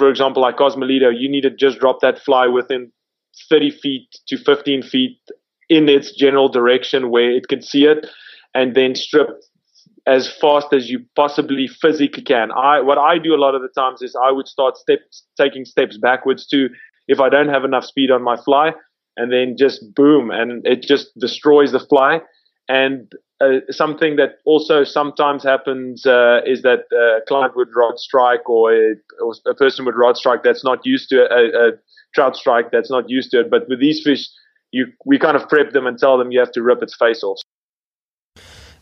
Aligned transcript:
for 0.00 0.08
example, 0.08 0.40
like 0.40 0.56
Cosmoledo, 0.56 1.12
you 1.14 1.30
need 1.30 1.42
to 1.42 1.50
just 1.50 1.78
drop 1.78 2.00
that 2.00 2.18
fly 2.18 2.46
within 2.46 2.90
30 3.50 3.70
feet 3.70 4.08
to 4.28 4.38
15 4.38 4.82
feet 4.82 5.18
in 5.68 5.90
its 5.90 6.12
general 6.16 6.48
direction 6.48 7.10
where 7.10 7.30
it 7.30 7.48
can 7.48 7.60
see 7.60 7.84
it, 7.84 8.06
and 8.54 8.74
then 8.74 8.94
strip 8.94 9.28
as 10.06 10.26
fast 10.26 10.68
as 10.72 10.88
you 10.88 11.00
possibly 11.14 11.68
physically 11.68 12.22
can. 12.22 12.50
I 12.52 12.80
what 12.80 12.96
I 12.96 13.18
do 13.18 13.34
a 13.34 13.42
lot 13.44 13.54
of 13.54 13.60
the 13.60 13.68
times 13.78 14.00
is 14.00 14.16
I 14.16 14.32
would 14.32 14.48
start 14.48 14.74
taking 15.36 15.66
steps 15.66 15.98
backwards 15.98 16.46
too 16.46 16.70
if 17.06 17.20
I 17.20 17.28
don't 17.28 17.50
have 17.50 17.64
enough 17.64 17.84
speed 17.84 18.10
on 18.10 18.22
my 18.22 18.36
fly, 18.42 18.72
and 19.18 19.30
then 19.30 19.56
just 19.58 19.84
boom, 19.94 20.30
and 20.30 20.66
it 20.66 20.80
just 20.82 21.10
destroys 21.18 21.72
the 21.72 21.80
fly. 21.80 22.20
And 22.70 23.12
uh, 23.40 23.58
something 23.70 24.14
that 24.14 24.38
also 24.44 24.84
sometimes 24.84 25.42
happens 25.42 26.06
uh, 26.06 26.40
is 26.46 26.62
that 26.62 26.84
a 26.92 27.18
client 27.26 27.56
would 27.56 27.68
rod 27.74 27.98
strike 27.98 28.48
or 28.48 28.72
a, 28.72 28.94
or 29.20 29.34
a, 29.48 29.54
person 29.54 29.84
would 29.86 29.96
rod 29.96 30.16
strike 30.16 30.44
that's 30.44 30.62
not 30.62 30.78
used 30.86 31.08
to 31.08 31.22
a, 31.22 31.68
a, 31.68 31.72
trout 32.14 32.36
strike 32.36 32.70
that's 32.70 32.90
not 32.90 33.10
used 33.10 33.32
to 33.32 33.40
it. 33.40 33.50
But 33.50 33.68
with 33.68 33.80
these 33.80 34.00
fish, 34.04 34.28
you 34.70 34.86
we 35.04 35.18
kind 35.18 35.36
of 35.36 35.48
prep 35.48 35.72
them 35.72 35.84
and 35.84 35.98
tell 35.98 36.16
them 36.16 36.30
you 36.30 36.38
have 36.38 36.52
to 36.52 36.62
rip 36.62 36.80
its 36.80 36.94
face 36.94 37.24
off. 37.24 37.40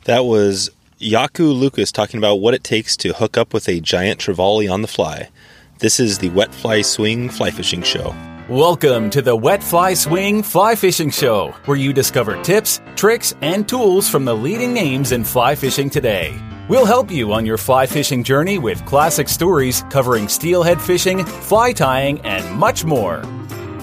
That 0.04 0.26
was 0.26 0.70
Jako 0.98 1.44
Lucas 1.44 1.90
talking 1.90 2.18
about 2.18 2.36
what 2.36 2.52
it 2.52 2.62
takes 2.62 2.94
to 2.98 3.14
hook 3.14 3.38
up 3.38 3.54
with 3.54 3.70
a 3.70 3.80
giant 3.80 4.20
trevally 4.20 4.70
on 4.70 4.82
the 4.82 4.88
fly. 4.88 5.30
This 5.78 5.98
is 5.98 6.18
the 6.18 6.28
Wet 6.30 6.54
Fly 6.54 6.82
Swing 6.82 7.30
Fly 7.30 7.50
Fishing 7.50 7.82
Show. 7.82 8.14
Welcome 8.48 9.10
to 9.10 9.20
the 9.20 9.36
Wet 9.36 9.62
Fly 9.62 9.92
Swing 9.92 10.42
Fly 10.42 10.74
Fishing 10.74 11.10
Show, 11.10 11.54
where 11.66 11.76
you 11.76 11.92
discover 11.92 12.42
tips, 12.42 12.80
tricks, 12.96 13.34
and 13.42 13.68
tools 13.68 14.08
from 14.08 14.24
the 14.24 14.34
leading 14.34 14.72
names 14.72 15.12
in 15.12 15.22
fly 15.22 15.54
fishing 15.54 15.90
today. 15.90 16.34
We'll 16.66 16.86
help 16.86 17.10
you 17.10 17.34
on 17.34 17.44
your 17.44 17.58
fly 17.58 17.84
fishing 17.84 18.24
journey 18.24 18.56
with 18.56 18.82
classic 18.86 19.28
stories 19.28 19.84
covering 19.90 20.28
steelhead 20.28 20.80
fishing, 20.80 21.26
fly 21.26 21.74
tying, 21.74 22.22
and 22.22 22.58
much 22.58 22.86
more. 22.86 23.22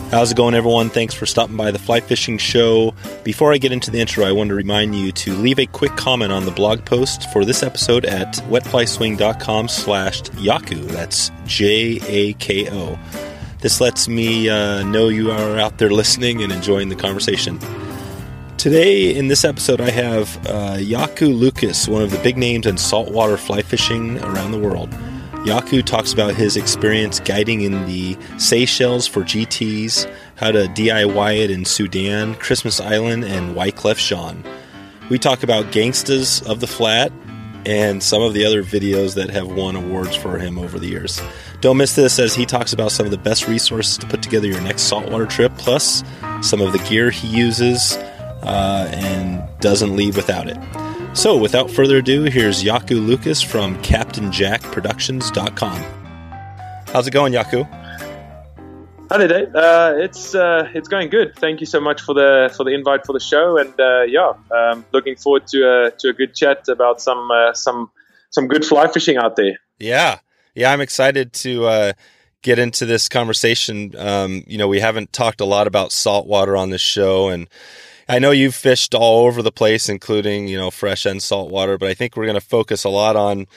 How's 0.10 0.32
it 0.32 0.38
going, 0.38 0.55
everyone? 0.55 0.90
Thanks 0.90 1.13
for 1.13 1.27
stopping 1.27 1.57
by 1.57 1.70
the 1.70 1.77
Fly 1.77 2.00
Fishing 2.00 2.40
Show. 2.40 2.96
Before 3.24 3.54
I 3.54 3.60
get 3.60 3.72
into 3.72 3.91
the 3.91 4.00
intro, 4.00 4.26
I 4.26 4.32
want 4.32 4.48
to 4.48 4.55
remind 4.55 4.96
you 4.96 5.12
to 5.12 5.34
leave 5.34 5.60
a 5.60 5.68
quick 5.68 5.96
comment 5.96 6.32
on 6.32 6.44
the 6.44 6.52
blog 6.52 6.84
post 6.85 7.32
for 7.32 7.46
this 7.46 7.62
episode 7.62 8.04
at 8.05 8.34
wetflyswing.com 8.50 9.68
slash 9.68 10.22
Jako. 10.22 10.76
That's 10.88 11.29
J-A-K-O. 11.46 12.98
This 13.66 13.82
lets 13.82 14.08
me 14.08 14.48
uh, 14.48 14.84
know 14.84 15.08
you 15.08 15.32
are 15.32 15.58
out 15.58 15.80
there 15.80 15.90
listening 15.90 16.44
and 16.44 16.52
enjoying 16.52 16.90
the 16.90 16.96
conversation. 16.96 17.58
Today, 18.57 19.12
in 19.16 19.27
this 19.27 19.44
episode, 19.44 19.82
I 19.82 19.90
have 19.90 20.38
uh, 20.46 20.77
Jako 20.77 21.26
Lucas, 21.26 21.88
one 21.88 22.04
of 22.04 22.12
the 22.12 22.20
big 22.20 22.38
names 22.38 22.68
in 22.68 22.77
saltwater 22.77 23.38
fly 23.38 23.63
fishing 23.63 24.20
around 24.20 24.52
the 24.52 24.60
world. 24.60 24.96
Jako 25.48 25.82
talks 25.82 26.13
about 26.13 26.35
his 26.35 26.55
experience 26.55 27.20
guiding 27.20 27.62
in 27.62 27.88
the 27.88 28.16
Seychelles 28.38 29.07
for 29.07 29.24
GTs, 29.24 30.07
how 30.35 30.52
to 30.52 30.68
DIY 30.68 31.40
it 31.40 31.50
in 31.50 31.66
Sudan, 31.66 32.35
Christmas 32.35 32.79
Island, 32.79 33.24
and 33.24 33.55
Wyclef 33.55 33.98
Jean. 33.98 34.44
We 35.10 35.18
talk 35.18 35.41
about 35.41 35.74
gangstas 35.74 36.48
of 36.48 36.60
the 36.60 36.68
flat 36.68 37.12
and 37.66 38.04
some 38.04 38.22
of 38.22 38.35
the 38.35 38.46
other 38.46 38.63
videos 38.63 39.16
that 39.16 39.32
have 39.32 39.48
won 39.48 39.76
awards 39.76 40.16
for 40.16 40.38
him 40.38 40.60
over 40.60 40.77
the 40.77 40.85
years. 40.85 41.20
Don't 41.61 41.77
miss 41.77 41.95
this 41.95 42.20
as 42.20 42.35
he 42.35 42.45
talks 42.45 42.73
about 42.73 42.91
some 42.91 43.05
of 43.05 43.11
the 43.11 43.17
best 43.17 43.48
resources 43.48 43.98
to 43.98 44.07
put 44.07 44.21
together 44.21 44.48
your 44.48 44.59
next 44.61 44.84
saltwater 44.84 45.25
trip, 45.25 45.51
plus 45.57 46.03
some 46.41 46.61
of 46.61 46.73
the 46.73 46.79
gear 46.89 47.09
he 47.09 47.27
uses 47.27 47.95
uh, 48.43 48.91
and 48.93 49.43
doesn't 49.59 49.95
leave 49.95 50.15
without 50.15 50.48
it. 50.48 50.57
So, 51.15 51.35
without 51.37 51.71
further 51.71 51.98
ado, 51.98 52.23
here's 52.23 52.61
Jako 52.61 52.95
Lucas 52.95 53.41
from 53.41 53.81
CaptainJackProductions.com. 53.81 55.83
How's 56.87 57.07
it 57.07 57.11
going, 57.11 57.33
Jako? 57.33 57.67
Hi 59.11 59.27
there, 59.27 59.55
uh, 59.55 59.93
it's 59.98 60.33
uh, 60.33 60.67
it's 60.73 60.87
going 60.87 61.09
good. 61.09 61.35
Thank 61.35 61.59
you 61.59 61.67
so 61.67 61.79
much 61.79 62.01
for 62.01 62.15
the 62.15 62.51
for 62.57 62.63
the 62.63 62.71
invite 62.71 63.05
for 63.05 63.13
the 63.13 63.20
show, 63.20 63.55
and 63.55 63.79
uh, 63.79 64.01
yeah, 64.01 64.33
um, 64.50 64.83
looking 64.94 65.15
forward 65.15 65.45
to 65.47 65.61
a 65.61 65.91
to 65.99 66.09
a 66.09 66.13
good 66.13 66.33
chat 66.33 66.67
about 66.67 67.01
some 67.01 67.29
uh, 67.29 67.53
some 67.53 67.91
some 68.31 68.47
good 68.47 68.65
fly 68.65 68.88
fishing 68.88 69.17
out 69.17 69.35
there. 69.35 69.59
Yeah, 69.79 70.17
yeah, 70.55 70.71
I'm 70.71 70.81
excited 70.81 71.33
to 71.33 71.66
uh, 71.66 71.93
get 72.41 72.57
into 72.57 72.85
this 72.85 73.09
conversation. 73.09 73.93
Um, 73.97 74.43
you 74.47 74.57
know, 74.57 74.67
we 74.67 74.79
haven't 74.79 75.13
talked 75.13 75.41
a 75.41 75.45
lot 75.45 75.67
about 75.67 75.91
saltwater 75.91 76.55
on 76.55 76.69
this 76.69 76.81
show, 76.81 77.27
and 77.27 77.49
I 78.07 78.19
know 78.19 78.31
you've 78.31 78.55
fished 78.55 78.95
all 78.95 79.25
over 79.25 79.41
the 79.41 79.51
place, 79.51 79.89
including 79.89 80.47
you 80.47 80.57
know 80.57 80.71
fresh 80.71 81.05
and 81.05 81.21
saltwater. 81.21 81.77
But 81.77 81.89
I 81.89 81.94
think 81.94 82.15
we're 82.15 82.25
going 82.25 82.39
to 82.39 82.45
focus 82.45 82.83
a 82.83 82.89
lot 82.89 83.15
on 83.15 83.47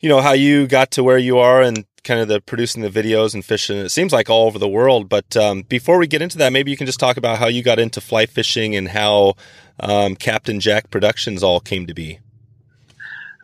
you 0.00 0.08
know 0.08 0.20
how 0.20 0.32
you 0.32 0.66
got 0.66 0.90
to 0.92 1.02
where 1.02 1.18
you 1.18 1.38
are 1.38 1.62
and 1.62 1.84
kind 2.04 2.20
of 2.20 2.28
the 2.28 2.40
producing 2.40 2.82
the 2.82 2.90
videos 2.90 3.34
and 3.34 3.44
fishing. 3.44 3.76
It 3.78 3.88
seems 3.88 4.12
like 4.12 4.30
all 4.30 4.46
over 4.46 4.58
the 4.58 4.68
world. 4.68 5.08
But 5.08 5.36
um, 5.36 5.62
before 5.62 5.98
we 5.98 6.06
get 6.06 6.22
into 6.22 6.38
that, 6.38 6.52
maybe 6.52 6.70
you 6.70 6.76
can 6.76 6.86
just 6.86 7.00
talk 7.00 7.16
about 7.16 7.38
how 7.38 7.48
you 7.48 7.62
got 7.62 7.80
into 7.80 8.00
fly 8.00 8.26
fishing 8.26 8.76
and 8.76 8.88
how 8.88 9.34
um, 9.80 10.14
Captain 10.14 10.60
Jack 10.60 10.90
Productions 10.90 11.42
all 11.42 11.58
came 11.58 11.86
to 11.86 11.94
be. 11.94 12.20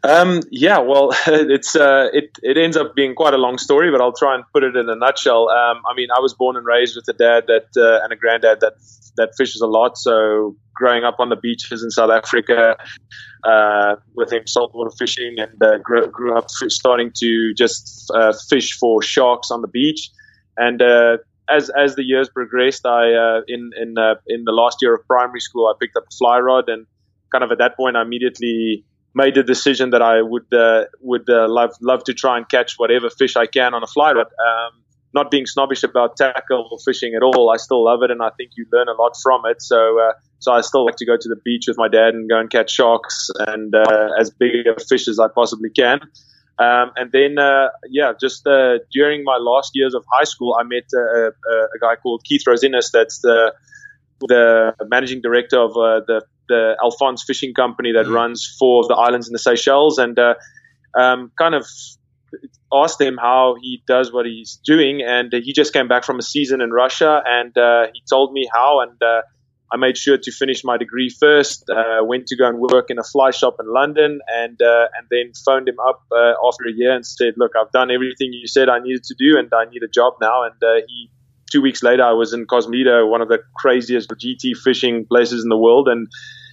Um, 0.05 0.41
yeah, 0.51 0.79
well, 0.79 1.11
it's 1.27 1.77
uh, 1.77 2.09
it 2.13 2.37
it 2.43 2.59
ends 2.59 2.77
up 2.77 2.95
being 2.95 3.15
quite 3.15 3.35
a 3.35 3.39
long 3.39 3.59
story, 3.59 3.91
but 3.91 4.01
I'll 4.01 4.13
try 4.13 4.35
and 4.35 4.45
put 4.53 4.65
it 4.65 4.77
in 4.77 4.89
a 4.89 4.97
nutshell. 4.97 5.49
Um, 5.49 5.83
I 5.89 5.95
mean, 5.95 6.09
I 6.17 6.21
was 6.21 6.35
born 6.35 6.57
and 6.57 6.67
raised 6.67 6.97
with 6.97 7.07
a 7.09 7.13
dad 7.13 7.45
that 7.47 7.69
uh, 7.77 8.03
and 8.03 8.13
a 8.13 8.17
granddad 8.17 8.61
that 8.61 8.75
that 9.17 9.31
fishes 9.37 9.61
a 9.61 9.67
lot. 9.67 9.97
So 9.97 10.57
growing 10.75 11.05
up 11.05 11.17
on 11.21 11.29
the 11.29 11.37
beaches 11.37 11.83
in 11.83 11.91
South 11.91 12.11
Africa, 12.11 12.77
uh, 13.45 13.97
with 14.15 14.33
him 14.33 14.47
saltwater 14.47 14.91
fishing, 14.91 15.37
and 15.39 15.63
uh, 15.63 15.79
grew, 15.79 16.07
grew, 16.09 16.37
up 16.37 16.51
starting 16.51 17.13
to 17.19 17.55
just 17.55 18.11
uh, 18.15 18.33
fish 18.49 18.77
for 18.79 19.03
sharks 19.03 19.51
on 19.51 19.63
the 19.63 19.69
beach. 19.69 20.11
And 20.57 20.83
uh, 20.83 21.19
as 21.49 21.71
as 21.71 21.95
the 21.95 22.03
years 22.03 22.29
progressed, 22.29 22.87
I 22.87 23.41
in 23.47 23.71
in 23.81 23.95
in 24.27 24.45
the 24.45 24.53
last 24.53 24.79
year 24.83 24.95
of 24.97 25.07
primary 25.07 25.41
school, 25.41 25.69
I 25.69 25.75
picked 25.79 25.97
up 25.97 26.05
a 26.11 26.17
fly 26.17 26.41
rod, 26.41 26.69
and 26.69 26.87
kind 27.31 27.45
of 27.45 27.53
at 27.53 27.59
that 27.59 27.77
point, 27.77 27.97
I 27.97 28.03
immediately 28.03 28.85
made 29.15 29.35
the 29.35 29.43
decision 29.43 29.91
that 29.91 30.03
I 30.03 30.23
would 30.23 30.53
uh, 30.53 30.85
would 31.01 31.29
uh, 31.29 31.49
love 31.49 31.75
love 31.81 32.05
to 32.05 32.15
try 32.15 32.37
and 32.37 32.49
catch 32.49 32.75
whatever 32.77 33.11
fish 33.11 33.37
I 33.37 33.47
can 33.47 33.75
on 33.75 33.83
a 33.83 33.87
fly 33.87 34.13
rod. 34.13 34.27
Um, 34.27 34.83
not 35.15 35.31
being 35.31 35.45
snobbish 35.45 35.83
about 35.83 36.17
tackle 36.17 36.69
or 36.71 36.79
fishing 36.85 37.15
at 37.15 37.23
all, 37.23 37.51
I 37.51 37.59
still 37.59 37.85
love 37.85 38.03
it, 38.03 38.11
and 38.11 38.23
I 38.23 38.31
think 38.31 38.53
you 38.57 38.67
learn 38.73 38.89
a 38.89 38.93
lot 38.93 39.13
from 39.23 39.43
it. 39.45 39.61
So, 39.61 40.01
uh, 40.01 40.13
so 40.39 40.53
I 40.53 40.63
still 40.63 40.87
like 40.87 40.97
to 40.97 41.07
go 41.07 41.17
to 41.21 41.29
the 41.29 41.37
beach 41.45 41.65
with 41.69 41.77
my 41.77 41.89
dad 41.89 42.15
and 42.15 42.31
go 42.31 42.39
and 42.39 42.51
catch 42.51 42.71
sharks 42.71 43.29
and 43.47 43.75
uh, 43.75 44.09
as 44.19 44.31
big 44.31 44.67
a 44.67 44.81
fish 44.81 45.09
as 45.09 45.19
I 45.19 45.29
possibly 45.29 45.69
can. 45.69 46.01
Um, 46.59 46.93
and 46.97 47.13
then, 47.13 47.39
uh, 47.39 47.69
yeah, 47.91 48.13
just 48.19 48.47
uh, 48.47 48.79
during 48.91 49.23
my 49.25 49.37
last 49.37 49.73
years 49.75 49.95
of 49.95 50.05
high 50.11 50.25
school, 50.25 50.57
I 50.59 50.63
met 50.63 50.85
a, 50.95 51.29
a 51.29 51.79
guy 51.79 51.97
called 51.97 52.23
Keith 52.25 52.47
Rose-Innes. 52.47 52.91
That's 52.91 53.19
the 53.21 53.53
the 54.29 54.73
managing 54.89 55.21
director 55.21 55.59
of 55.59 55.75
the 55.75 56.23
the 56.53 56.77
Alphonse 56.83 57.25
Fishing 57.27 57.55
Company 57.55 57.93
that 57.93 58.07
mm. 58.07 58.15
runs 58.15 58.55
four 58.59 58.83
of 58.83 58.89
the 58.89 58.95
islands 58.95 59.27
in 59.29 59.33
the 59.33 59.39
Seychelles, 59.39 59.99
and 59.99 60.19
uh, 60.19 60.35
um, 60.99 61.33
kind 61.39 61.55
of 61.55 61.67
asked 62.73 63.01
him 63.01 63.19
how 63.21 63.57
he 63.61 63.83
does 63.87 64.13
what 64.13 64.27
he's 64.27 64.61
doing, 64.65 65.03
and 65.03 65.33
he 65.33 65.53
just 65.53 65.73
came 65.73 65.89
back 65.89 66.05
from 66.05 66.19
a 66.19 66.23
season 66.23 66.61
in 66.61 66.71
Russia, 66.71 67.23
and 67.27 67.57
uh, 67.57 67.87
he 67.93 68.03
told 68.09 68.33
me 68.33 68.49
how, 68.53 68.81
and 68.81 69.03
uh, 69.03 69.23
I 69.73 69.77
made 69.77 69.97
sure 69.97 70.19
to 70.19 70.33
finish 70.33 70.65
my 70.65 70.77
degree 70.77 71.09
first. 71.09 71.65
Uh, 71.71 72.05
went 72.05 72.27
to 72.29 72.37
go 72.37 72.47
and 72.49 72.59
work 72.59 72.91
in 72.91 72.99
a 72.99 73.03
fly 73.03 73.31
shop 73.31 73.57
in 73.59 73.73
London, 73.73 74.21
and 74.29 74.61
uh, 74.61 74.87
and 74.97 75.07
then 75.11 75.33
phoned 75.45 75.69
him 75.69 75.77
up 75.89 76.03
uh, 76.13 76.35
after 76.47 76.65
a 76.69 76.73
year 76.75 76.95
and 76.95 77.07
said, 77.07 77.35
"Look, 77.37 77.53
I've 77.59 77.73
done 77.73 77.91
everything 77.91 78.33
you 78.33 78.47
said 78.47 78.69
I 78.69 78.79
needed 78.81 79.05
to 79.05 79.15
do, 79.19 79.39
and 79.39 79.51
I 79.53 79.65
need 79.71 79.83
a 79.83 79.89
job 79.89 80.15
now." 80.21 80.45
And 80.45 80.85
he 80.89 81.11
two 81.53 81.61
weeks 81.61 81.83
later, 81.83 82.03
I 82.03 82.13
was 82.13 82.33
in 82.33 82.47
Cosmoledo, 82.47 83.09
one 83.09 83.21
of 83.21 83.29
the 83.29 83.41
craziest 83.57 84.09
GT 84.09 84.57
fishing 84.57 85.07
places 85.07 85.43
in 85.43 85.51
the 85.51 85.57
world, 85.57 85.87
and 85.87 86.09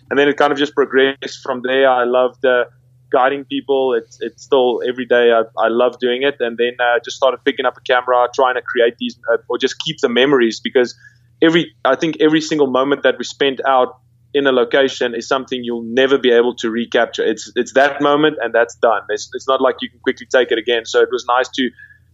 and 0.10 0.18
then 0.18 0.28
it 0.28 0.38
kind 0.38 0.52
of 0.52 0.58
just 0.58 0.74
progressed 0.74 1.40
from 1.44 1.62
there. 1.64 1.90
I 1.90 2.04
loved 2.04 2.44
uh, 2.46 2.66
guiding 3.12 3.46
people. 3.46 3.94
It's 3.94 4.18
it's 4.22 4.44
still 4.44 4.82
every 4.88 5.06
day. 5.06 5.32
I, 5.32 5.42
I 5.58 5.68
love 5.70 6.00
doing 6.00 6.24
it, 6.24 6.36
and 6.40 6.58
then 6.58 6.74
uh, 6.80 7.00
just 7.04 7.18
started 7.18 7.44
picking 7.44 7.66
up 7.66 7.78
a 7.78 7.82
camera, 7.82 8.28
trying 8.34 8.56
to 8.56 8.62
create 8.62 8.96
these 9.00 9.20
uh, 9.32 9.38
or 9.48 9.58
just 9.58 9.80
keep 9.80 9.98
the 10.00 10.10
memories 10.10 10.60
because 10.60 10.98
every 11.42 11.76
I 11.86 11.96
think 11.96 12.18
every 12.20 12.42
single 12.42 12.68
moment 12.68 13.04
that 13.04 13.18
we 13.18 13.24
spent 13.24 13.62
out 13.66 14.00
in 14.34 14.46
a 14.46 14.52
location 14.52 15.16
is 15.16 15.28
something 15.28 15.64
you'll 15.64 15.84
never 15.84 16.18
be 16.18 16.32
able 16.32 16.56
to 16.56 16.70
recapture. 16.70 17.24
It's 17.24 17.52
it's 17.56 17.74
that 17.74 18.02
moment 18.02 18.38
and 18.42 18.54
that's 18.54 18.76
done. 18.76 19.02
It's 19.10 19.30
it's 19.34 19.48
not 19.48 19.62
like 19.62 19.78
you 19.82 19.90
can 19.90 20.00
quickly 20.00 20.28
take 20.32 20.52
it 20.52 20.58
again. 20.58 20.86
So 20.86 21.02
it 21.02 21.10
was 21.12 21.26
nice 21.28 21.50
to 21.56 21.70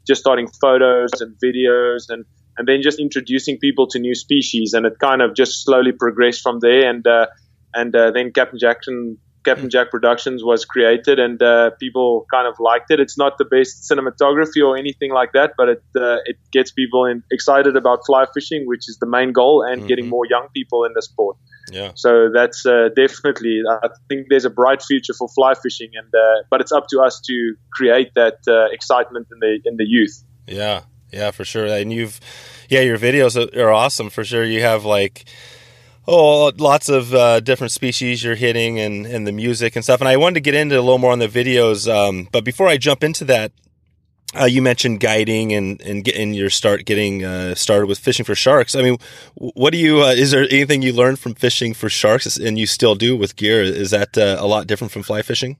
just 0.07 0.21
starting 0.21 0.47
photos 0.47 1.19
and 1.19 1.35
videos 1.43 2.09
and 2.09 2.25
and 2.57 2.67
then 2.67 2.81
just 2.81 2.99
introducing 2.99 3.57
people 3.57 3.87
to 3.87 3.99
new 3.99 4.15
species, 4.15 4.73
and 4.73 4.85
it 4.85 4.97
kind 4.99 5.21
of 5.21 5.35
just 5.35 5.63
slowly 5.63 5.91
progressed 5.91 6.41
from 6.41 6.59
there. 6.59 6.89
And 6.89 7.05
uh, 7.05 7.27
and 7.75 7.95
uh, 7.95 8.11
then 8.11 8.31
Captain 8.31 8.57
Jackson. 8.57 9.17
Captain 9.43 9.69
Jack 9.69 9.91
Productions 9.91 10.43
was 10.43 10.65
created, 10.65 11.19
and 11.19 11.39
uh, 11.39 11.69
people 11.79 12.25
kind 12.33 12.47
of 12.47 12.55
liked 12.59 12.89
it. 12.89 12.99
It's 12.99 13.15
not 13.15 13.37
the 13.37 13.45
best 13.45 13.87
cinematography 13.87 14.65
or 14.65 14.75
anything 14.75 15.11
like 15.13 15.33
that, 15.33 15.53
but 15.55 15.69
it 15.69 15.83
uh, 15.95 16.17
it 16.25 16.37
gets 16.51 16.71
people 16.71 17.05
in, 17.05 17.21
excited 17.31 17.75
about 17.75 17.99
fly 18.07 18.25
fishing, 18.33 18.63
which 18.65 18.89
is 18.89 18.97
the 18.99 19.05
main 19.05 19.33
goal, 19.33 19.61
and 19.61 19.81
mm-hmm. 19.81 19.87
getting 19.87 20.09
more 20.09 20.25
young 20.25 20.47
people 20.51 20.83
in 20.83 20.93
the 20.95 21.03
sport. 21.03 21.37
Yeah. 21.71 21.91
So 21.93 22.31
that's 22.33 22.65
uh, 22.65 22.89
definitely. 22.95 23.61
I 23.69 23.89
think 24.09 24.29
there's 24.31 24.45
a 24.45 24.49
bright 24.49 24.81
future 24.81 25.13
for 25.13 25.27
fly 25.27 25.53
fishing, 25.53 25.91
and 25.93 26.07
uh, 26.07 26.41
but 26.49 26.59
it's 26.59 26.71
up 26.71 26.87
to 26.87 27.01
us 27.01 27.21
to 27.27 27.53
create 27.71 28.15
that 28.15 28.39
uh, 28.47 28.73
excitement 28.73 29.27
in 29.31 29.37
the 29.39 29.59
in 29.63 29.77
the 29.77 29.85
youth. 29.85 30.23
Yeah, 30.47 30.85
yeah, 31.11 31.31
for 31.31 31.45
sure. 31.45 31.65
And 31.65 31.93
you've, 31.93 32.19
yeah, 32.69 32.81
your 32.81 32.97
videos 32.97 33.37
are 33.55 33.71
awesome 33.71 34.09
for 34.09 34.23
sure. 34.23 34.43
You 34.43 34.61
have 34.61 34.85
like, 34.85 35.25
oh, 36.07 36.51
lots 36.57 36.89
of 36.89 37.13
uh, 37.13 37.39
different 37.39 37.71
species 37.71 38.23
you're 38.23 38.35
hitting 38.35 38.79
and, 38.79 39.05
and 39.05 39.25
the 39.25 39.31
music 39.31 39.75
and 39.75 39.83
stuff. 39.83 40.01
And 40.01 40.07
I 40.07 40.17
wanted 40.17 40.35
to 40.35 40.41
get 40.41 40.53
into 40.53 40.75
a 40.75 40.81
little 40.81 40.97
more 40.97 41.11
on 41.11 41.19
the 41.19 41.27
videos. 41.27 41.91
Um, 41.91 42.27
but 42.31 42.43
before 42.43 42.67
I 42.67 42.77
jump 42.77 43.03
into 43.03 43.25
that, 43.25 43.51
uh, 44.39 44.45
you 44.45 44.61
mentioned 44.61 44.99
guiding 44.99 45.53
and 45.53 45.79
and 45.81 46.03
getting 46.03 46.33
your 46.33 46.49
start 46.49 46.85
getting 46.85 47.23
uh, 47.23 47.55
started 47.55 47.87
with 47.87 47.99
fishing 47.99 48.25
for 48.25 48.35
sharks. 48.35 48.75
I 48.75 48.81
mean, 48.81 48.97
what 49.35 49.71
do 49.71 49.77
you? 49.77 50.03
Uh, 50.03 50.07
is 50.07 50.31
there 50.31 50.43
anything 50.43 50.81
you 50.81 50.93
learned 50.93 51.19
from 51.19 51.35
fishing 51.35 51.73
for 51.73 51.89
sharks, 51.89 52.35
and 52.37 52.59
you 52.59 52.65
still 52.65 52.95
do 52.95 53.15
with 53.15 53.35
gear? 53.35 53.61
Is 53.61 53.91
that 53.91 54.17
uh, 54.17 54.35
a 54.39 54.45
lot 54.45 54.67
different 54.67 54.91
from 54.91 55.03
fly 55.03 55.21
fishing? 55.21 55.57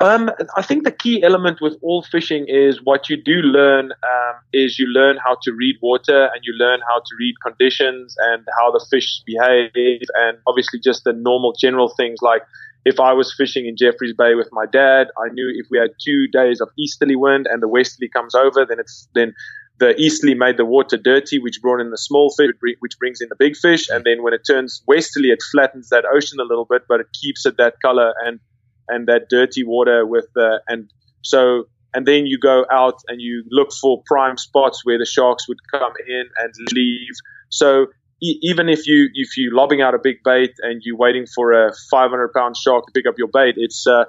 Um, 0.00 0.30
I 0.56 0.62
think 0.62 0.84
the 0.84 0.92
key 0.92 1.22
element 1.22 1.60
with 1.60 1.76
all 1.82 2.02
fishing 2.02 2.46
is 2.48 2.80
what 2.82 3.10
you 3.10 3.18
do 3.18 3.42
learn 3.42 3.92
um, 3.92 4.34
is 4.50 4.78
you 4.78 4.86
learn 4.86 5.18
how 5.22 5.36
to 5.42 5.52
read 5.52 5.76
water 5.82 6.30
and 6.32 6.40
you 6.42 6.54
learn 6.54 6.80
how 6.88 7.00
to 7.00 7.14
read 7.18 7.34
conditions 7.44 8.16
and 8.18 8.46
how 8.58 8.70
the 8.70 8.84
fish 8.90 9.22
behave 9.26 9.70
and 10.14 10.38
obviously 10.46 10.80
just 10.82 11.04
the 11.04 11.12
normal 11.12 11.52
general 11.52 11.92
things. 11.98 12.20
Like 12.22 12.40
if 12.86 12.98
I 12.98 13.12
was 13.12 13.34
fishing 13.36 13.66
in 13.66 13.76
Jeffreys 13.76 14.14
Bay 14.16 14.34
with 14.34 14.48
my 14.52 14.64
dad, 14.64 15.08
I 15.18 15.28
knew 15.34 15.52
if 15.54 15.66
we 15.70 15.76
had 15.76 15.90
two 16.02 16.26
days 16.28 16.62
of 16.62 16.70
easterly 16.78 17.16
wind 17.16 17.46
and 17.50 17.62
the 17.62 17.68
westerly 17.68 18.08
comes 18.08 18.34
over, 18.34 18.64
then 18.64 18.78
it's 18.80 19.06
then 19.14 19.34
the 19.80 19.94
easterly 20.00 20.34
made 20.34 20.56
the 20.56 20.64
water 20.64 20.96
dirty, 20.96 21.38
which 21.38 21.60
brought 21.60 21.80
in 21.80 21.90
the 21.90 21.98
small 21.98 22.32
fish, 22.36 22.50
which 22.80 22.98
brings 22.98 23.20
in 23.20 23.28
the 23.30 23.36
big 23.36 23.56
fish, 23.56 23.88
and 23.88 24.04
then 24.04 24.22
when 24.22 24.34
it 24.34 24.42
turns 24.46 24.82
westerly, 24.86 25.28
it 25.28 25.40
flattens 25.52 25.88
that 25.88 26.04
ocean 26.04 26.38
a 26.38 26.44
little 26.44 26.66
bit, 26.66 26.82
but 26.86 27.00
it 27.00 27.06
keeps 27.18 27.46
it 27.46 27.56
that 27.56 27.80
color 27.80 28.12
and 28.24 28.40
and 28.90 29.06
that 29.06 29.28
dirty 29.30 29.64
water 29.64 30.06
with 30.06 30.26
the 30.34 30.60
and 30.68 30.90
so 31.22 31.64
and 31.94 32.06
then 32.06 32.26
you 32.26 32.38
go 32.38 32.64
out 32.70 33.00
and 33.08 33.20
you 33.20 33.44
look 33.50 33.72
for 33.72 34.02
prime 34.06 34.36
spots 34.36 34.84
where 34.84 34.98
the 34.98 35.06
sharks 35.06 35.48
would 35.48 35.58
come 35.70 35.92
in 36.06 36.24
and 36.38 36.52
leave. 36.72 37.14
So 37.48 37.86
even 38.22 38.68
if 38.68 38.86
you 38.86 39.08
if 39.14 39.36
you 39.36 39.50
lobbing 39.54 39.80
out 39.80 39.94
a 39.94 39.98
big 39.98 40.22
bait 40.24 40.52
and 40.60 40.82
you're 40.84 40.96
waiting 40.96 41.26
for 41.26 41.52
a 41.52 41.72
500 41.90 42.32
pound 42.32 42.56
shark 42.56 42.86
to 42.86 42.92
pick 42.92 43.06
up 43.06 43.14
your 43.16 43.28
bait, 43.28 43.54
it's 43.56 43.86
uh, 43.86 44.04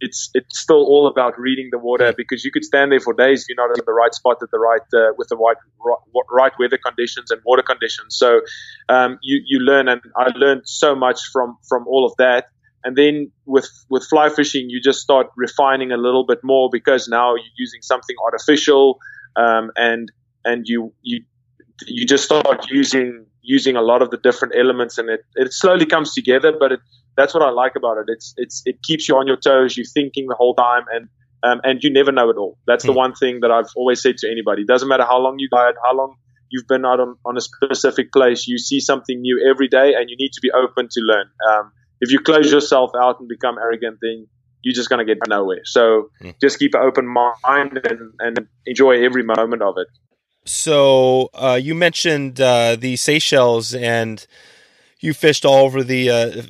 it's 0.00 0.30
it's 0.34 0.58
still 0.58 0.84
all 0.84 1.06
about 1.06 1.38
reading 1.38 1.68
the 1.70 1.78
water 1.78 2.12
because 2.14 2.44
you 2.44 2.50
could 2.50 2.64
stand 2.64 2.90
there 2.90 3.00
for 3.00 3.14
days 3.14 3.42
if 3.42 3.48
you're 3.48 3.68
not 3.68 3.78
in 3.78 3.84
the 3.86 3.92
right 3.92 4.12
spot 4.12 4.38
at 4.42 4.50
the 4.50 4.58
right 4.58 4.82
uh, 4.92 5.12
with 5.16 5.28
the 5.28 5.36
right, 5.36 5.56
right, 5.84 6.26
right 6.30 6.52
weather 6.58 6.78
conditions 6.84 7.30
and 7.30 7.40
water 7.44 7.62
conditions. 7.62 8.16
So 8.16 8.40
um, 8.88 9.18
you 9.22 9.40
you 9.46 9.60
learn, 9.60 9.88
and 9.88 10.02
I 10.16 10.30
learned 10.34 10.62
so 10.64 10.94
much 10.96 11.20
from 11.32 11.56
from 11.68 11.86
all 11.86 12.04
of 12.04 12.14
that. 12.18 12.46
And 12.84 12.96
then 12.96 13.30
with 13.46 13.68
with 13.88 14.04
fly 14.08 14.28
fishing, 14.28 14.68
you 14.68 14.80
just 14.80 15.00
start 15.00 15.28
refining 15.36 15.92
a 15.92 15.96
little 15.96 16.24
bit 16.26 16.40
more 16.42 16.68
because 16.70 17.08
now 17.08 17.34
you're 17.34 17.56
using 17.56 17.80
something 17.82 18.16
artificial, 18.24 18.98
um, 19.36 19.70
and 19.76 20.10
and 20.44 20.64
you 20.66 20.92
you 21.02 21.24
you 21.86 22.06
just 22.06 22.24
start 22.24 22.66
using 22.70 23.26
using 23.42 23.76
a 23.76 23.82
lot 23.82 24.02
of 24.02 24.10
the 24.10 24.16
different 24.16 24.54
elements, 24.56 24.98
and 24.98 25.08
it 25.08 25.20
it 25.36 25.52
slowly 25.52 25.86
comes 25.86 26.12
together. 26.12 26.52
But 26.58 26.72
it, 26.72 26.80
that's 27.16 27.34
what 27.34 27.42
I 27.42 27.50
like 27.50 27.76
about 27.76 27.98
it. 27.98 28.04
It's 28.08 28.34
it's 28.36 28.62
it 28.64 28.82
keeps 28.82 29.08
you 29.08 29.16
on 29.16 29.26
your 29.26 29.36
toes. 29.36 29.76
You're 29.76 29.86
thinking 29.86 30.26
the 30.26 30.34
whole 30.34 30.54
time, 30.54 30.84
and 30.92 31.08
um, 31.42 31.60
and 31.64 31.82
you 31.82 31.92
never 31.92 32.12
know 32.12 32.30
it 32.30 32.36
all. 32.36 32.58
That's 32.66 32.84
mm. 32.84 32.88
the 32.88 32.92
hmm. 32.92 32.98
one 32.98 33.14
thing 33.14 33.40
that 33.40 33.50
I've 33.50 33.70
always 33.76 34.00
said 34.00 34.16
to 34.18 34.30
anybody. 34.30 34.62
It 34.62 34.68
doesn't 34.68 34.88
matter 34.88 35.04
how 35.04 35.18
long 35.18 35.38
you 35.38 35.48
guide, 35.50 35.74
how 35.84 35.94
long 35.94 36.16
you've 36.50 36.68
been 36.68 36.84
out 36.84 37.00
on, 37.00 37.16
on 37.24 37.36
a 37.36 37.40
specific 37.40 38.12
place. 38.12 38.46
You 38.46 38.58
see 38.58 38.80
something 38.80 39.20
new 39.20 39.44
every 39.48 39.68
day, 39.68 39.94
and 39.94 40.08
you 40.08 40.16
need 40.16 40.32
to 40.32 40.40
be 40.40 40.50
open 40.50 40.88
to 40.90 41.00
learn. 41.00 41.26
Um, 41.50 41.72
if 42.02 42.10
you 42.10 42.18
close 42.18 42.52
yourself 42.52 42.90
out 43.00 43.20
and 43.20 43.28
become 43.28 43.56
arrogant, 43.58 43.98
then 44.02 44.26
you're 44.60 44.74
just 44.74 44.90
going 44.90 44.98
to 44.98 45.14
get 45.14 45.22
nowhere. 45.28 45.62
So 45.64 46.10
mm. 46.20 46.34
just 46.40 46.58
keep 46.58 46.74
an 46.74 46.82
open 46.82 47.06
mind 47.06 47.80
and, 47.88 48.12
and 48.18 48.48
enjoy 48.66 49.04
every 49.04 49.22
moment 49.22 49.62
of 49.62 49.76
it. 49.78 49.86
So 50.44 51.30
uh, 51.32 51.58
you 51.62 51.76
mentioned 51.76 52.40
uh, 52.40 52.74
the 52.74 52.96
Seychelles, 52.96 53.72
and 53.72 54.26
you 55.00 55.14
fished 55.14 55.46
all 55.46 55.64
over 55.64 55.82
the. 55.82 56.10
Uh, 56.10 56.42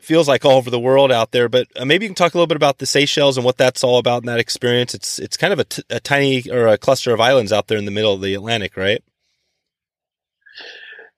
feels 0.00 0.26
like 0.26 0.44
all 0.44 0.56
over 0.56 0.70
the 0.70 0.80
world 0.80 1.12
out 1.12 1.30
there, 1.30 1.48
but 1.48 1.68
uh, 1.76 1.84
maybe 1.84 2.04
you 2.04 2.08
can 2.08 2.16
talk 2.16 2.34
a 2.34 2.36
little 2.36 2.48
bit 2.48 2.56
about 2.56 2.78
the 2.78 2.86
Seychelles 2.86 3.36
and 3.36 3.44
what 3.44 3.56
that's 3.56 3.84
all 3.84 3.98
about 3.98 4.22
in 4.22 4.26
that 4.26 4.40
experience. 4.40 4.94
It's 4.94 5.18
it's 5.18 5.36
kind 5.36 5.52
of 5.52 5.58
a, 5.60 5.64
t- 5.64 5.82
a 5.90 6.00
tiny 6.00 6.50
or 6.50 6.66
a 6.66 6.78
cluster 6.78 7.12
of 7.12 7.20
islands 7.20 7.52
out 7.52 7.68
there 7.68 7.78
in 7.78 7.84
the 7.84 7.92
middle 7.92 8.14
of 8.14 8.20
the 8.20 8.34
Atlantic, 8.34 8.76
right? 8.76 9.04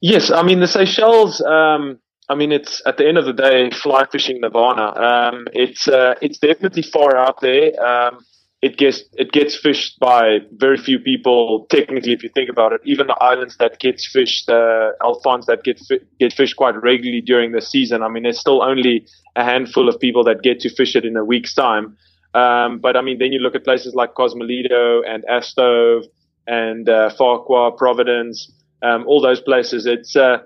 Yes, 0.01 0.31
I 0.31 0.43
mean 0.43 0.61
the 0.61 0.67
Seychelles. 0.67 1.41
Um, 1.41 2.01
I 2.33 2.35
mean, 2.35 2.51
it's 2.51 2.81
at 2.87 2.97
the 2.97 3.07
end 3.07 3.19
of 3.19 3.27
the 3.27 3.35
day, 3.35 3.71
fly 3.71 4.07
fishing 4.11 4.41
Nirvana. 4.41 4.87
Um, 4.97 5.47
it's 5.53 5.87
uh, 5.87 6.15
it's 6.23 6.39
definitely 6.39 6.81
far 6.83 7.15
out 7.15 7.43
there. 7.43 7.67
Um, 7.85 8.25
it 8.63 8.79
gets 8.79 9.05
it 9.15 9.33
gets 9.33 9.55
fished 9.55 10.01
by 10.01 10.39
very 10.53 10.79
few 10.79 10.99
people. 10.99 11.67
Technically, 11.69 12.13
if 12.13 12.23
you 12.23 12.31
think 12.31 12.49
about 12.49 12.73
it, 12.73 12.81
even 12.85 13.07
the 13.09 13.19
islands 13.21 13.59
that 13.59 13.81
gets 13.81 14.11
fished, 14.11 14.49
uh, 14.49 14.93
Alphonse 15.03 15.45
that 15.47 15.63
get 15.63 15.79
fi- 15.81 16.01
get 16.19 16.33
fished 16.33 16.57
quite 16.57 16.81
regularly 16.83 17.21
during 17.21 17.53
the 17.53 17.61
season. 17.61 18.03
I 18.03 18.09
mean, 18.09 18.23
there's 18.23 18.39
still 18.39 18.63
only 18.63 19.07
a 19.37 19.45
handful 19.45 19.89
of 19.91 20.01
people 20.01 20.25
that 20.25 20.43
get 20.43 20.61
to 20.61 20.71
fish 20.71 20.97
it 20.97 21.05
in 21.05 21.17
a 21.19 21.25
week's 21.25 21.55
time. 21.55 21.97
Um, 22.33 22.79
but 22.79 22.97
I 22.97 23.03
mean, 23.03 23.19
then 23.19 23.33
you 23.33 23.41
look 23.41 23.55
at 23.55 23.65
places 23.65 23.95
like 23.95 24.15
Cosmoledo 24.15 25.03
and 25.07 25.23
Astove 25.25 26.05
and 26.47 26.89
uh, 26.89 27.11
Farquhar, 27.11 27.73
Providence, 27.73 28.51
um, 28.83 29.07
all 29.07 29.21
those 29.21 29.43
places. 29.43 29.85
It's 29.85 30.17
uh, 30.17 30.39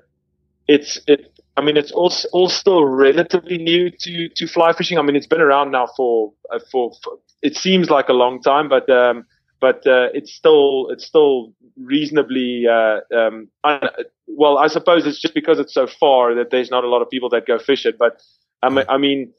it's 0.67 1.01
it. 1.07 1.33
I 1.57 1.63
mean, 1.63 1.77
it's 1.77 1.93
all, 1.93 2.13
all 2.33 2.49
still 2.49 2.85
relatively 2.85 3.59
new 3.59 3.91
to, 3.91 4.29
to 4.29 4.47
fly 4.47 4.73
fishing. 4.73 4.99
I 4.99 5.03
mean, 5.03 5.17
it's 5.17 5.27
been 5.27 5.41
around 5.41 5.71
now 5.71 5.89
for, 5.97 6.33
uh, 6.53 6.59
for, 6.71 6.93
for 7.03 7.19
it 7.43 7.57
seems 7.57 7.91
like 7.91 8.09
a 8.09 8.13
long 8.13 8.43
time, 8.43 8.69
but 8.69 8.89
um, 8.91 9.25
but 9.61 9.87
uh, 9.87 10.09
it's 10.13 10.35
still 10.35 10.89
it's 10.91 11.07
still 11.07 11.53
reasonably 11.77 12.65
uh, 12.71 13.01
um, 13.17 13.49
un- 13.65 13.89
well. 14.27 14.59
I 14.59 14.69
suppose 14.69 15.07
it's 15.07 15.21
just 15.21 15.35
because 15.35 15.59
it's 15.59 15.73
so 15.73 15.87
far 15.87 16.35
that 16.35 16.51
there's 16.51 16.71
not 16.71 16.85
a 16.85 16.89
lot 16.89 17.03
of 17.03 17.11
people 17.11 17.29
that 17.31 17.47
go 17.47 17.59
fish 17.59 17.87
it. 17.87 17.97
But 17.99 18.21
I 18.63 18.99
mean, 18.99 19.33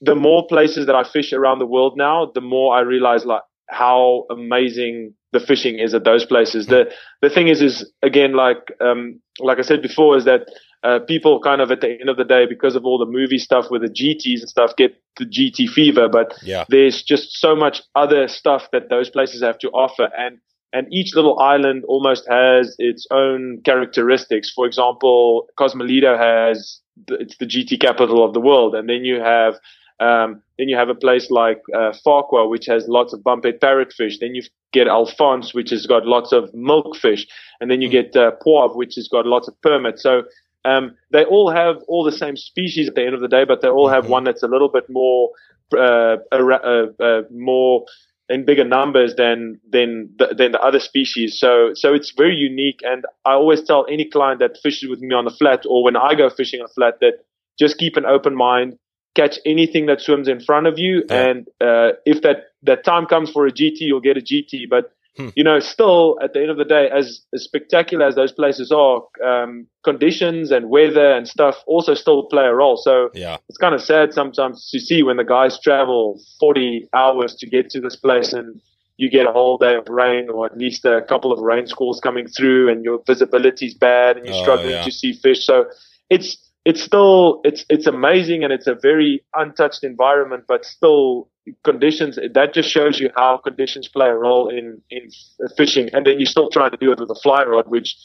the 0.00 0.14
more 0.14 0.46
places 0.46 0.86
that 0.86 0.94
I 0.94 1.04
fish 1.04 1.32
around 1.32 1.58
the 1.58 1.66
world 1.66 1.96
now, 1.96 2.30
the 2.34 2.40
more 2.40 2.74
I 2.74 2.80
realize 2.80 3.24
like 3.24 3.42
how 3.68 4.26
amazing 4.30 5.14
the 5.32 5.40
fishing 5.40 5.78
is 5.78 5.94
at 5.94 6.04
those 6.04 6.24
places. 6.24 6.66
The 6.66 6.90
the 7.22 7.30
thing 7.30 7.48
is, 7.48 7.62
is 7.62 7.90
again 8.02 8.32
like 8.32 8.72
um, 8.80 9.20
like 9.38 9.58
I 9.58 9.62
said 9.62 9.82
before, 9.82 10.16
is 10.16 10.24
that 10.24 10.48
uh, 10.82 10.98
people 11.00 11.40
kind 11.40 11.60
of 11.60 11.70
at 11.70 11.80
the 11.80 11.90
end 12.00 12.08
of 12.08 12.16
the 12.16 12.24
day, 12.24 12.46
because 12.46 12.74
of 12.74 12.84
all 12.84 12.98
the 12.98 13.06
movie 13.06 13.38
stuff 13.38 13.66
with 13.70 13.82
the 13.82 13.88
GTs 13.88 14.40
and 14.40 14.48
stuff, 14.48 14.76
get 14.76 15.00
the 15.18 15.26
GT 15.26 15.68
fever. 15.68 16.08
But 16.08 16.34
yeah. 16.42 16.64
there's 16.68 17.02
just 17.02 17.38
so 17.38 17.54
much 17.54 17.82
other 17.94 18.28
stuff 18.28 18.68
that 18.72 18.88
those 18.88 19.10
places 19.10 19.42
have 19.42 19.58
to 19.58 19.68
offer, 19.70 20.08
and 20.16 20.38
and 20.72 20.86
each 20.92 21.14
little 21.14 21.38
island 21.40 21.84
almost 21.88 22.28
has 22.28 22.76
its 22.78 23.06
own 23.10 23.60
characteristics. 23.64 24.52
For 24.54 24.66
example, 24.66 25.48
Cosmoledo 25.58 26.16
has 26.18 26.80
it's 27.08 27.36
the 27.38 27.46
GT 27.46 27.80
capital 27.80 28.24
of 28.24 28.34
the 28.34 28.40
world, 28.40 28.74
and 28.74 28.88
then 28.88 29.04
you 29.04 29.20
have 29.20 29.54
um, 30.00 30.42
then 30.58 30.68
you 30.68 30.76
have 30.76 30.88
a 30.88 30.94
place 30.94 31.30
like 31.30 31.60
uh, 31.74 31.92
Farquhar, 32.02 32.48
which 32.48 32.66
has 32.66 32.88
lots 32.88 33.12
of 33.12 33.20
bumphead 33.20 33.58
parrotfish. 33.58 34.14
Then 34.18 34.34
you 34.34 34.42
get 34.72 34.88
Alphonse, 34.88 35.52
which 35.52 35.70
has 35.70 35.86
got 35.86 36.06
lots 36.06 36.32
of 36.32 36.50
milkfish, 36.52 37.26
and 37.60 37.70
then 37.70 37.82
you 37.82 37.88
mm. 37.88 37.92
get 37.92 38.16
uh, 38.16 38.32
Poivre, 38.44 38.76
which 38.76 38.94
has 38.94 39.08
got 39.08 39.26
lots 39.26 39.46
of 39.46 39.60
permit. 39.60 39.98
So 39.98 40.22
um, 40.64 40.96
they 41.10 41.24
all 41.24 41.50
have 41.50 41.76
all 41.88 42.04
the 42.04 42.12
same 42.12 42.36
species 42.36 42.88
at 42.88 42.94
the 42.94 43.04
end 43.04 43.14
of 43.14 43.20
the 43.20 43.28
day, 43.28 43.44
but 43.44 43.62
they 43.62 43.68
all 43.68 43.88
have 43.88 44.04
mm-hmm. 44.04 44.12
one 44.12 44.24
that's 44.24 44.42
a 44.42 44.48
little 44.48 44.68
bit 44.68 44.84
more, 44.88 45.30
uh, 45.76 46.16
uh, 46.32 46.86
uh, 47.00 47.22
more 47.30 47.84
in 48.28 48.44
bigger 48.44 48.64
numbers 48.64 49.14
than 49.16 49.60
than 49.68 50.08
the, 50.18 50.34
than 50.36 50.52
the 50.52 50.60
other 50.60 50.80
species. 50.80 51.38
So 51.38 51.72
so 51.74 51.92
it's 51.94 52.12
very 52.16 52.36
unique. 52.36 52.80
And 52.84 53.04
I 53.24 53.32
always 53.32 53.62
tell 53.62 53.86
any 53.90 54.08
client 54.08 54.40
that 54.40 54.58
fishes 54.62 54.88
with 54.88 55.00
me 55.00 55.14
on 55.14 55.24
the 55.24 55.30
flat, 55.30 55.64
or 55.68 55.82
when 55.82 55.96
I 55.96 56.14
go 56.14 56.30
fishing 56.30 56.60
on 56.60 56.66
the 56.68 56.74
flat, 56.74 56.94
that 57.00 57.24
just 57.58 57.78
keep 57.78 57.96
an 57.96 58.06
open 58.06 58.36
mind, 58.36 58.78
catch 59.16 59.38
anything 59.44 59.86
that 59.86 60.00
swims 60.00 60.28
in 60.28 60.40
front 60.40 60.66
of 60.66 60.78
you, 60.78 61.04
yeah. 61.08 61.26
and 61.26 61.48
uh, 61.60 61.92
if 62.06 62.22
that 62.22 62.52
that 62.62 62.84
time 62.84 63.06
comes 63.06 63.30
for 63.30 63.46
a 63.46 63.50
GT, 63.50 63.80
you'll 63.80 64.00
get 64.00 64.16
a 64.16 64.20
GT. 64.20 64.68
But 64.68 64.92
Hmm. 65.20 65.28
You 65.36 65.44
know, 65.44 65.60
still 65.60 66.18
at 66.22 66.32
the 66.32 66.40
end 66.40 66.50
of 66.50 66.56
the 66.56 66.64
day, 66.64 66.88
as, 66.90 67.20
as 67.34 67.44
spectacular 67.44 68.06
as 68.06 68.14
those 68.14 68.32
places 68.32 68.72
are, 68.72 69.02
um, 69.24 69.66
conditions 69.84 70.50
and 70.50 70.70
weather 70.70 71.12
and 71.12 71.28
stuff 71.28 71.56
also 71.66 71.94
still 71.94 72.24
play 72.24 72.44
a 72.44 72.54
role. 72.54 72.76
So 72.76 73.10
yeah. 73.14 73.36
it's 73.48 73.58
kind 73.58 73.74
of 73.74 73.82
sad 73.82 74.12
sometimes 74.12 74.68
to 74.70 74.80
see 74.80 75.02
when 75.02 75.16
the 75.16 75.24
guys 75.24 75.60
travel 75.60 76.20
40 76.38 76.88
hours 76.94 77.34
to 77.36 77.46
get 77.46 77.70
to 77.70 77.80
this 77.80 77.96
place 77.96 78.32
and 78.32 78.60
you 78.96 79.10
get 79.10 79.26
a 79.26 79.32
whole 79.32 79.56
day 79.56 79.76
of 79.76 79.88
rain 79.88 80.28
or 80.28 80.46
at 80.46 80.56
least 80.56 80.84
a 80.84 81.02
couple 81.08 81.32
of 81.32 81.40
rain 81.40 81.66
squalls 81.66 82.00
coming 82.00 82.26
through 82.28 82.70
and 82.70 82.84
your 82.84 83.00
visibility 83.06 83.66
is 83.66 83.74
bad 83.74 84.16
and 84.16 84.26
you're 84.26 84.34
oh, 84.34 84.42
struggling 84.42 84.72
yeah. 84.72 84.84
to 84.84 84.90
see 84.90 85.12
fish. 85.12 85.44
So 85.44 85.66
it's, 86.10 86.36
it's 86.66 86.82
still, 86.82 87.40
it's, 87.44 87.64
it's 87.70 87.86
amazing 87.86 88.44
and 88.44 88.52
it's 88.52 88.66
a 88.66 88.74
very 88.74 89.24
untouched 89.34 89.84
environment, 89.84 90.44
but 90.46 90.66
still 90.66 91.28
conditions 91.64 92.18
that 92.34 92.54
just 92.54 92.70
shows 92.70 92.98
you 93.00 93.10
how 93.16 93.36
conditions 93.38 93.88
play 93.88 94.08
a 94.08 94.14
role 94.14 94.48
in 94.48 94.80
in 94.90 95.08
fishing 95.56 95.88
and 95.92 96.06
then 96.06 96.18
you 96.18 96.26
still 96.26 96.48
try 96.50 96.68
to 96.68 96.76
do 96.76 96.92
it 96.92 97.00
with 97.00 97.10
a 97.10 97.20
fly 97.22 97.42
rod 97.44 97.68
which 97.68 97.96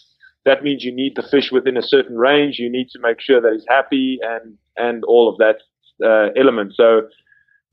that 0.45 0.63
means 0.63 0.83
you 0.83 0.93
need 0.93 1.13
the 1.15 1.23
fish 1.23 1.51
within 1.51 1.77
a 1.77 1.81
certain 1.81 2.17
range 2.17 2.59
you 2.59 2.69
need 2.69 2.89
to 2.89 2.99
make 2.99 3.19
sure 3.19 3.41
that 3.41 3.53
he's 3.53 3.65
happy 3.67 4.19
and 4.21 4.57
and 4.77 5.03
all 5.05 5.29
of 5.29 5.37
that 5.37 5.57
uh, 6.05 6.29
element 6.35 6.73
so 6.75 7.01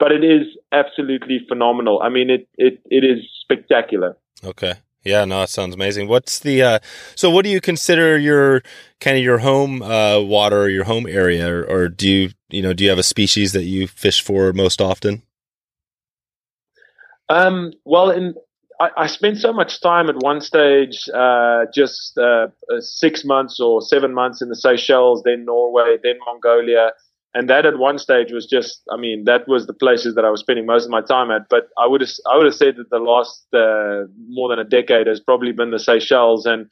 but 0.03 0.11
it 0.11 0.25
is 0.25 0.49
absolutely 0.73 1.39
phenomenal. 1.49 2.03
I 2.03 2.09
mean, 2.09 2.29
it 2.29 2.49
it 2.59 2.81
it 2.91 3.05
is 3.05 3.19
spectacular. 3.41 4.17
Okay. 4.45 4.75
Yeah, 5.05 5.25
no, 5.25 5.43
it 5.43 5.49
sounds 5.49 5.77
amazing. 5.77 6.09
What's 6.09 6.41
the 6.41 6.61
uh 6.63 6.79
so 7.15 7.31
what 7.31 7.45
do 7.45 7.51
you 7.51 7.61
consider 7.61 8.19
your 8.19 8.63
kind 9.01 9.17
of 9.17 9.23
your 9.23 9.39
home 9.39 9.81
uh 9.81 10.19
water 10.21 10.63
or 10.63 10.69
your 10.69 10.85
home 10.85 11.07
area 11.07 11.49
or, 11.49 11.63
or 11.63 11.89
do 11.89 12.09
you 12.09 12.31
you 12.51 12.63
know 12.63 12.73
do 12.73 12.83
you 12.83 12.91
have 12.91 12.99
a 12.99 13.05
species 13.05 13.53
that 13.53 13.63
you 13.63 13.87
fish 13.87 14.21
for 14.21 14.53
most 14.53 14.81
often? 14.81 15.23
Um 17.29 17.73
well 17.85 18.11
in 18.11 18.35
I, 18.81 18.91
I 18.97 19.07
spent 19.07 19.39
so 19.39 19.53
much 19.53 19.81
time 19.81 20.09
at 20.09 20.17
one 20.23 20.41
stage, 20.41 21.09
uh, 21.15 21.67
just 21.73 22.19
uh, 22.19 22.49
uh, 22.73 22.81
six 22.81 23.25
months 23.25 23.61
or 23.61 23.81
seven 23.81 24.13
months 24.13 24.43
in 24.43 24.49
the 24.49 24.57
Seychelles, 24.57 25.23
then 25.25 25.45
Norway, 25.45 25.99
then 26.03 26.17
Mongolia, 26.27 26.93
and 27.35 27.49
that 27.49 27.65
at 27.65 27.79
one 27.79 27.99
stage 27.99 28.33
was 28.33 28.47
just 28.47 28.83
I 28.91 28.97
mean 28.97 29.25
that 29.25 29.47
was 29.47 29.67
the 29.67 29.75
places 29.75 30.15
that 30.17 30.25
I 30.25 30.31
was 30.31 30.41
spending 30.41 30.67
most 30.67 30.85
of 30.85 30.91
my 30.91 31.03
time 31.03 31.31
at. 31.31 31.43
But 31.49 31.69
I 31.79 31.87
would 31.87 32.01
have 32.01 32.11
I 32.31 32.37
would 32.37 32.47
have 32.47 32.55
said 32.55 32.77
that 32.77 32.91
the 32.91 32.99
last 32.99 33.47
uh, 33.55 34.09
more 34.29 34.49
than 34.49 34.59
a 34.59 34.65
decade 34.69 35.07
has 35.07 35.21
probably 35.21 35.53
been 35.53 35.71
the 35.71 35.79
Seychelles 35.79 36.47
and. 36.47 36.67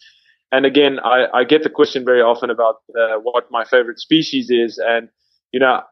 And 0.52 0.66
again, 0.66 0.98
I, 1.04 1.26
I 1.32 1.44
get 1.44 1.62
the 1.62 1.70
question 1.70 2.04
very 2.04 2.20
often 2.22 2.50
about 2.50 2.78
uh, 2.98 3.18
what 3.22 3.44
my 3.52 3.64
favorite 3.64 4.00
species 4.00 4.50
is, 4.50 4.82
and 4.84 5.08
you 5.52 5.60
know, 5.60 5.82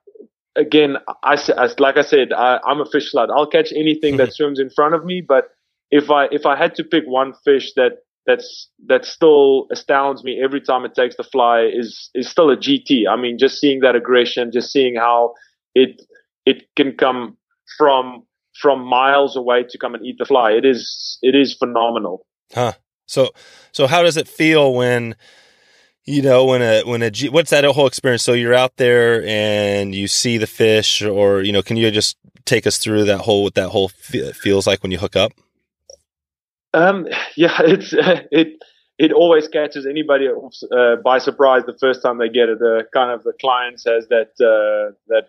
again, 0.59 0.97
I, 1.23 1.39
I 1.57 1.69
like 1.79 1.97
I 1.97 2.03
said, 2.03 2.33
I, 2.33 2.59
I'm 2.67 2.81
a 2.81 2.87
fish 2.87 3.13
slut. 3.15 3.29
I'll 3.35 3.47
catch 3.47 3.73
anything 3.73 4.17
that 4.19 4.25
mm-hmm. 4.25 4.33
swims 4.33 4.61
in 4.61 4.71
front 4.71 4.95
of 4.95 5.05
me, 5.05 5.23
but 5.27 5.51
if 5.91 6.11
I 6.11 6.27
if 6.31 6.45
I 6.45 6.57
had 6.57 6.75
to 6.77 6.85
pick 6.85 7.05
one 7.07 7.33
fish 7.45 7.73
that 7.75 7.99
that's 8.27 8.69
that 8.87 9.05
still 9.05 9.67
astounds 9.73 10.23
me 10.23 10.41
every 10.43 10.61
time 10.61 10.85
it 10.85 10.95
takes 10.95 11.17
the 11.17 11.25
fly 11.25 11.63
is 11.63 12.11
is 12.15 12.29
still 12.29 12.51
a 12.51 12.57
GT. 12.57 13.09
I 13.09 13.17
mean, 13.17 13.39
just 13.39 13.59
seeing 13.59 13.81
that 13.81 13.97
aggression, 13.97 14.53
just 14.53 14.71
seeing 14.71 14.97
how 14.97 15.35
it 15.75 16.03
it 16.45 16.65
can 16.77 16.93
come 16.93 17.37
from 17.79 18.25
from 18.61 18.85
miles 18.85 19.37
away 19.37 19.65
to 19.71 19.79
come 19.79 19.95
and 19.95 20.05
eat 20.05 20.17
the 20.19 20.27
fly. 20.27 20.53
It 20.53 20.67
is 20.67 21.19
it 21.23 21.35
is 21.35 21.55
phenomenal. 21.55 22.27
Huh. 22.53 22.73
So 23.07 23.31
so 23.73 23.87
how 23.87 24.03
does 24.03 24.17
it 24.17 24.29
feel 24.29 24.75
when 24.75 25.17
you 26.09 26.23
know 26.23 26.47
when 26.47 26.63
a 26.63 26.83
when 26.85 27.03
a 27.03 27.11
G, 27.11 27.29
what's 27.29 27.51
that 27.51 27.65
whole 27.65 27.87
experience? 27.87 28.23
So 28.23 28.33
you're 28.33 28.55
out 28.55 28.77
there 28.77 29.25
and 29.27 29.95
you 29.95 30.09
see 30.09 30.39
the 30.39 30.47
fish, 30.47 31.03
or 31.03 31.43
you 31.43 31.53
know, 31.53 31.63
can 31.63 31.77
you 31.77 31.91
just 31.91 32.17
take 32.47 32.67
us 32.67 32.79
through 32.79 33.05
that 33.05 33.19
whole 33.19 33.43
what 33.43 33.55
that 33.55 33.69
whole 33.69 33.89
feels 33.89 34.67
like 34.67 34.83
when 34.83 34.91
you 34.91 34.99
hook 34.99 35.17
up? 35.17 35.33
Um, 36.73 37.07
yeah, 37.37 37.57
it's 37.61 37.93
it 37.93 38.63
it 38.99 39.13
always 39.13 39.49
catches 39.49 39.87
anybody 39.87 40.29
uh, 40.29 40.97
by 40.97 41.19
surprise 41.19 41.63
the 41.67 41.77
first 41.79 42.03
time 42.03 42.19
they 42.19 42.31
get 42.31 42.49
it. 42.49 42.59
The 42.59 42.85
kind 42.93 43.11
of 43.11 43.23
the 43.23 43.35
client 43.39 43.79
says 43.79 44.09
that 44.09 44.31
uh, 44.41 44.95
that 45.09 45.29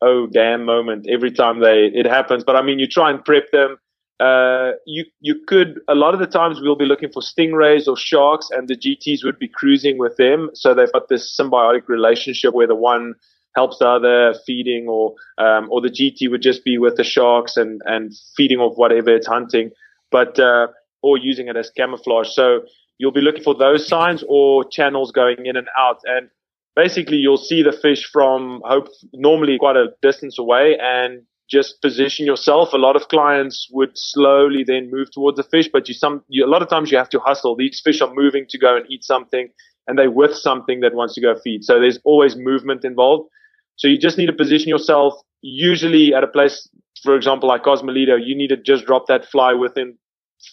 oh 0.00 0.26
damn 0.26 0.64
moment 0.64 1.06
every 1.06 1.32
time 1.32 1.60
they 1.60 1.90
it 1.92 2.06
happens. 2.06 2.44
But 2.44 2.56
I 2.56 2.62
mean, 2.62 2.78
you 2.78 2.86
try 2.86 3.10
and 3.10 3.22
prep 3.22 3.50
them. 3.52 3.76
Uh, 4.20 4.72
you 4.86 5.04
you 5.20 5.34
could 5.46 5.80
a 5.88 5.94
lot 5.94 6.14
of 6.14 6.20
the 6.20 6.26
times 6.26 6.60
we'll 6.60 6.76
be 6.76 6.84
looking 6.84 7.10
for 7.10 7.20
stingrays 7.20 7.88
or 7.88 7.96
sharks, 7.96 8.48
and 8.50 8.68
the 8.68 8.76
GTS 8.76 9.24
would 9.24 9.38
be 9.38 9.48
cruising 9.48 9.98
with 9.98 10.16
them. 10.16 10.50
So 10.54 10.72
they've 10.72 10.92
got 10.92 11.08
this 11.08 11.36
symbiotic 11.38 11.88
relationship 11.88 12.54
where 12.54 12.68
the 12.68 12.76
one 12.76 13.14
helps 13.56 13.78
the 13.78 13.88
other 13.88 14.34
feeding, 14.46 14.86
or 14.88 15.14
um, 15.38 15.68
or 15.70 15.80
the 15.80 15.90
GT 15.90 16.30
would 16.30 16.42
just 16.42 16.64
be 16.64 16.78
with 16.78 16.96
the 16.96 17.04
sharks 17.04 17.56
and 17.56 17.80
and 17.86 18.12
feeding 18.36 18.58
off 18.58 18.76
whatever 18.76 19.10
it's 19.10 19.26
hunting 19.26 19.72
but 20.14 20.38
uh, 20.38 20.68
or 21.02 21.18
using 21.18 21.48
it 21.48 21.56
as 21.56 21.70
camouflage. 21.70 22.28
So 22.28 22.60
you'll 22.98 23.10
be 23.10 23.20
looking 23.20 23.42
for 23.42 23.56
those 23.56 23.86
signs 23.88 24.22
or 24.28 24.64
channels 24.64 25.10
going 25.10 25.44
in 25.44 25.56
and 25.56 25.66
out, 25.76 25.98
and 26.04 26.30
basically 26.76 27.16
you'll 27.16 27.36
see 27.36 27.64
the 27.64 27.72
fish 27.72 28.08
from 28.12 28.62
hope 28.64 28.86
normally 29.12 29.58
quite 29.58 29.76
a 29.76 29.88
distance 30.02 30.38
away 30.38 30.78
and 30.80 31.22
just 31.50 31.80
position 31.82 32.26
yourself. 32.26 32.72
A 32.72 32.78
lot 32.78 32.96
of 32.96 33.08
clients 33.08 33.68
would 33.70 33.90
slowly 33.94 34.64
then 34.66 34.90
move 34.90 35.10
towards 35.12 35.36
the 35.36 35.42
fish, 35.42 35.68
but 35.72 35.88
you 35.88 35.94
some 35.94 36.22
you, 36.28 36.44
a 36.44 36.48
lot 36.48 36.62
of 36.62 36.68
times 36.68 36.90
you 36.90 36.98
have 36.98 37.10
to 37.10 37.20
hustle. 37.20 37.56
These 37.56 37.80
fish 37.84 38.00
are 38.00 38.12
moving 38.14 38.46
to 38.48 38.58
go 38.58 38.76
and 38.76 38.86
eat 38.90 39.04
something, 39.04 39.48
and 39.86 39.98
they're 39.98 40.10
with 40.10 40.34
something 40.34 40.80
that 40.80 40.94
wants 40.94 41.14
to 41.14 41.20
go 41.20 41.34
feed. 41.42 41.64
So 41.64 41.78
there's 41.80 41.98
always 42.04 42.36
movement 42.36 42.84
involved. 42.84 43.28
So 43.76 43.88
you 43.88 43.98
just 43.98 44.18
need 44.18 44.26
to 44.26 44.32
position 44.32 44.68
yourself. 44.68 45.14
Usually 45.42 46.14
at 46.14 46.24
a 46.24 46.28
place, 46.28 46.68
for 47.02 47.14
example, 47.16 47.48
like 47.48 47.64
Cosmoledo, 47.64 48.18
you 48.24 48.36
need 48.36 48.48
to 48.48 48.56
just 48.56 48.86
drop 48.86 49.06
that 49.08 49.26
fly 49.26 49.52
within 49.52 49.98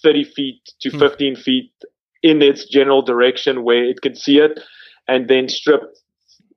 30 0.04 0.26
feet 0.26 0.62
to 0.82 0.90
hmm. 0.90 1.00
15 1.00 1.36
feet 1.36 1.72
in 2.24 2.42
its 2.42 2.66
general 2.66 3.02
direction 3.02 3.64
where 3.64 3.84
it 3.84 4.02
can 4.02 4.16
see 4.16 4.40
it 4.40 4.60
and 5.08 5.28
then 5.28 5.50
strip 5.50 5.82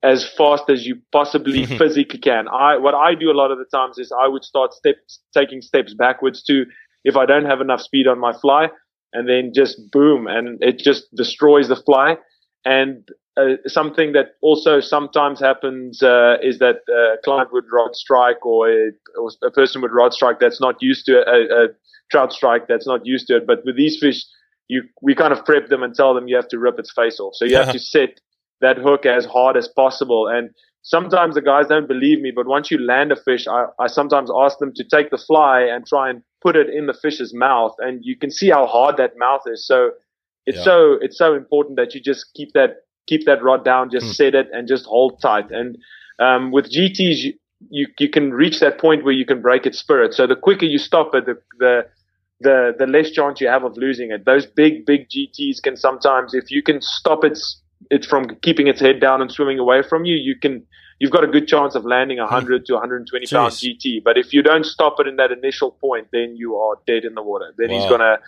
as 0.05 0.29
fast 0.37 0.65
as 0.69 0.87
you 0.87 0.97
possibly 1.11 1.67
physically 1.79 2.19
can. 2.19 2.47
I 2.49 2.77
what 2.77 2.95
I 2.95 3.15
do 3.15 3.31
a 3.31 3.37
lot 3.41 3.51
of 3.51 3.59
the 3.59 3.65
times 3.65 3.99
is 3.99 4.13
I 4.13 4.29
would 4.29 4.45
start 4.45 4.73
steps 4.75 5.21
taking 5.33 5.63
steps 5.63 5.95
backwards 5.95 6.43
to 6.45 6.65
if 7.05 7.17
I 7.17 7.27
don't 7.27 7.47
have 7.47 7.61
enough 7.61 7.81
speed 7.81 8.07
on 8.07 8.19
my 8.21 8.33
fly 8.33 8.69
and 9.13 9.29
then 9.29 9.53
just 9.55 9.81
boom 9.91 10.27
and 10.27 10.63
it 10.63 10.79
just 10.79 11.05
destroys 11.15 11.69
the 11.69 11.77
fly 11.77 12.17
and 12.65 13.09
uh, 13.37 13.57
something 13.67 14.13
that 14.13 14.37
also 14.43 14.81
sometimes 14.81 15.41
happens 15.41 16.03
uh, 16.03 16.37
is 16.43 16.59
that 16.61 16.77
a 16.89 17.17
client 17.25 17.53
would 17.53 17.65
rod 17.73 17.97
strike 17.97 18.45
or 18.47 18.71
a, 18.71 18.91
or 19.21 19.31
a, 19.43 19.51
person 19.51 19.83
would 19.83 19.91
rod 19.93 20.15
strike 20.15 20.39
that's 20.39 20.61
not 20.61 20.77
used 20.81 21.05
to 21.07 21.17
a, 21.17 21.65
a 21.65 21.69
trout 22.11 22.33
strike 22.33 22.69
that's 22.69 22.87
not 22.87 23.05
used 23.05 23.27
to 23.27 23.37
it. 23.37 23.47
But 23.47 23.65
with 23.65 23.77
these 23.77 23.99
fish, 23.99 24.25
you 24.69 24.83
we 25.03 25.15
kind 25.15 25.33
of 25.33 25.45
prep 25.45 25.69
them 25.69 25.83
and 25.83 25.95
tell 25.95 26.15
them 26.15 26.29
you 26.29 26.37
have 26.37 26.49
to 26.49 26.59
rip 26.59 26.79
its 26.79 26.93
face 26.93 27.19
off. 27.19 27.35
So 27.35 27.45
you 27.45 27.57
have 27.57 27.73
to 27.73 27.79
set 27.79 28.21
that 28.61 28.79
hook 28.79 29.07
as 29.07 29.25
hard 29.25 29.57
as 29.57 29.69
possible. 29.69 30.27
And 30.29 30.51
sometimes 30.83 31.35
the 31.35 31.43
guys 31.43 31.67
don't 31.67 31.89
believe 31.89 32.21
me, 32.21 32.33
but 32.35 32.47
once 32.47 32.71
you 32.71 32.79
land 32.79 33.13
a 33.13 33.17
fish, 33.17 33.47
I, 33.49 33.67
I 33.79 33.89
sometimes 33.89 34.31
ask 34.35 34.59
them 34.59 34.73
to 34.75 34.85
take 34.85 35.11
the 35.11 35.19
fly 35.19 35.63
and 35.63 35.87
try 35.87 36.11
and 36.11 36.23
put 36.43 36.57
it 36.57 36.69
in 36.69 36.87
the 36.87 36.95
fish's 36.95 37.35
mouth, 37.35 37.75
and 37.79 38.05
you 38.05 38.17
can 38.17 38.31
see 38.31 38.51
how 38.51 38.67
hard 38.67 38.97
that 38.99 39.19
mouth 39.19 39.43
is. 39.47 39.67
So 39.67 39.91
it's 40.47 40.59
yeah. 40.59 40.65
so 40.65 40.99
it's 41.01 41.19
so 41.19 41.35
important 41.35 41.77
that 41.77 41.95
you 41.95 42.01
just 42.01 42.27
keep 42.35 42.53
that 42.53 42.85
keep 43.07 43.25
that 43.27 43.43
rod 43.43 43.65
down, 43.65 43.91
just 43.91 44.07
hmm. 44.07 44.13
set 44.13 44.35
it, 44.35 44.49
and 44.53 44.69
just 44.69 44.85
hold 44.85 45.21
tight. 45.21 45.51
And 45.51 45.77
um, 46.19 46.53
with 46.53 46.71
GTS, 46.71 47.17
you, 47.23 47.33
you, 47.71 47.87
you 47.99 48.09
can 48.09 48.33
reach 48.33 48.61
that 48.61 48.79
point 48.79 49.05
where 49.05 49.13
you 49.13 49.27
can 49.27 49.41
break 49.41 49.67
its 49.67 49.79
spirit. 49.79 50.15
So 50.15 50.27
the 50.27 50.37
quicker 50.37 50.67
you 50.67 50.79
stop 50.79 51.15
it, 51.15 51.27
the 51.27 51.37
the 51.59 51.87
the 52.41 52.75
the 52.79 52.87
less 52.87 53.11
chance 53.11 53.41
you 53.41 53.49
have 53.49 53.65
of 53.65 53.77
losing 53.77 54.11
it. 54.11 54.25
Those 54.25 54.47
big 54.47 54.85
big 54.85 55.09
GTS 55.09 55.63
can 55.63 55.77
sometimes, 55.77 56.35
if 56.35 56.51
you 56.51 56.63
can 56.63 56.81
stop 56.83 57.25
its 57.25 57.61
it 57.91 58.05
from 58.05 58.29
keeping 58.43 58.67
its 58.67 58.81
head 58.81 59.01
down 59.01 59.21
and 59.21 59.31
swimming 59.31 59.59
away 59.59 59.83
from 59.83 60.05
you, 60.05 60.17
you 60.17 60.37
can 60.39 60.65
you've 60.99 61.11
got 61.11 61.25
a 61.25 61.27
good 61.27 61.47
chance 61.49 61.75
of 61.75 61.85
landing 61.85 62.19
a 62.19 62.23
100 62.23 62.67
to 62.67 62.75
120 62.75 63.27
pound 63.27 63.53
GT. 63.53 64.03
But 64.03 64.17
if 64.17 64.33
you 64.33 64.43
don't 64.43 64.65
stop 64.65 64.97
it 65.01 65.07
in 65.07 65.17
that 65.17 65.33
initial 65.33 65.73
point, 65.73 66.09
then 66.13 66.37
you 66.37 66.57
are 66.57 66.77
dead 66.87 67.05
in 67.05 67.15
the 67.15 67.23
water. 67.23 67.53
Then 67.57 67.71
wow. 67.71 67.79
he's 67.79 67.91
gonna 67.91 68.19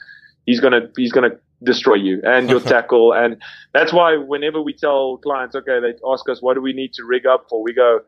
he's 0.44 0.60
gonna 0.60 0.80
he's 0.96 1.12
gonna 1.12 1.36
destroy 1.62 1.94
you 1.94 2.20
and 2.24 2.50
your 2.50 2.60
tackle. 2.74 3.12
And 3.12 3.40
that's 3.72 3.92
why 3.92 4.16
whenever 4.16 4.60
we 4.60 4.72
tell 4.72 5.18
clients, 5.18 5.54
okay, 5.54 5.80
they 5.80 5.94
ask 6.10 6.28
us 6.28 6.42
what 6.42 6.54
do 6.54 6.60
we 6.60 6.72
need 6.72 6.92
to 6.94 7.04
rig 7.04 7.26
up 7.26 7.46
for, 7.48 7.62
we 7.62 7.72
go 7.72 8.00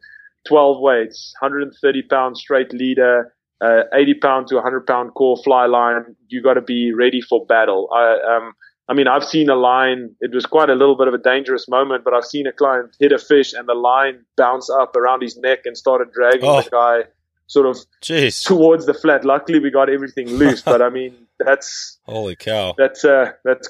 12 0.47 0.81
weights, 0.81 1.35
130 1.40 2.02
pound 2.02 2.38
straight 2.38 2.73
leader, 2.73 3.35
uh, 3.61 3.83
80 3.93 4.14
pound 4.14 4.47
to 4.49 4.55
100 4.57 4.87
pound 4.87 5.14
core 5.14 5.37
fly 5.43 5.67
line. 5.67 6.17
You 6.28 6.43
got 6.43 6.55
to 6.55 6.62
be 6.62 6.93
ready 6.93 7.21
for 7.21 7.45
battle. 7.47 7.88
I, 7.93 8.37
um, 8.37 8.52
I 8.88 8.95
mean, 8.95 9.07
I've 9.07 9.25
seen 9.25 9.50
a 9.50 9.54
line. 9.54 10.14
It 10.21 10.35
was 10.35 10.47
quite 10.47 10.71
a 10.71 10.75
little 10.75 10.97
bit 10.97 11.09
of 11.09 11.14
a 11.14 11.18
dangerous 11.18 11.68
moment, 11.68 12.04
but 12.04 12.14
I've 12.14 12.25
seen 12.25 12.47
a 12.47 12.52
client 12.52 12.97
hit 12.99 13.12
a 13.12 13.18
fish 13.18 13.52
and 13.52 13.68
the 13.68 13.75
line 13.75 14.25
bounce 14.37 14.71
up 14.71 14.97
around 14.97 15.23
his 15.23 15.37
neck 15.37 15.61
and 15.66 15.76
started 15.76 16.11
dragging 16.12 16.49
oh. 16.49 16.62
the 16.62 16.71
guy 16.71 17.02
sort 17.49 17.66
of 17.66 17.78
Jeez. 18.02 18.45
towards 18.47 18.87
the 18.87 18.95
flat. 18.95 19.25
Luckily, 19.25 19.59
we 19.59 19.71
got 19.71 19.90
everything 19.90 20.28
loose, 20.28 20.62
but 20.62 20.80
I 20.80 20.88
mean, 20.90 21.14
that's 21.38 21.99
holy 22.04 22.37
cow. 22.37 22.75
That's 22.78 23.04
uh, 23.04 23.33
that's 23.45 23.68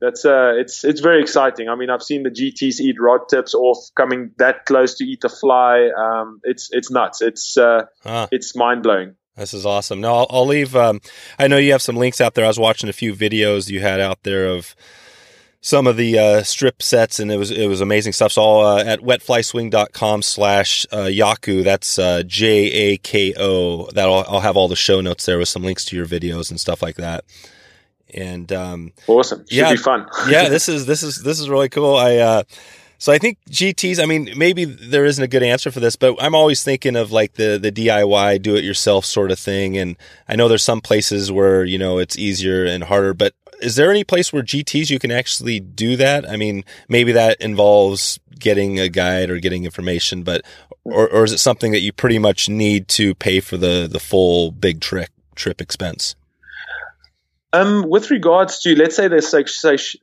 that's 0.00 0.24
uh, 0.24 0.52
it's 0.56 0.84
it's 0.84 1.00
very 1.00 1.20
exciting. 1.20 1.68
I 1.68 1.74
mean, 1.74 1.90
I've 1.90 2.02
seen 2.02 2.22
the 2.22 2.30
GTS 2.30 2.80
eat 2.80 2.96
rod 3.00 3.28
tips 3.28 3.54
off 3.54 3.78
coming 3.96 4.32
that 4.38 4.66
close 4.66 4.94
to 4.96 5.04
eat 5.04 5.22
the 5.22 5.28
fly. 5.28 5.90
Um, 5.96 6.40
it's 6.44 6.68
it's 6.72 6.90
nuts. 6.90 7.22
It's 7.22 7.56
uh, 7.56 7.86
huh. 8.02 8.28
it's 8.30 8.54
mind 8.54 8.82
blowing. 8.82 9.16
This 9.36 9.54
is 9.54 9.64
awesome. 9.64 10.00
Now 10.00 10.14
I'll, 10.14 10.26
I'll 10.30 10.46
leave. 10.46 10.76
Um, 10.76 11.00
I 11.38 11.48
know 11.48 11.56
you 11.56 11.72
have 11.72 11.82
some 11.82 11.96
links 11.96 12.20
out 12.20 12.34
there. 12.34 12.44
I 12.44 12.48
was 12.48 12.58
watching 12.58 12.88
a 12.88 12.92
few 12.92 13.14
videos 13.14 13.70
you 13.70 13.80
had 13.80 14.00
out 14.00 14.22
there 14.22 14.46
of 14.46 14.74
some 15.62 15.86
of 15.86 15.96
the 15.96 16.18
uh, 16.18 16.42
strip 16.42 16.82
sets, 16.82 17.20
and 17.20 17.30
it 17.30 17.36
was 17.36 17.50
it 17.50 17.66
was 17.66 17.80
amazing 17.80 18.12
stuff. 18.12 18.32
So 18.32 18.42
all, 18.42 18.66
uh, 18.66 18.84
at 18.84 19.00
wetflyswing.com 19.00 20.22
slash 20.22 20.86
jako. 20.90 21.62
That's 21.62 21.98
uh, 21.98 22.22
J 22.26 22.70
A 22.72 22.96
K 22.98 23.34
O. 23.38 23.86
That 23.92 24.08
I'll, 24.08 24.24
I'll 24.28 24.40
have 24.40 24.56
all 24.56 24.68
the 24.68 24.76
show 24.76 25.00
notes 25.00 25.26
there 25.26 25.38
with 25.38 25.48
some 25.48 25.62
links 25.62 25.84
to 25.86 25.96
your 25.96 26.06
videos 26.06 26.50
and 26.50 26.58
stuff 26.58 26.82
like 26.82 26.96
that. 26.96 27.24
And 28.12 28.50
um, 28.52 28.92
awesome, 29.06 29.40
should 29.40 29.52
yeah, 29.52 29.70
be 29.70 29.76
fun. 29.76 30.08
yeah, 30.28 30.48
this 30.48 30.68
is 30.68 30.86
this 30.86 31.02
is 31.02 31.22
this 31.22 31.38
is 31.38 31.48
really 31.48 31.68
cool. 31.68 31.94
I 31.94 32.16
uh, 32.16 32.42
so 33.00 33.14
I 33.14 33.18
think 33.18 33.38
GTS. 33.48 33.98
I 33.98 34.04
mean, 34.04 34.28
maybe 34.36 34.66
there 34.66 35.06
isn't 35.06 35.24
a 35.24 35.26
good 35.26 35.42
answer 35.42 35.70
for 35.70 35.80
this, 35.80 35.96
but 35.96 36.22
I'm 36.22 36.34
always 36.34 36.62
thinking 36.62 36.96
of 36.96 37.10
like 37.10 37.32
the 37.32 37.58
the 37.58 37.72
DIY, 37.72 38.42
do 38.42 38.56
it 38.56 38.62
yourself 38.62 39.06
sort 39.06 39.30
of 39.30 39.38
thing. 39.38 39.78
And 39.78 39.96
I 40.28 40.36
know 40.36 40.48
there's 40.48 40.62
some 40.62 40.82
places 40.82 41.32
where 41.32 41.64
you 41.64 41.78
know 41.78 41.96
it's 41.96 42.18
easier 42.18 42.66
and 42.66 42.84
harder, 42.84 43.14
but 43.14 43.32
is 43.62 43.76
there 43.76 43.90
any 43.90 44.04
place 44.04 44.34
where 44.34 44.42
GTs 44.42 44.90
you 44.90 44.98
can 44.98 45.10
actually 45.10 45.60
do 45.60 45.96
that? 45.96 46.28
I 46.28 46.36
mean, 46.36 46.62
maybe 46.90 47.12
that 47.12 47.40
involves 47.40 48.20
getting 48.38 48.78
a 48.78 48.90
guide 48.90 49.30
or 49.30 49.38
getting 49.38 49.64
information, 49.64 50.22
but 50.22 50.42
or, 50.84 51.08
or 51.08 51.24
is 51.24 51.32
it 51.32 51.38
something 51.38 51.72
that 51.72 51.80
you 51.80 51.94
pretty 51.94 52.18
much 52.18 52.50
need 52.50 52.86
to 52.88 53.14
pay 53.14 53.40
for 53.40 53.56
the 53.56 53.88
the 53.90 54.00
full 54.00 54.50
big 54.50 54.82
trip 54.82 55.08
trip 55.34 55.62
expense? 55.62 56.16
Um, 57.52 57.88
with 57.88 58.10
regards 58.10 58.60
to 58.60 58.76
let's 58.76 58.94
say 58.94 59.08
there's 59.08 59.34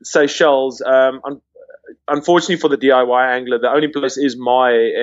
Seychelles, 0.04 0.82
um, 0.82 1.22
unfortunately 2.08 2.58
for 2.58 2.70
the 2.70 2.78
DIY 2.78 3.36
angler, 3.36 3.60
the 3.60 3.70
only 3.70 3.88
place 3.88 4.18
is 4.18 4.38
my 4.38 4.94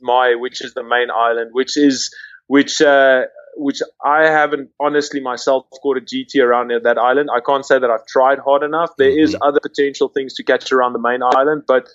my, 0.00 0.34
which 0.34 0.62
is 0.62 0.74
the 0.74 0.82
main 0.82 1.10
island, 1.10 1.50
which 1.52 1.76
is 1.76 2.14
which 2.46 2.80
uh, 2.80 3.22
which 3.56 3.80
I 4.04 4.22
haven't 4.24 4.70
honestly 4.80 5.20
myself 5.20 5.66
caught 5.82 5.98
a 5.98 6.00
GT 6.00 6.42
around 6.42 6.72
that 6.82 6.98
island. 6.98 7.28
I 7.34 7.40
can't 7.40 7.64
say 7.64 7.78
that 7.78 7.90
I've 7.90 8.06
tried 8.06 8.38
hard 8.38 8.62
enough. 8.62 8.90
There 8.98 9.10
mm-hmm. 9.10 9.24
is 9.24 9.36
other 9.40 9.60
potential 9.60 10.08
things 10.08 10.34
to 10.34 10.44
catch 10.44 10.72
around 10.72 10.92
the 10.92 10.98
main 10.98 11.22
island, 11.22 11.64
but 11.66 11.88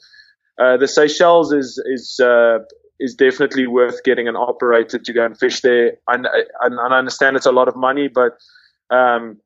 uh, 0.58 0.78
the 0.78 0.88
Seychelles 0.88 1.54
is 1.54 1.82
is 1.86 2.20
uh, 2.20 2.60
is 3.00 3.16
definitely 3.16 3.68
worth 3.68 4.04
getting 4.04 4.28
an 4.28 4.36
operator 4.36 5.00
to 5.00 5.14
go 5.14 5.26
and 5.26 5.38
fish 5.38 5.62
there. 5.62 5.94
And 6.08 6.28
I, 6.28 6.68
I, 6.68 6.98
understand 6.98 7.38
it's 7.38 7.46
a 7.46 7.52
lot 7.52 7.70
of 7.70 7.76
money, 7.76 8.10
but 8.10 8.38
um, 8.90 9.38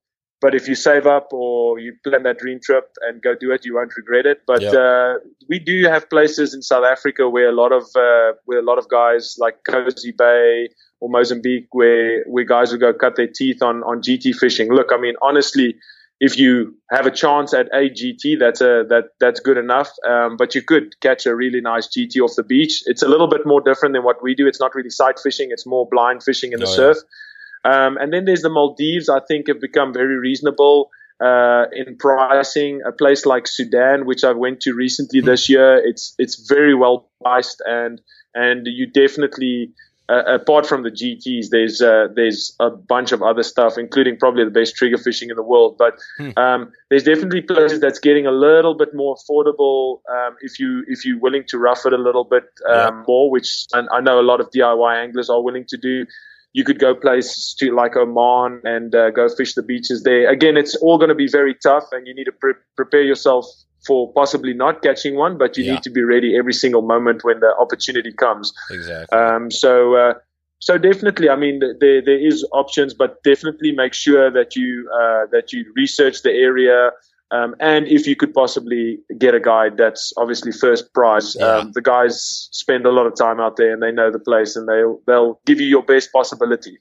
but 0.43 0.53
if 0.53 0.67
you 0.67 0.75
save 0.75 1.07
up 1.07 1.31
or 1.31 1.79
you 1.79 1.95
plan 2.03 2.23
that 2.23 2.37
dream 2.37 2.59
trip 2.61 2.91
and 3.03 3.21
go 3.21 3.33
do 3.33 3.49
it, 3.53 3.63
you 3.63 3.75
won't 3.75 3.95
regret 3.95 4.25
it. 4.25 4.41
But 4.45 4.61
yep. 4.61 4.73
uh, 4.73 5.13
we 5.47 5.57
do 5.57 5.85
have 5.85 6.09
places 6.09 6.53
in 6.53 6.61
South 6.61 6.83
Africa 6.83 7.29
where 7.29 7.47
a 7.47 7.53
lot 7.53 7.71
of 7.71 7.83
uh, 7.95 8.33
where 8.43 8.59
a 8.59 8.61
lot 8.61 8.77
of 8.77 8.89
guys 8.89 9.37
like 9.39 9.63
Kosi 9.63 10.15
Bay 10.15 10.67
or 10.99 11.09
Mozambique, 11.09 11.69
where 11.71 12.25
where 12.25 12.43
guys 12.43 12.73
will 12.73 12.79
go 12.79 12.93
cut 12.93 13.15
their 13.15 13.27
teeth 13.27 13.63
on 13.63 13.83
on 13.83 14.01
GT 14.01 14.35
fishing. 14.35 14.67
Look, 14.67 14.89
I 14.91 14.97
mean, 14.97 15.15
honestly, 15.21 15.77
if 16.19 16.37
you 16.37 16.75
have 16.91 17.05
a 17.05 17.11
chance 17.11 17.53
at 17.53 17.67
a 17.67 17.89
GT, 17.89 18.37
that's 18.37 18.59
a 18.59 18.83
that 18.89 19.11
that's 19.21 19.39
good 19.39 19.57
enough. 19.57 19.91
Um, 20.05 20.35
but 20.35 20.55
you 20.55 20.61
could 20.61 20.99
catch 20.99 21.25
a 21.25 21.33
really 21.33 21.61
nice 21.61 21.87
GT 21.87 22.19
off 22.19 22.35
the 22.35 22.43
beach. 22.43 22.83
It's 22.85 23.01
a 23.01 23.07
little 23.07 23.27
bit 23.29 23.45
more 23.45 23.61
different 23.61 23.93
than 23.93 24.03
what 24.03 24.21
we 24.21 24.35
do. 24.35 24.45
It's 24.45 24.59
not 24.59 24.75
really 24.75 24.89
sight 24.89 25.19
fishing. 25.23 25.51
It's 25.51 25.65
more 25.65 25.87
blind 25.89 26.21
fishing 26.21 26.51
in 26.51 26.59
the 26.59 26.67
oh, 26.67 26.75
surf. 26.75 26.97
Yeah 26.97 27.17
um, 27.63 27.97
and 27.97 28.11
then 28.11 28.25
there's 28.25 28.41
the 28.41 28.49
Maldives. 28.49 29.09
I 29.09 29.19
think 29.27 29.47
have 29.47 29.61
become 29.61 29.93
very 29.93 30.17
reasonable 30.17 30.89
uh, 31.23 31.65
in 31.71 31.97
pricing. 31.97 32.81
A 32.85 32.91
place 32.91 33.25
like 33.25 33.47
Sudan, 33.47 34.05
which 34.05 34.23
I 34.23 34.31
went 34.31 34.61
to 34.61 34.73
recently 34.73 35.21
hmm. 35.21 35.27
this 35.27 35.49
year, 35.49 35.77
it's 35.77 36.15
it's 36.17 36.47
very 36.47 36.75
well 36.75 37.09
priced, 37.21 37.61
and 37.65 38.01
and 38.33 38.67
you 38.67 38.87
definitely. 38.87 39.71
Uh, 40.09 40.35
apart 40.35 40.65
from 40.65 40.83
the 40.83 40.91
GTS, 40.91 41.47
there's 41.49 41.81
uh, 41.81 42.07
there's 42.13 42.57
a 42.59 42.69
bunch 42.69 43.13
of 43.13 43.23
other 43.23 43.41
stuff, 43.41 43.77
including 43.77 44.17
probably 44.17 44.43
the 44.43 44.51
best 44.51 44.75
trigger 44.75 44.97
fishing 44.97 45.29
in 45.29 45.37
the 45.37 45.41
world. 45.41 45.77
But 45.77 45.97
hmm. 46.17 46.31
um, 46.35 46.73
there's 46.89 47.03
definitely 47.03 47.39
places 47.39 47.79
that's 47.79 47.99
getting 47.99 48.27
a 48.27 48.31
little 48.31 48.75
bit 48.75 48.93
more 48.93 49.15
affordable 49.15 49.99
um, 50.11 50.35
if 50.41 50.59
you 50.59 50.83
if 50.89 51.05
you're 51.05 51.19
willing 51.19 51.45
to 51.47 51.57
rough 51.57 51.85
it 51.85 51.93
a 51.93 51.97
little 51.97 52.25
bit 52.25 52.43
um, 52.69 52.75
yeah. 52.75 53.03
more, 53.07 53.31
which 53.31 53.65
I 53.73 54.01
know 54.01 54.19
a 54.19 54.27
lot 54.27 54.41
of 54.41 54.49
DIY 54.51 55.01
anglers 55.01 55.29
are 55.29 55.41
willing 55.41 55.65
to 55.69 55.77
do 55.77 56.05
you 56.53 56.63
could 56.63 56.79
go 56.79 56.93
places 56.93 57.55
to 57.59 57.75
like 57.75 57.95
Oman 57.95 58.61
and 58.63 58.93
uh, 58.95 59.09
go 59.09 59.27
fish 59.27 59.55
the 59.55 59.63
beaches 59.63 60.03
there. 60.03 60.29
Again, 60.29 60.55
it's 60.55 60.75
all 60.75 60.97
going 60.97 61.09
to 61.09 61.15
be 61.15 61.27
very 61.27 61.55
tough, 61.55 61.85
and 61.91 62.07
you 62.07 62.13
need 62.13 62.25
to 62.25 62.31
pre- 62.31 62.53
prepare 62.75 63.01
yourself 63.01 63.45
for 63.85 64.13
possibly 64.13 64.53
not 64.53 64.81
catching 64.81 65.15
one, 65.15 65.37
but 65.37 65.57
you 65.57 65.63
yeah. 65.63 65.73
need 65.73 65.83
to 65.83 65.89
be 65.89 66.01
ready 66.01 66.37
every 66.37 66.53
single 66.53 66.81
moment 66.81 67.23
when 67.23 67.39
the 67.39 67.53
opportunity 67.59 68.13
comes. 68.13 68.53
Exactly. 68.69 69.17
Um, 69.17 69.51
so, 69.51 69.95
uh, 69.95 70.13
so 70.59 70.77
definitely, 70.77 71.29
I 71.29 71.35
mean, 71.35 71.59
there 71.59 72.01
there 72.01 72.19
is 72.19 72.47
options, 72.53 72.93
but 72.93 73.21
definitely 73.23 73.73
make 73.73 73.93
sure 73.93 74.31
that 74.31 74.55
you 74.55 74.89
uh, 74.93 75.25
that 75.31 75.51
you 75.51 75.65
research 75.75 76.21
the 76.21 76.31
area. 76.31 76.91
Um, 77.33 77.55
and 77.59 77.87
if 77.87 78.05
you 78.05 78.15
could 78.15 78.31
possibly 78.31 78.99
get 79.17 79.33
a 79.33 79.39
guide, 79.39 79.75
that's 79.75 80.13
obviously 80.17 80.51
first 80.51 80.93
prize. 80.93 81.35
Yeah. 81.39 81.57
Um, 81.57 81.71
the 81.73 81.81
guys 81.81 82.47
spend 82.51 82.85
a 82.85 82.91
lot 82.91 83.07
of 83.07 83.15
time 83.15 83.39
out 83.39 83.57
there 83.57 83.73
and 83.73 83.81
they 83.81 83.91
know 83.91 84.11
the 84.11 84.19
place 84.19 84.55
and 84.55 84.67
they'll 84.69 85.01
they'll 85.07 85.39
give 85.47 85.59
you 85.59 85.65
your 85.65 85.81
best 85.81 86.13
possibility. 86.13 86.77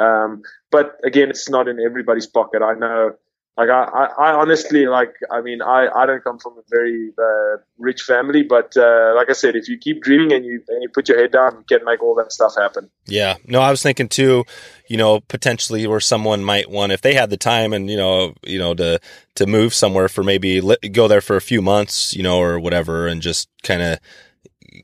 Um, 0.00 0.42
but 0.72 0.98
again, 1.04 1.30
it's 1.30 1.48
not 1.48 1.68
in 1.68 1.78
everybody's 1.78 2.26
pocket. 2.26 2.62
I 2.62 2.74
know 2.74 3.12
like 3.56 3.68
I, 3.68 3.82
I, 3.82 4.30
I, 4.30 4.32
honestly 4.32 4.86
like 4.86 5.14
I 5.30 5.42
mean 5.42 5.60
I, 5.60 5.88
I 5.94 6.06
don't 6.06 6.24
come 6.24 6.38
from 6.38 6.54
a 6.54 6.62
very 6.70 7.12
uh, 7.18 7.58
rich 7.78 8.02
family, 8.02 8.42
but 8.42 8.74
uh, 8.76 9.12
like 9.14 9.28
I 9.28 9.34
said, 9.34 9.56
if 9.56 9.68
you 9.68 9.76
keep 9.76 10.02
dreaming 10.02 10.32
and 10.32 10.44
you 10.44 10.62
and 10.68 10.82
you 10.82 10.88
put 10.88 11.08
your 11.08 11.18
head 11.20 11.32
down, 11.32 11.56
you 11.56 11.64
can 11.78 11.84
make 11.84 12.02
all 12.02 12.14
that 12.14 12.32
stuff 12.32 12.54
happen. 12.56 12.90
Yeah, 13.06 13.36
no, 13.46 13.60
I 13.60 13.70
was 13.70 13.82
thinking 13.82 14.08
too, 14.08 14.44
you 14.88 14.96
know, 14.96 15.20
potentially 15.20 15.86
where 15.86 16.00
someone 16.00 16.42
might 16.42 16.70
want 16.70 16.92
if 16.92 17.02
they 17.02 17.14
had 17.14 17.28
the 17.28 17.36
time 17.36 17.74
and 17.74 17.90
you 17.90 17.96
know, 17.96 18.34
you 18.42 18.58
know, 18.58 18.72
to 18.74 19.00
to 19.34 19.46
move 19.46 19.74
somewhere 19.74 20.08
for 20.08 20.22
maybe 20.22 20.60
go 20.90 21.06
there 21.06 21.20
for 21.20 21.36
a 21.36 21.42
few 21.42 21.60
months, 21.60 22.14
you 22.14 22.22
know, 22.22 22.38
or 22.38 22.58
whatever, 22.58 23.06
and 23.06 23.20
just 23.20 23.48
kind 23.62 23.82
of 23.82 23.98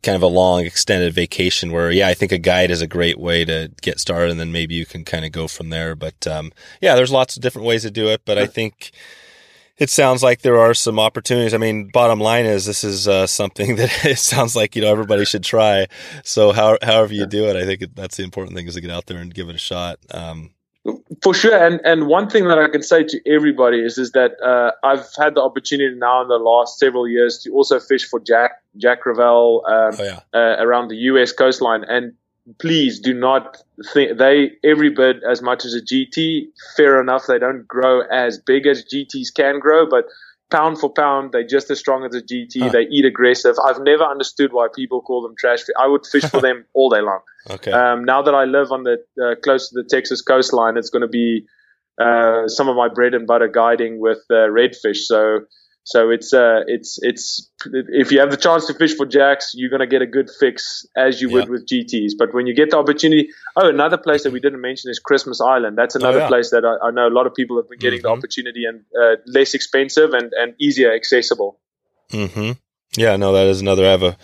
kind 0.03 0.17
of 0.17 0.23
a 0.23 0.27
long 0.27 0.65
extended 0.65 1.13
vacation 1.13 1.73
where 1.73 1.91
yeah 1.91 2.09
i 2.09 2.15
think 2.15 2.33
a 2.33 2.39
guide 2.39 2.71
is 2.71 2.83
a 2.83 2.87
great 2.87 3.19
way 3.19 3.45
to 3.45 3.71
get 3.83 4.01
started 4.01 4.31
and 4.31 4.41
then 4.41 4.53
maybe 4.53 4.75
you 4.75 4.87
can 4.87 5.05
kind 5.05 5.25
of 5.25 5.33
go 5.33 5.49
from 5.49 5.71
there 5.71 5.95
but 5.95 6.27
um, 6.27 6.53
yeah 6.81 6.95
there's 6.95 7.13
lots 7.13 7.37
of 7.37 7.43
different 7.43 7.67
ways 7.67 7.83
to 7.83 7.91
do 7.91 8.09
it 8.09 8.23
but 8.25 8.39
i 8.39 8.47
think 8.47 8.93
it 9.79 9.91
sounds 9.91 10.23
like 10.23 10.43
there 10.43 10.59
are 10.59 10.75
some 10.75 10.99
opportunities. 10.99 11.55
I 11.55 11.59
mean, 11.59 11.89
bottom 11.93 12.19
line 12.19 12.47
is 12.47 12.67
this 12.67 12.83
is 12.83 13.07
uh, 13.07 13.27
something 13.27 13.77
that 13.77 14.05
it 14.05 14.19
sounds 14.19 14.57
like 14.57 14.75
you 14.75 14.83
know 14.83 14.91
everybody 14.91 15.25
should 15.25 15.45
try. 15.45 15.87
So, 16.25 16.53
how, 16.53 16.79
however 16.83 17.15
you 17.15 17.27
do 17.27 17.45
it, 17.45 17.57
I 17.57 17.65
think 17.65 17.95
that's 17.95 18.17
the 18.17 18.25
important 18.25 18.57
thing 18.57 18.67
is 18.67 18.75
to 18.75 18.81
get 18.81 18.91
out 18.91 19.07
there 19.07 19.19
and 19.19 19.33
give 19.33 19.49
it 19.49 19.55
a 19.55 19.59
shot. 19.59 19.99
Um, 20.11 20.51
for 21.23 21.35
sure, 21.35 21.57
and 21.57 21.81
and 21.85 22.07
one 22.07 22.29
thing 22.29 22.49
that 22.49 22.59
I 22.59 22.69
can 22.69 22.83
say 22.83 23.05
to 23.05 23.31
everybody 23.31 23.81
is 23.81 23.99
is 23.99 24.13
that 24.13 24.33
uh, 24.43 24.73
I've 24.85 25.07
had 25.17 25.35
the 25.35 25.43
opportunity 25.43 25.95
now 25.95 26.23
in 26.23 26.29
the 26.29 26.39
last 26.39 26.79
several 26.79 27.09
years 27.09 27.39
to 27.45 27.51
also 27.53 27.81
fish 27.81 28.09
for 28.09 28.21
Jack 28.21 28.63
Jack 28.77 29.03
Crevalle 29.03 29.63
um, 29.69 29.95
oh, 29.99 30.05
yeah. 30.05 30.21
uh, 30.35 30.57
around 30.63 30.89
the 30.89 30.97
U.S. 30.97 31.33
coastline, 31.33 31.85
and 31.85 32.13
please 32.59 33.01
do 33.01 33.13
not 33.13 33.59
think 33.93 34.19
they 34.19 34.53
every 34.65 34.91
bit 34.91 35.23
as 35.29 35.43
much 35.43 35.65
as 35.65 35.75
a 35.75 35.81
GT. 35.81 36.49
Fair 36.77 37.01
enough, 37.01 37.27
they 37.27 37.39
don't 37.39 37.67
grow 37.67 38.03
as 38.11 38.39
big 38.39 38.67
as 38.67 38.85
GTs 38.85 39.35
can 39.35 39.59
grow, 39.59 39.89
but 39.89 40.07
pound 40.51 40.79
for 40.79 40.91
pound, 40.91 41.33
they're 41.33 41.47
just 41.47 41.71
as 41.71 41.79
strong 41.79 42.05
as 42.05 42.15
a 42.15 42.23
GT. 42.23 42.63
Huh. 42.63 42.69
They 42.71 42.83
eat 42.83 43.05
aggressive. 43.05 43.57
I've 43.65 43.81
never 43.81 44.05
understood 44.05 44.53
why 44.53 44.69
people 44.75 45.01
call 45.03 45.23
them 45.23 45.35
trash. 45.39 45.61
Fish. 45.61 45.75
I 45.79 45.87
would 45.87 46.07
fish 46.07 46.25
for 46.25 46.41
them 46.47 46.65
all 46.75 46.91
day 46.91 47.01
long. 47.01 47.21
Okay. 47.51 47.73
Um, 47.73 48.05
now 48.05 48.23
that 48.23 48.35
I 48.35 48.45
live 48.45 48.73
on 48.73 48.85
the 48.85 48.99
uh, 49.23 49.35
close 49.43 49.69
to 49.71 49.83
the 49.83 49.89
Texas 49.89 50.23
coastline, 50.23 50.77
it's 50.77 50.91
going 50.91 51.03
to 51.03 51.09
be 51.09 51.47
uh, 52.01 52.49
some 52.49 52.69
of 52.69 52.77
my 52.77 52.89
bread 52.89 53.15
and 53.15 53.27
butter 53.27 53.49
guiding 53.49 54.01
with 54.01 54.19
uh, 54.31 54.49
redfish. 54.49 54.99
So 54.99 55.41
so 55.85 56.11
it's 56.11 56.35
uh, 56.35 56.61
it's 56.67 56.99
it's 57.01 57.51
if 57.65 58.13
you 58.13 58.21
have 58.21 58.31
the 58.31 58.37
chance 58.37 58.67
to 58.67 58.75
fish 58.75 58.95
for 58.95 59.07
jacks, 59.07 59.53
you're 59.55 59.71
gonna 59.71 59.87
get 59.87 60.03
a 60.03 60.07
good 60.07 60.29
fix 60.39 60.87
as 60.95 61.21
you 61.23 61.31
would 61.31 61.49
with 61.49 61.67
GTS. 61.67 62.13
But 62.19 62.35
when 62.35 62.47
you 62.47 62.55
get 62.55 62.71
the 62.71 62.77
opportunity, 62.77 63.31
oh, 63.57 63.69
another 63.69 63.97
place 63.97 64.25
that 64.25 64.33
we 64.33 64.39
didn't 64.39 64.61
mention 64.61 64.91
is 64.91 64.99
Christmas 64.99 65.41
Island. 65.41 65.79
That's 65.79 65.97
oh, 65.97 66.01
another 66.01 66.19
oh, 66.19 66.23
yeah. 66.23 66.29
place 66.29 66.51
that 66.51 66.65
I, 66.65 66.89
I, 66.89 66.91
know 66.91 67.09
a 67.09 67.15
lot 67.15 67.27
of 67.27 67.35
people 67.35 67.57
have 67.57 67.71
been 67.71 67.79
getting 67.79 68.01
mm-hmm. 68.01 68.09
the 68.09 68.19
opportunity 68.19 68.65
and 68.67 68.85
uh, 69.01 69.17
less 69.27 69.55
expensive 69.55 70.13
and, 70.13 70.33
and 70.35 70.55
easier 70.61 70.93
accessible. 70.95 71.59
Hmm. 72.11 72.53
Yeah. 72.97 73.17
No, 73.17 73.33
that 73.33 73.47
is 73.47 73.63
another. 73.63 73.87
I 73.87 73.91
have 73.91 74.03
a 74.03 74.17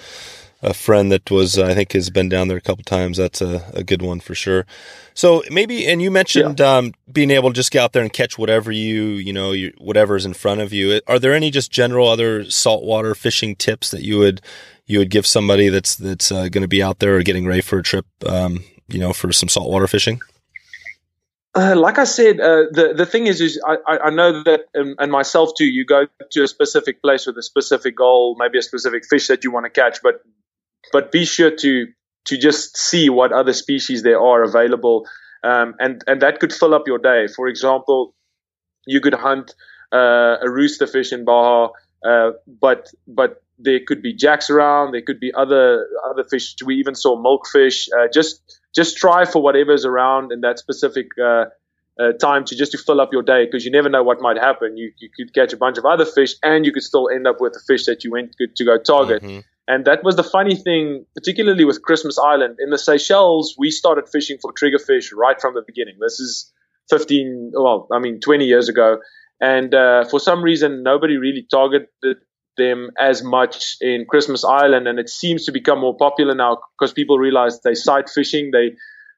a 0.65 0.75
friend 0.75 1.13
that 1.13 1.31
was, 1.31 1.59
I 1.59 1.75
think, 1.75 1.93
has 1.93 2.11
been 2.11 2.29
down 2.29 2.49
there 2.49 2.57
a 2.57 2.61
couple 2.61 2.85
times. 2.85 3.19
That's 3.19 3.41
a, 3.41 3.65
a 3.75 3.85
good 3.85 4.03
one 4.03 4.21
for 4.21 4.35
sure. 4.35 4.67
So 5.15 5.43
maybe, 5.51 5.87
and 5.87 6.03
you 6.03 6.11
mentioned 6.11 6.61
yeah. 6.61 6.77
um, 6.77 6.95
being 7.13 7.31
able 7.31 7.51
to 7.51 7.55
just 7.55 7.71
get 7.71 7.83
out 7.83 7.93
there 7.93 8.03
and 8.03 8.13
catch 8.13 8.39
whatever 8.39 8.73
you, 8.73 9.03
you 9.03 9.33
know, 9.33 9.53
you, 9.53 9.73
whatever's 9.79 10.27
in 10.27 10.35
front 10.35 10.61
of 10.61 10.73
you. 10.73 11.01
Are 11.07 11.19
there 11.19 11.35
any 11.35 11.51
just 11.51 11.71
general 11.71 12.09
other 12.09 12.51
saltwater 12.51 13.15
fishing 13.15 13.55
tips 13.55 13.91
that 13.91 14.03
you 14.03 14.19
would 14.19 14.41
you 14.87 14.99
would 14.99 15.11
give 15.11 15.27
somebody 15.27 15.69
that's 15.69 15.97
that's 15.97 16.31
uh, 16.31 16.49
going 16.49 16.63
to 16.63 16.69
be 16.69 16.83
out 16.83 16.99
there 16.99 17.17
or 17.17 17.23
getting 17.23 17.47
ready 17.47 17.63
for 17.63 17.79
a 17.79 17.83
trip, 17.83 18.07
um, 18.27 18.65
you 18.89 18.99
know, 18.99 19.13
for 19.13 19.33
some 19.33 19.49
saltwater 19.49 19.87
fishing? 19.87 20.21
Uh, 21.57 21.77
like 21.77 21.99
I 21.99 22.05
said, 22.05 22.41
uh, 22.41 22.65
the 22.73 22.95
the 22.97 23.07
thing 23.07 23.29
is, 23.29 23.41
is 23.41 23.61
I, 23.65 23.77
I 23.87 24.11
know 24.11 24.43
that, 24.43 24.63
um, 24.77 24.97
and 24.99 25.13
myself 25.13 25.51
too. 25.57 25.65
You 25.65 25.87
go 25.87 26.07
to 26.33 26.43
a 26.43 26.49
specific 26.49 27.01
place 27.01 27.27
with 27.27 27.39
a 27.39 27.43
specific 27.43 27.97
goal, 27.97 28.35
maybe 28.37 28.59
a 28.59 28.63
specific 28.63 29.05
fish 29.07 29.29
that 29.29 29.45
you 29.45 29.53
want 29.53 29.65
to 29.65 29.71
catch, 29.71 30.03
but 30.03 30.21
but 30.95 31.11
be 31.11 31.25
sure 31.25 31.51
to 31.51 31.89
to 32.27 32.39
just 32.39 32.77
see 32.77 33.11
what 33.11 33.33
other 33.33 33.53
species 33.53 34.05
there 34.05 34.21
are 34.21 34.45
available, 34.45 35.07
um, 35.43 35.75
and 35.81 36.03
and 36.07 36.23
that 36.23 36.39
could 36.39 36.53
fill 36.53 36.73
up 36.73 36.85
your 36.87 36.99
day. 36.99 37.27
For 37.27 37.49
example, 37.49 38.15
you 38.87 39.01
could 39.01 39.13
hunt 39.15 39.55
uh, 39.93 40.37
a 40.41 40.49
rooster 40.49 40.87
fish 40.87 41.13
in 41.13 41.25
Baja, 41.25 41.71
uh, 42.07 42.31
but 42.61 42.91
but 43.09 43.43
there 43.59 43.81
could 43.85 44.03
be 44.03 44.15
jacks 44.15 44.51
around. 44.51 44.93
There 44.93 45.03
could 45.03 45.19
be 45.19 45.33
other 45.35 45.89
other 46.09 46.23
fish. 46.23 46.55
We 46.65 46.77
even 46.77 46.95
saw 46.95 47.21
milkfish. 47.29 47.89
Uh, 47.93 48.07
just 48.15 48.61
just 48.73 48.97
try 48.97 49.25
for 49.25 49.43
whatever's 49.43 49.85
around 49.85 50.33
in 50.33 50.43
that 50.43 50.61
specific. 50.61 51.09
Uh, 51.21 51.47
uh, 51.97 52.11
time 52.21 52.45
to 52.45 52.57
just 52.57 52.73
to 52.73 52.79
fill 52.79 53.01
up 53.01 53.13
your 53.13 53.23
day 53.23 53.45
because 53.45 53.65
you 53.65 53.71
never 53.71 53.89
know 53.89 54.03
what 54.03 54.21
might 54.21 54.37
happen. 54.37 54.77
You 54.77 54.93
you 54.99 55.09
could 55.17 55.33
catch 55.33 55.53
a 55.53 55.57
bunch 55.57 55.79
of 55.79 55.85
other 55.85 56.05
fish 56.05 56.35
and 56.43 56.67
you 56.67 56.73
could 56.73 56.83
still 56.83 57.09
end 57.09 57.27
up 57.27 57.41
with 57.41 57.55
a 57.57 57.61
fish 57.61 57.87
that 57.87 58.03
you 58.03 58.11
went 58.11 58.33
to, 58.39 58.49
to 58.49 58.65
go 58.65 58.79
target. 58.79 59.23
Mm-hmm. 59.23 59.41
And 59.67 59.85
that 59.87 60.05
was 60.05 60.17
the 60.17 60.23
funny 60.23 60.57
thing, 60.57 61.07
particularly 61.15 61.65
with 61.65 61.83
Christmas 61.83 62.19
Island. 62.19 62.57
In 62.61 62.71
the 62.71 62.79
Seychelles, 62.79 63.55
we 63.59 63.71
started 63.71 64.09
fishing 64.09 64.37
for 64.41 64.53
triggerfish 64.53 65.09
right 65.17 65.41
from 65.41 65.55
the 65.55 65.63
beginning. 65.67 65.97
This 66.01 66.21
is 66.21 66.53
15, 66.91 67.53
well, 67.55 67.89
I 67.93 67.99
mean, 67.99 68.21
20 68.21 68.45
years 68.45 68.69
ago. 68.69 68.99
and 69.41 69.75
uh, 69.75 70.05
for 70.11 70.21
some 70.21 70.43
reason 70.43 70.83
nobody 70.83 71.17
really 71.17 71.47
targeted 71.51 72.19
them 72.57 72.91
as 73.01 73.23
much 73.23 73.77
in 73.81 74.07
Christmas 74.09 74.45
Island, 74.45 74.87
and 74.87 74.99
it 74.99 75.09
seems 75.09 75.45
to 75.47 75.53
become 75.53 75.81
more 75.81 75.97
popular 75.97 76.35
now 76.35 76.59
because 76.79 76.93
people 76.93 77.19
realize 77.19 77.61
they 77.61 77.75
sight 77.75 78.09
fishing. 78.09 78.51
They 78.53 78.73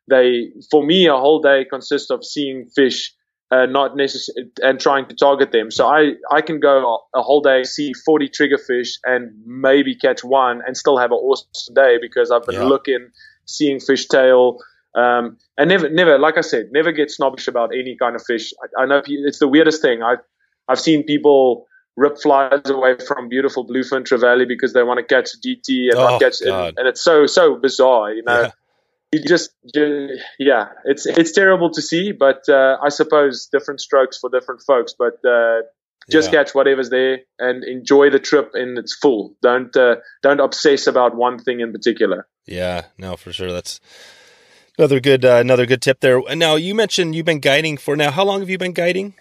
they 0.08 0.48
for 0.70 0.84
me 0.84 1.06
a 1.06 1.16
whole 1.16 1.40
day 1.40 1.64
consists 1.68 2.10
of 2.10 2.24
seeing 2.24 2.66
fish 2.74 3.12
uh, 3.50 3.66
not 3.66 3.96
necessarily 3.96 4.50
and 4.62 4.80
trying 4.80 5.06
to 5.06 5.14
target 5.14 5.52
them. 5.52 5.70
So 5.70 5.86
I, 5.86 6.14
I 6.32 6.40
can 6.40 6.60
go 6.60 7.00
a 7.14 7.22
whole 7.22 7.40
day, 7.40 7.62
see 7.62 7.92
40 7.92 8.28
triggerfish 8.28 8.98
and 9.04 9.32
maybe 9.46 9.94
catch 9.94 10.24
one 10.24 10.62
and 10.66 10.76
still 10.76 10.98
have 10.98 11.12
an 11.12 11.18
awesome 11.18 11.74
day 11.74 11.98
because 12.00 12.30
I've 12.30 12.44
been 12.44 12.56
yeah. 12.56 12.64
looking, 12.64 13.10
seeing 13.44 13.80
fish 13.80 14.06
tail, 14.08 14.58
um, 14.94 15.36
and 15.58 15.68
never, 15.68 15.88
never, 15.90 16.18
like 16.18 16.38
I 16.38 16.40
said, 16.40 16.70
never 16.72 16.90
get 16.90 17.10
snobbish 17.10 17.48
about 17.48 17.74
any 17.74 17.96
kind 17.96 18.16
of 18.16 18.22
fish. 18.24 18.52
I, 18.78 18.82
I 18.82 18.86
know 18.86 19.02
it's 19.06 19.38
the 19.38 19.48
weirdest 19.48 19.82
thing. 19.82 20.02
I've, 20.02 20.20
I've 20.68 20.80
seen 20.80 21.04
people 21.04 21.66
rip 21.96 22.18
flies 22.20 22.68
away 22.68 22.96
from 23.06 23.28
beautiful 23.28 23.66
bluefin 23.66 24.04
trevally 24.04 24.48
because 24.48 24.72
they 24.72 24.82
want 24.82 24.98
to 24.98 25.04
catch 25.04 25.30
GT 25.44 25.90
and 25.90 25.94
oh, 25.98 26.08
not 26.08 26.20
catch 26.20 26.40
it. 26.40 26.48
And 26.48 26.88
it's 26.88 27.02
so, 27.02 27.26
so 27.26 27.56
bizarre, 27.56 28.12
you 28.12 28.22
know. 28.22 28.42
Yeah 28.42 28.50
you 29.12 29.22
just 29.26 29.50
yeah 30.38 30.66
it's 30.84 31.06
it's 31.06 31.32
terrible 31.32 31.70
to 31.70 31.80
see 31.80 32.12
but 32.12 32.42
uh, 32.48 32.76
i 32.82 32.88
suppose 32.88 33.48
different 33.52 33.80
strokes 33.80 34.18
for 34.18 34.28
different 34.30 34.60
folks 34.66 34.94
but 34.98 35.24
uh, 35.24 35.60
just 36.10 36.32
yeah. 36.32 36.38
catch 36.38 36.54
whatever's 36.54 36.90
there 36.90 37.20
and 37.38 37.64
enjoy 37.64 38.10
the 38.10 38.18
trip 38.18 38.52
in 38.54 38.78
its 38.78 38.94
full. 38.94 39.34
Don't 39.42 39.76
uh, 39.76 39.96
don't 40.22 40.40
obsess 40.40 40.86
about 40.86 41.16
one 41.16 41.38
thing 41.38 41.60
in 41.60 41.72
particular. 41.72 42.28
Yeah 42.46 42.86
no 42.98 43.16
for 43.16 43.32
sure. 43.32 43.52
That's 43.52 43.80
another 44.78 45.00
good 45.00 45.24
uh, 45.24 45.36
another 45.36 45.66
good 45.66 45.82
tip 45.82 46.00
there. 46.00 46.20
Now 46.34 46.54
you 46.54 46.74
mentioned 46.74 47.14
you've 47.14 47.26
been 47.26 47.40
guiding 47.40 47.76
for 47.76 47.96
now 47.96 48.10
how 48.10 48.24
long 48.24 48.40
have 48.40 48.50
you 48.50 48.58
been 48.58 48.72
guiding? 48.72 49.14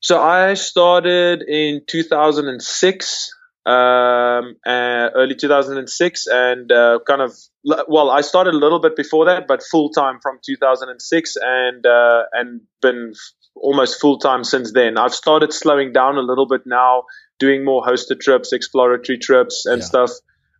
So 0.00 0.20
i 0.22 0.54
started 0.54 1.42
in 1.42 1.82
2006 1.86 3.35
um, 3.66 4.54
uh, 4.64 5.10
early 5.16 5.34
2006, 5.34 6.26
and 6.28 6.70
uh, 6.70 7.00
kind 7.06 7.20
of 7.20 7.32
well, 7.64 8.10
I 8.10 8.20
started 8.20 8.54
a 8.54 8.56
little 8.56 8.78
bit 8.78 8.94
before 8.94 9.24
that, 9.24 9.48
but 9.48 9.60
full 9.60 9.90
time 9.90 10.20
from 10.22 10.38
2006, 10.44 11.36
and 11.42 11.84
uh, 11.84 12.22
and 12.32 12.60
been 12.80 13.12
almost 13.56 14.00
full 14.00 14.18
time 14.18 14.44
since 14.44 14.72
then. 14.72 14.96
I've 14.96 15.14
started 15.14 15.52
slowing 15.52 15.92
down 15.92 16.16
a 16.16 16.20
little 16.20 16.46
bit 16.46 16.62
now, 16.64 17.04
doing 17.40 17.64
more 17.64 17.82
hosted 17.82 18.20
trips, 18.20 18.52
exploratory 18.52 19.18
trips, 19.18 19.66
and 19.66 19.80
yeah. 19.80 19.86
stuff. 19.86 20.10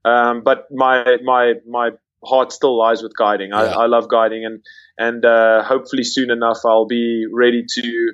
Um, 0.04 0.42
but 0.42 0.66
my 0.72 1.18
my 1.22 1.54
my 1.68 1.90
heart 2.24 2.50
still 2.50 2.76
lies 2.76 3.04
with 3.04 3.16
guiding. 3.16 3.52
I, 3.52 3.66
yeah. 3.66 3.76
I 3.76 3.86
love 3.86 4.08
guiding, 4.08 4.44
and 4.44 4.64
and 4.98 5.24
uh, 5.24 5.62
hopefully 5.62 6.02
soon 6.02 6.32
enough 6.32 6.58
I'll 6.64 6.86
be 6.86 7.26
ready 7.32 7.64
to 7.74 8.12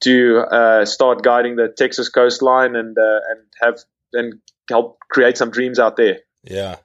to 0.00 0.38
uh, 0.50 0.84
start 0.86 1.22
guiding 1.22 1.56
the 1.56 1.68
Texas 1.68 2.08
coastline 2.08 2.74
and 2.74 2.96
uh, 2.96 3.20
and 3.28 3.40
have 3.60 3.84
and 4.14 4.34
help 4.68 4.98
create 5.10 5.36
some 5.36 5.50
dreams 5.50 5.78
out 5.78 5.96
there. 5.96 6.20
Yeah, 6.42 6.76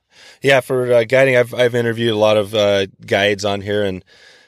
yeah. 0.42 0.62
For 0.62 0.92
uh, 0.92 1.04
guiding, 1.04 1.36
I've 1.36 1.54
I've 1.54 1.76
interviewed 1.76 2.12
a 2.12 2.18
lot 2.18 2.38
of 2.38 2.56
uh, 2.56 2.88
guides 3.06 3.46
on 3.46 3.62
here, 3.62 3.84
and 3.84 4.04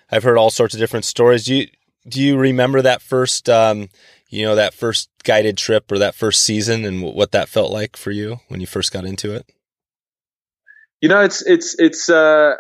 I've 0.10 0.24
heard 0.24 0.38
all 0.38 0.50
sorts 0.50 0.74
of 0.74 0.80
different 0.80 1.06
stories. 1.06 1.46
Do 1.46 1.56
you 1.56 1.67
do 2.08 2.22
you 2.22 2.38
remember 2.38 2.82
that 2.82 3.02
first, 3.02 3.50
um, 3.50 3.89
you 4.30 4.44
know, 4.44 4.56
that 4.56 4.74
first 4.74 5.10
guided 5.24 5.58
trip 5.58 5.91
or 5.91 6.00
that 6.00 6.15
first 6.15 6.44
season, 6.44 6.86
and 6.86 7.02
what 7.02 7.32
that 7.32 7.50
felt 7.50 7.72
like 7.72 7.98
for 7.98 8.12
you 8.12 8.39
when 8.48 8.62
you 8.62 8.67
first 8.67 8.91
got 8.91 9.06
into 9.06 9.34
it? 9.34 9.46
You 11.02 11.10
know, 11.10 11.22
it's 11.22 11.46
it's 11.46 11.76
it's. 11.80 12.10
Uh, 12.10 12.56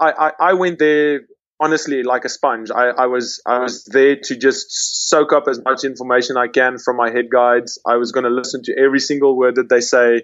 I, 0.00 0.12
I 0.12 0.32
I 0.40 0.52
went 0.54 0.78
there 0.78 1.22
honestly 1.62 2.02
like 2.02 2.24
a 2.24 2.28
sponge. 2.28 2.70
I, 2.70 2.88
I 2.88 3.06
was 3.06 3.40
I 3.46 3.60
was 3.60 3.84
there 3.84 4.16
to 4.24 4.36
just 4.36 4.66
soak 5.08 5.32
up 5.32 5.44
as 5.48 5.62
much 5.62 5.84
information 5.84 6.36
I 6.36 6.48
can 6.48 6.78
from 6.78 6.96
my 6.96 7.10
head 7.10 7.30
guides. 7.30 7.80
I 7.86 7.96
was 7.96 8.10
going 8.12 8.24
to 8.24 8.30
listen 8.30 8.62
to 8.64 8.76
every 8.76 9.00
single 9.00 9.36
word 9.36 9.54
that 9.56 9.68
they 9.68 9.80
say. 9.80 10.22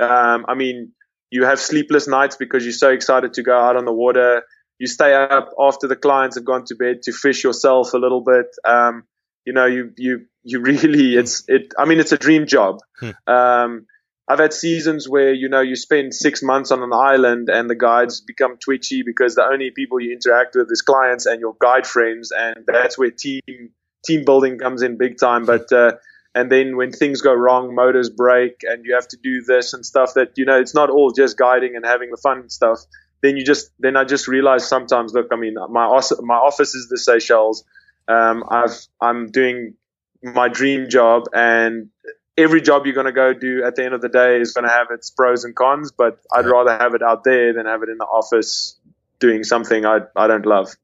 Um, 0.00 0.44
I 0.48 0.54
mean, 0.54 0.92
you 1.30 1.44
have 1.44 1.60
sleepless 1.60 2.08
nights 2.08 2.36
because 2.36 2.64
you're 2.64 2.72
so 2.72 2.90
excited 2.90 3.34
to 3.34 3.42
go 3.42 3.56
out 3.56 3.76
on 3.76 3.84
the 3.84 3.92
water. 3.92 4.42
You 4.78 4.88
stay 4.88 5.14
up 5.14 5.50
after 5.58 5.86
the 5.86 5.96
clients 5.96 6.36
have 6.36 6.44
gone 6.44 6.64
to 6.66 6.74
bed 6.74 7.02
to 7.02 7.12
fish 7.12 7.44
yourself 7.44 7.94
a 7.94 7.98
little 7.98 8.22
bit. 8.22 8.46
Um, 8.64 9.04
you 9.46 9.52
know, 9.52 9.66
you 9.66 9.92
you 9.96 10.26
you 10.42 10.60
really 10.70 11.14
it's 11.14 11.44
it. 11.48 11.72
I 11.78 11.84
mean, 11.84 12.00
it's 12.00 12.12
a 12.12 12.18
dream 12.18 12.46
job. 12.46 12.80
Hmm. 12.98 13.10
Um, 13.26 13.86
I've 14.26 14.38
had 14.38 14.54
seasons 14.54 15.08
where 15.08 15.34
you 15.34 15.48
know 15.48 15.60
you 15.60 15.76
spend 15.76 16.14
six 16.14 16.42
months 16.42 16.70
on 16.70 16.82
an 16.82 16.92
island 16.92 17.50
and 17.50 17.68
the 17.68 17.74
guides 17.74 18.22
become 18.22 18.56
twitchy 18.56 19.02
because 19.02 19.34
the 19.34 19.44
only 19.44 19.70
people 19.70 20.00
you 20.00 20.12
interact 20.12 20.54
with 20.54 20.68
is 20.70 20.80
clients 20.80 21.26
and 21.26 21.40
your 21.40 21.54
guide 21.60 21.86
friends, 21.86 22.32
and 22.32 22.64
that's 22.66 22.96
where 22.96 23.10
team 23.10 23.42
team 24.04 24.24
building 24.24 24.58
comes 24.58 24.82
in 24.82 24.96
big 24.96 25.18
time. 25.18 25.44
But 25.44 25.70
uh, 25.72 25.92
and 26.34 26.50
then 26.50 26.76
when 26.76 26.90
things 26.90 27.20
go 27.20 27.34
wrong, 27.34 27.74
motors 27.74 28.08
break, 28.08 28.62
and 28.62 28.84
you 28.84 28.94
have 28.94 29.08
to 29.08 29.18
do 29.22 29.42
this 29.42 29.74
and 29.74 29.84
stuff 29.84 30.14
that 30.14 30.32
you 30.36 30.46
know 30.46 30.58
it's 30.58 30.74
not 30.74 30.88
all 30.88 31.10
just 31.10 31.36
guiding 31.36 31.76
and 31.76 31.84
having 31.84 32.10
the 32.10 32.16
fun 32.16 32.48
stuff. 32.48 32.80
Then 33.22 33.36
you 33.36 33.44
just 33.44 33.72
then 33.78 33.96
I 33.96 34.04
just 34.04 34.26
realize 34.26 34.66
sometimes, 34.66 35.12
look, 35.12 35.28
I 35.32 35.36
mean, 35.36 35.54
my 35.54 36.00
my 36.22 36.34
office 36.34 36.74
is 36.74 36.88
the 36.88 36.96
Seychelles. 36.96 37.64
Um, 38.08 38.44
I've 38.50 38.86
I'm 39.00 39.30
doing 39.30 39.74
my 40.22 40.48
dream 40.48 40.88
job 40.88 41.24
and 41.34 41.90
every 42.36 42.60
job 42.60 42.86
you're 42.86 42.94
going 42.94 43.06
to 43.06 43.12
go 43.12 43.32
do 43.32 43.64
at 43.64 43.76
the 43.76 43.84
end 43.84 43.94
of 43.94 44.00
the 44.00 44.08
day 44.08 44.40
is 44.40 44.52
going 44.52 44.64
to 44.64 44.70
have 44.70 44.88
its 44.90 45.10
pros 45.10 45.44
and 45.44 45.54
cons, 45.54 45.92
but 45.92 46.18
I'd 46.32 46.46
rather 46.46 46.76
have 46.76 46.94
it 46.94 47.02
out 47.02 47.24
there 47.24 47.52
than 47.52 47.66
have 47.66 47.82
it 47.82 47.88
in 47.88 47.98
the 47.98 48.04
office 48.04 48.76
doing 49.20 49.44
something 49.44 49.86
I, 49.86 50.00
I 50.16 50.26
don't 50.26 50.46
love. 50.46 50.74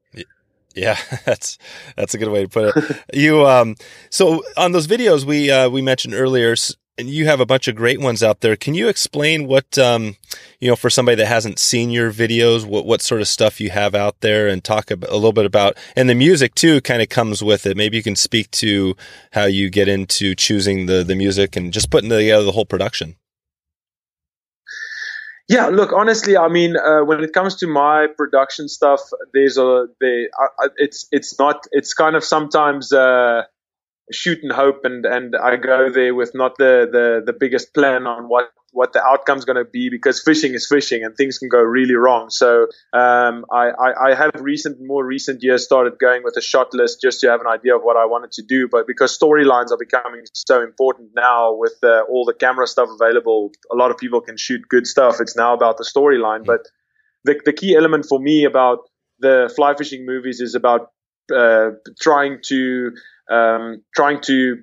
Yeah, 0.73 0.97
that's 1.25 1.57
that's 1.95 2.13
a 2.13 2.17
good 2.17 2.29
way 2.29 2.43
to 2.45 2.49
put 2.49 2.75
it. 2.75 3.03
you 3.13 3.45
um 3.45 3.75
so 4.09 4.43
on 4.55 4.71
those 4.71 4.87
videos 4.87 5.25
we 5.25 5.51
uh 5.51 5.69
we 5.69 5.81
mentioned 5.81 6.13
earlier 6.13 6.55
and 7.01 7.09
you 7.09 7.25
have 7.25 7.41
a 7.41 7.45
bunch 7.45 7.67
of 7.67 7.75
great 7.75 7.99
ones 7.99 8.23
out 8.23 8.39
there. 8.39 8.55
Can 8.55 8.75
you 8.75 8.87
explain 8.87 9.47
what, 9.47 9.77
um, 9.77 10.15
you 10.59 10.69
know, 10.69 10.75
for 10.75 10.89
somebody 10.89 11.15
that 11.15 11.25
hasn't 11.25 11.59
seen 11.59 11.89
your 11.89 12.13
videos, 12.13 12.63
what, 12.63 12.85
what 12.85 13.01
sort 13.01 13.19
of 13.19 13.27
stuff 13.27 13.59
you 13.59 13.71
have 13.71 13.93
out 13.93 14.21
there 14.21 14.47
and 14.47 14.63
talk 14.63 14.91
a, 14.91 14.93
a 14.93 15.15
little 15.15 15.33
bit 15.33 15.45
about, 15.45 15.77
and 15.95 16.07
the 16.07 16.15
music 16.15 16.55
too 16.55 16.79
kind 16.81 17.01
of 17.01 17.09
comes 17.09 17.43
with 17.43 17.65
it. 17.65 17.75
Maybe 17.75 17.97
you 17.97 18.03
can 18.03 18.15
speak 18.15 18.49
to 18.51 18.95
how 19.33 19.45
you 19.45 19.69
get 19.69 19.87
into 19.89 20.35
choosing 20.35 20.85
the, 20.85 21.03
the 21.03 21.15
music 21.15 21.57
and 21.57 21.73
just 21.73 21.89
putting 21.89 22.09
together 22.09 22.45
the 22.45 22.53
whole 22.53 22.65
production. 22.65 23.15
Yeah, 25.49 25.65
look, 25.67 25.91
honestly, 25.91 26.37
I 26.37 26.47
mean, 26.47 26.77
uh, 26.77 27.01
when 27.01 27.21
it 27.21 27.33
comes 27.33 27.55
to 27.57 27.67
my 27.67 28.07
production 28.15 28.69
stuff, 28.69 29.01
there's 29.33 29.57
a, 29.57 29.65
uh, 29.65 30.67
it's, 30.77 31.07
it's 31.11 31.37
not, 31.37 31.65
it's 31.71 31.93
kind 31.93 32.15
of 32.15 32.23
sometimes, 32.23 32.93
uh, 32.93 33.41
shoot 34.11 34.39
and 34.43 34.51
hope 34.51 34.85
and 34.85 35.05
and 35.05 35.35
I 35.35 35.55
go 35.57 35.89
there 35.89 36.13
with 36.15 36.31
not 36.33 36.57
the 36.57 36.87
the, 36.91 37.23
the 37.25 37.37
biggest 37.37 37.73
plan 37.73 38.07
on 38.07 38.25
what 38.25 38.51
what 38.73 38.93
the 38.93 39.03
outcome's 39.03 39.45
going 39.45 39.57
to 39.57 39.69
be 39.69 39.89
because 39.89 40.21
fishing 40.21 40.53
is 40.53 40.67
fishing 40.67 41.03
and 41.03 41.15
things 41.15 41.37
can 41.37 41.49
go 41.49 41.59
really 41.59 41.95
wrong. 41.95 42.29
So 42.29 42.67
um, 42.93 43.45
I, 43.51 43.69
I, 43.69 44.11
I, 44.11 44.15
have 44.15 44.31
recent, 44.39 44.77
more 44.81 45.05
recent 45.05 45.43
years 45.43 45.65
started 45.65 45.99
going 45.99 46.23
with 46.23 46.37
a 46.37 46.41
shot 46.41 46.73
list 46.73 47.01
just 47.01 47.19
to 47.21 47.29
have 47.29 47.41
an 47.41 47.47
idea 47.47 47.75
of 47.75 47.81
what 47.83 47.97
I 47.97 48.05
wanted 48.05 48.31
to 48.33 48.43
do. 48.43 48.69
But 48.71 48.87
because 48.87 49.17
storylines 49.17 49.71
are 49.71 49.77
becoming 49.77 50.23
so 50.33 50.63
important 50.63 51.09
now 51.15 51.53
with 51.53 51.75
uh, 51.83 52.03
all 52.09 52.23
the 52.25 52.33
camera 52.33 52.65
stuff 52.65 52.89
available, 52.89 53.51
a 53.71 53.75
lot 53.75 53.91
of 53.91 53.97
people 53.97 54.21
can 54.21 54.37
shoot 54.37 54.61
good 54.69 54.87
stuff. 54.87 55.17
It's 55.19 55.35
now 55.35 55.53
about 55.53 55.77
the 55.77 55.83
storyline. 55.83 56.45
But 56.45 56.61
the, 57.25 57.39
the 57.43 57.53
key 57.53 57.75
element 57.75 58.05
for 58.07 58.19
me 58.19 58.45
about 58.45 58.79
the 59.19 59.51
fly 59.55 59.75
fishing 59.75 60.05
movies 60.05 60.39
is 60.39 60.55
about 60.55 60.91
uh, 61.35 61.71
trying 61.99 62.39
to 62.45 62.91
um, 63.31 63.83
trying 63.95 64.21
to 64.21 64.57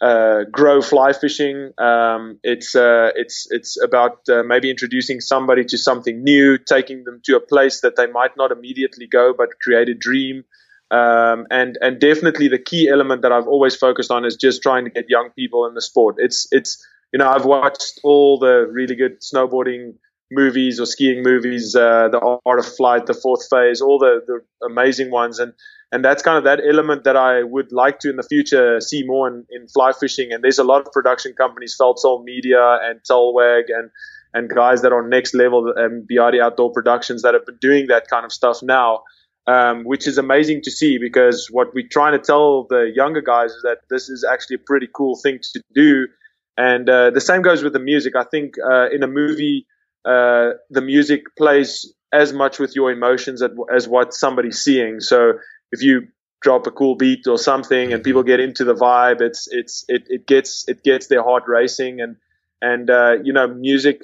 uh, 0.00 0.44
grow 0.50 0.82
fly 0.82 1.12
fishing. 1.12 1.72
Um, 1.78 2.38
it's 2.42 2.74
uh, 2.74 3.10
it's 3.14 3.46
it's 3.50 3.82
about 3.82 4.18
uh, 4.28 4.42
maybe 4.42 4.70
introducing 4.70 5.20
somebody 5.20 5.64
to 5.66 5.78
something 5.78 6.22
new, 6.22 6.58
taking 6.58 7.04
them 7.04 7.20
to 7.24 7.36
a 7.36 7.40
place 7.40 7.80
that 7.80 7.96
they 7.96 8.06
might 8.06 8.36
not 8.36 8.52
immediately 8.52 9.06
go, 9.06 9.32
but 9.36 9.48
create 9.62 9.88
a 9.88 9.94
dream. 9.94 10.44
Um, 10.90 11.46
and 11.50 11.78
and 11.80 11.98
definitely 11.98 12.48
the 12.48 12.58
key 12.58 12.88
element 12.88 13.22
that 13.22 13.32
I've 13.32 13.48
always 13.48 13.76
focused 13.76 14.10
on 14.10 14.24
is 14.24 14.36
just 14.36 14.62
trying 14.62 14.84
to 14.84 14.90
get 14.90 15.06
young 15.08 15.30
people 15.30 15.66
in 15.66 15.74
the 15.74 15.80
sport. 15.80 16.16
It's 16.18 16.48
it's 16.50 16.86
you 17.12 17.18
know 17.18 17.28
I've 17.28 17.46
watched 17.46 18.00
all 18.04 18.38
the 18.38 18.66
really 18.70 18.96
good 18.96 19.20
snowboarding 19.22 19.94
movies 20.30 20.80
or 20.80 20.86
skiing 20.86 21.22
movies, 21.22 21.74
uh, 21.74 22.08
the 22.08 22.38
Art 22.44 22.58
of 22.58 22.66
Flight, 22.66 23.06
the 23.06 23.14
Fourth 23.14 23.48
Phase, 23.48 23.80
all 23.80 23.98
the 23.98 24.20
the 24.26 24.66
amazing 24.66 25.10
ones, 25.10 25.38
and 25.38 25.54
and 25.94 26.04
that's 26.04 26.24
kind 26.24 26.36
of 26.36 26.42
that 26.42 26.58
element 26.68 27.04
that 27.04 27.16
I 27.16 27.44
would 27.44 27.70
like 27.70 28.00
to 28.00 28.10
in 28.10 28.16
the 28.16 28.24
future 28.24 28.80
see 28.80 29.04
more 29.06 29.28
in, 29.28 29.46
in 29.48 29.68
fly 29.68 29.92
fishing. 29.92 30.32
And 30.32 30.42
there's 30.42 30.58
a 30.58 30.64
lot 30.64 30.84
of 30.84 30.90
production 30.90 31.34
companies, 31.34 31.76
Felt 31.78 32.00
Soul 32.00 32.24
Media 32.24 32.80
and 32.82 32.98
Tolwag 33.08 33.66
and 33.68 33.90
and 34.34 34.50
guys 34.50 34.82
that 34.82 34.92
are 34.92 35.06
next 35.06 35.34
level 35.34 35.72
and 35.76 36.04
Biati 36.08 36.42
Outdoor 36.42 36.72
Productions 36.72 37.22
that 37.22 37.34
have 37.34 37.46
been 37.46 37.58
doing 37.60 37.86
that 37.86 38.08
kind 38.08 38.24
of 38.24 38.32
stuff 38.32 38.60
now, 38.60 39.04
um, 39.46 39.84
which 39.84 40.08
is 40.08 40.18
amazing 40.18 40.62
to 40.62 40.70
see 40.72 40.98
because 40.98 41.46
what 41.52 41.72
we're 41.72 41.86
trying 41.88 42.18
to 42.18 42.18
tell 42.18 42.66
the 42.68 42.90
younger 42.92 43.20
guys 43.20 43.52
is 43.52 43.62
that 43.62 43.78
this 43.88 44.08
is 44.08 44.26
actually 44.28 44.56
a 44.56 44.64
pretty 44.66 44.88
cool 44.92 45.16
thing 45.22 45.38
to 45.52 45.62
do. 45.76 46.08
And 46.56 46.90
uh, 46.90 47.10
the 47.10 47.20
same 47.20 47.42
goes 47.42 47.62
with 47.62 47.72
the 47.72 47.78
music. 47.78 48.16
I 48.16 48.24
think 48.24 48.54
uh, 48.68 48.88
in 48.90 49.04
a 49.04 49.06
movie, 49.06 49.68
uh, 50.04 50.54
the 50.70 50.80
music 50.80 51.22
plays 51.38 51.94
as 52.12 52.32
much 52.32 52.58
with 52.58 52.74
your 52.74 52.90
emotions 52.90 53.42
as 53.72 53.88
what 53.88 54.12
somebody's 54.12 54.58
seeing. 54.58 54.98
So 54.98 55.34
if 55.74 55.82
you 55.82 56.08
drop 56.40 56.66
a 56.66 56.70
cool 56.70 56.94
beat 56.94 57.26
or 57.26 57.38
something, 57.38 57.92
and 57.92 58.04
people 58.04 58.22
get 58.22 58.40
into 58.40 58.64
the 58.64 58.74
vibe. 58.74 59.20
It's 59.20 59.48
it's 59.50 59.84
it, 59.88 60.04
it 60.08 60.26
gets 60.26 60.68
it 60.68 60.84
gets 60.84 61.08
their 61.08 61.22
heart 61.22 61.44
racing, 61.48 62.00
and 62.00 62.16
and 62.62 62.88
uh, 62.90 63.16
you 63.22 63.32
know 63.32 63.48
music. 63.48 64.00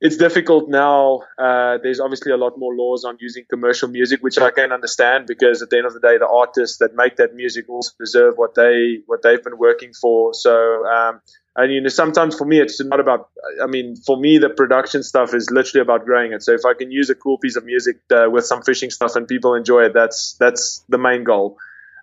It's 0.00 0.16
difficult 0.16 0.70
now. 0.70 1.20
Uh, 1.38 1.76
there's 1.82 2.00
obviously 2.00 2.32
a 2.32 2.36
lot 2.38 2.58
more 2.58 2.74
laws 2.74 3.04
on 3.04 3.18
using 3.20 3.44
commercial 3.50 3.88
music, 3.88 4.22
which 4.22 4.38
I 4.38 4.50
can 4.50 4.72
understand 4.72 5.26
because 5.26 5.60
at 5.60 5.68
the 5.68 5.76
end 5.76 5.86
of 5.86 5.92
the 5.92 6.00
day, 6.00 6.16
the 6.16 6.26
artists 6.26 6.78
that 6.78 6.94
make 6.94 7.16
that 7.16 7.34
music 7.34 7.68
also 7.68 7.90
deserve 7.98 8.34
what 8.36 8.54
they 8.54 9.00
what 9.06 9.22
they've 9.22 9.42
been 9.42 9.58
working 9.58 9.92
for. 9.92 10.32
So 10.32 10.86
um, 10.86 11.20
and 11.56 11.72
you 11.72 11.80
know, 11.80 11.88
sometimes 11.88 12.36
for 12.36 12.44
me, 12.44 12.60
it's 12.60 12.82
not 12.82 13.00
about. 13.00 13.28
I 13.62 13.66
mean, 13.66 13.96
for 13.96 14.16
me, 14.16 14.38
the 14.38 14.48
production 14.48 15.02
stuff 15.02 15.34
is 15.34 15.50
literally 15.50 15.82
about 15.82 16.04
growing 16.04 16.32
it. 16.32 16.42
So 16.42 16.52
if 16.52 16.64
I 16.64 16.74
can 16.74 16.90
use 16.90 17.10
a 17.10 17.14
cool 17.14 17.38
piece 17.38 17.56
of 17.56 17.64
music 17.64 17.96
uh, 18.10 18.30
with 18.30 18.46
some 18.46 18.62
fishing 18.62 18.90
stuff 18.90 19.16
and 19.16 19.26
people 19.26 19.54
enjoy 19.54 19.86
it, 19.86 19.92
that's 19.92 20.34
that's 20.38 20.84
the 20.88 20.98
main 20.98 21.24
goal. 21.24 21.58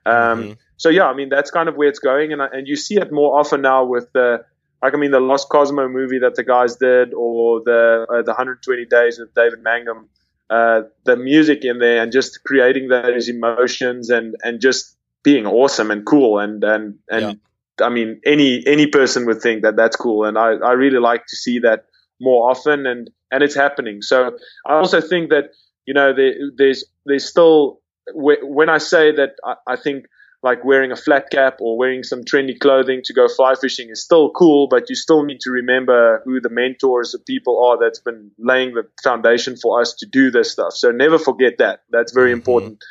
Um, 0.05 0.13
mm-hmm. 0.13 0.51
So 0.75 0.89
yeah, 0.89 1.05
I 1.05 1.15
mean, 1.15 1.29
that's 1.29 1.49
kind 1.49 1.69
of 1.69 1.75
where 1.75 1.87
it's 1.87 1.99
going, 1.99 2.33
and 2.33 2.41
and 2.41 2.67
you 2.67 2.75
see 2.75 2.95
it 2.95 3.11
more 3.11 3.39
often 3.39 3.61
now 3.61 3.85
with 3.85 4.11
the. 4.13 4.45
Like 4.81 4.93
I 4.93 4.97
mean, 4.97 5.11
the 5.11 5.19
Lost 5.19 5.49
Cosmo 5.49 5.87
movie 5.87 6.19
that 6.19 6.35
the 6.35 6.43
guys 6.43 6.75
did, 6.75 7.13
or 7.13 7.61
the 7.63 8.05
uh, 8.09 8.21
the 8.21 8.31
120 8.31 8.85
Days 8.85 9.19
with 9.19 9.33
David 9.33 9.63
Mangum, 9.63 10.09
uh, 10.49 10.83
the 11.03 11.15
music 11.15 11.65
in 11.65 11.79
there, 11.79 12.01
and 12.01 12.11
just 12.11 12.43
creating 12.43 12.87
those 12.89 13.27
emotions, 13.27 14.09
and 14.09 14.35
and 14.43 14.61
just 14.61 14.95
being 15.23 15.45
awesome 15.45 15.91
and 15.91 16.05
cool, 16.05 16.39
and 16.39 16.63
and 16.63 16.99
and 17.09 17.21
yeah. 17.21 17.85
I 17.85 17.89
mean, 17.89 18.21
any 18.25 18.63
any 18.67 18.87
person 18.87 19.25
would 19.25 19.41
think 19.41 19.63
that 19.63 19.75
that's 19.75 19.95
cool, 19.95 20.25
and 20.25 20.37
I, 20.37 20.53
I 20.53 20.73
really 20.73 20.99
like 20.99 21.25
to 21.27 21.35
see 21.35 21.59
that 21.59 21.85
more 22.19 22.49
often, 22.49 22.85
and 22.85 23.09
and 23.31 23.43
it's 23.43 23.55
happening. 23.55 24.01
So 24.01 24.37
I 24.65 24.73
also 24.73 25.01
think 25.01 25.29
that 25.31 25.51
you 25.85 25.93
know 25.93 26.13
there, 26.13 26.33
there's 26.55 26.85
there's 27.05 27.25
still 27.25 27.81
when 28.13 28.69
I 28.69 28.77
say 28.77 29.11
that 29.11 29.31
I, 29.43 29.55
I 29.67 29.75
think 29.75 30.05
like 30.47 30.63
wearing 30.63 30.93
a 30.93 30.95
flat 30.95 31.25
cap 31.29 31.57
or 31.59 31.77
wearing 31.77 32.03
some 32.03 32.23
trendy 32.23 32.57
clothing 32.57 33.01
to 33.03 33.13
go 33.13 33.27
fly 33.27 33.53
fishing 33.59 33.89
is 33.89 34.01
still 34.01 34.31
cool, 34.31 34.67
but 34.69 34.89
you 34.89 34.95
still 34.95 35.23
need 35.25 35.41
to 35.41 35.51
remember 35.51 36.21
who 36.23 36.39
the 36.39 36.49
mentors, 36.49 37.11
the 37.11 37.19
people 37.19 37.65
are 37.65 37.77
that's 37.77 37.99
been 37.99 38.31
laying 38.39 38.73
the 38.73 38.83
foundation 39.03 39.57
for 39.57 39.81
us 39.81 39.93
to 39.95 40.05
do 40.05 40.31
this 40.31 40.49
stuff. 40.49 40.71
So 40.71 40.91
never 40.91 41.19
forget 41.19 41.57
that. 41.57 41.81
That's 41.89 42.13
very 42.13 42.31
mm-hmm. 42.31 42.39
important. 42.39 42.83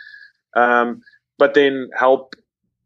Um, 0.54 1.00
but 1.38 1.54
then 1.54 1.88
help 1.98 2.34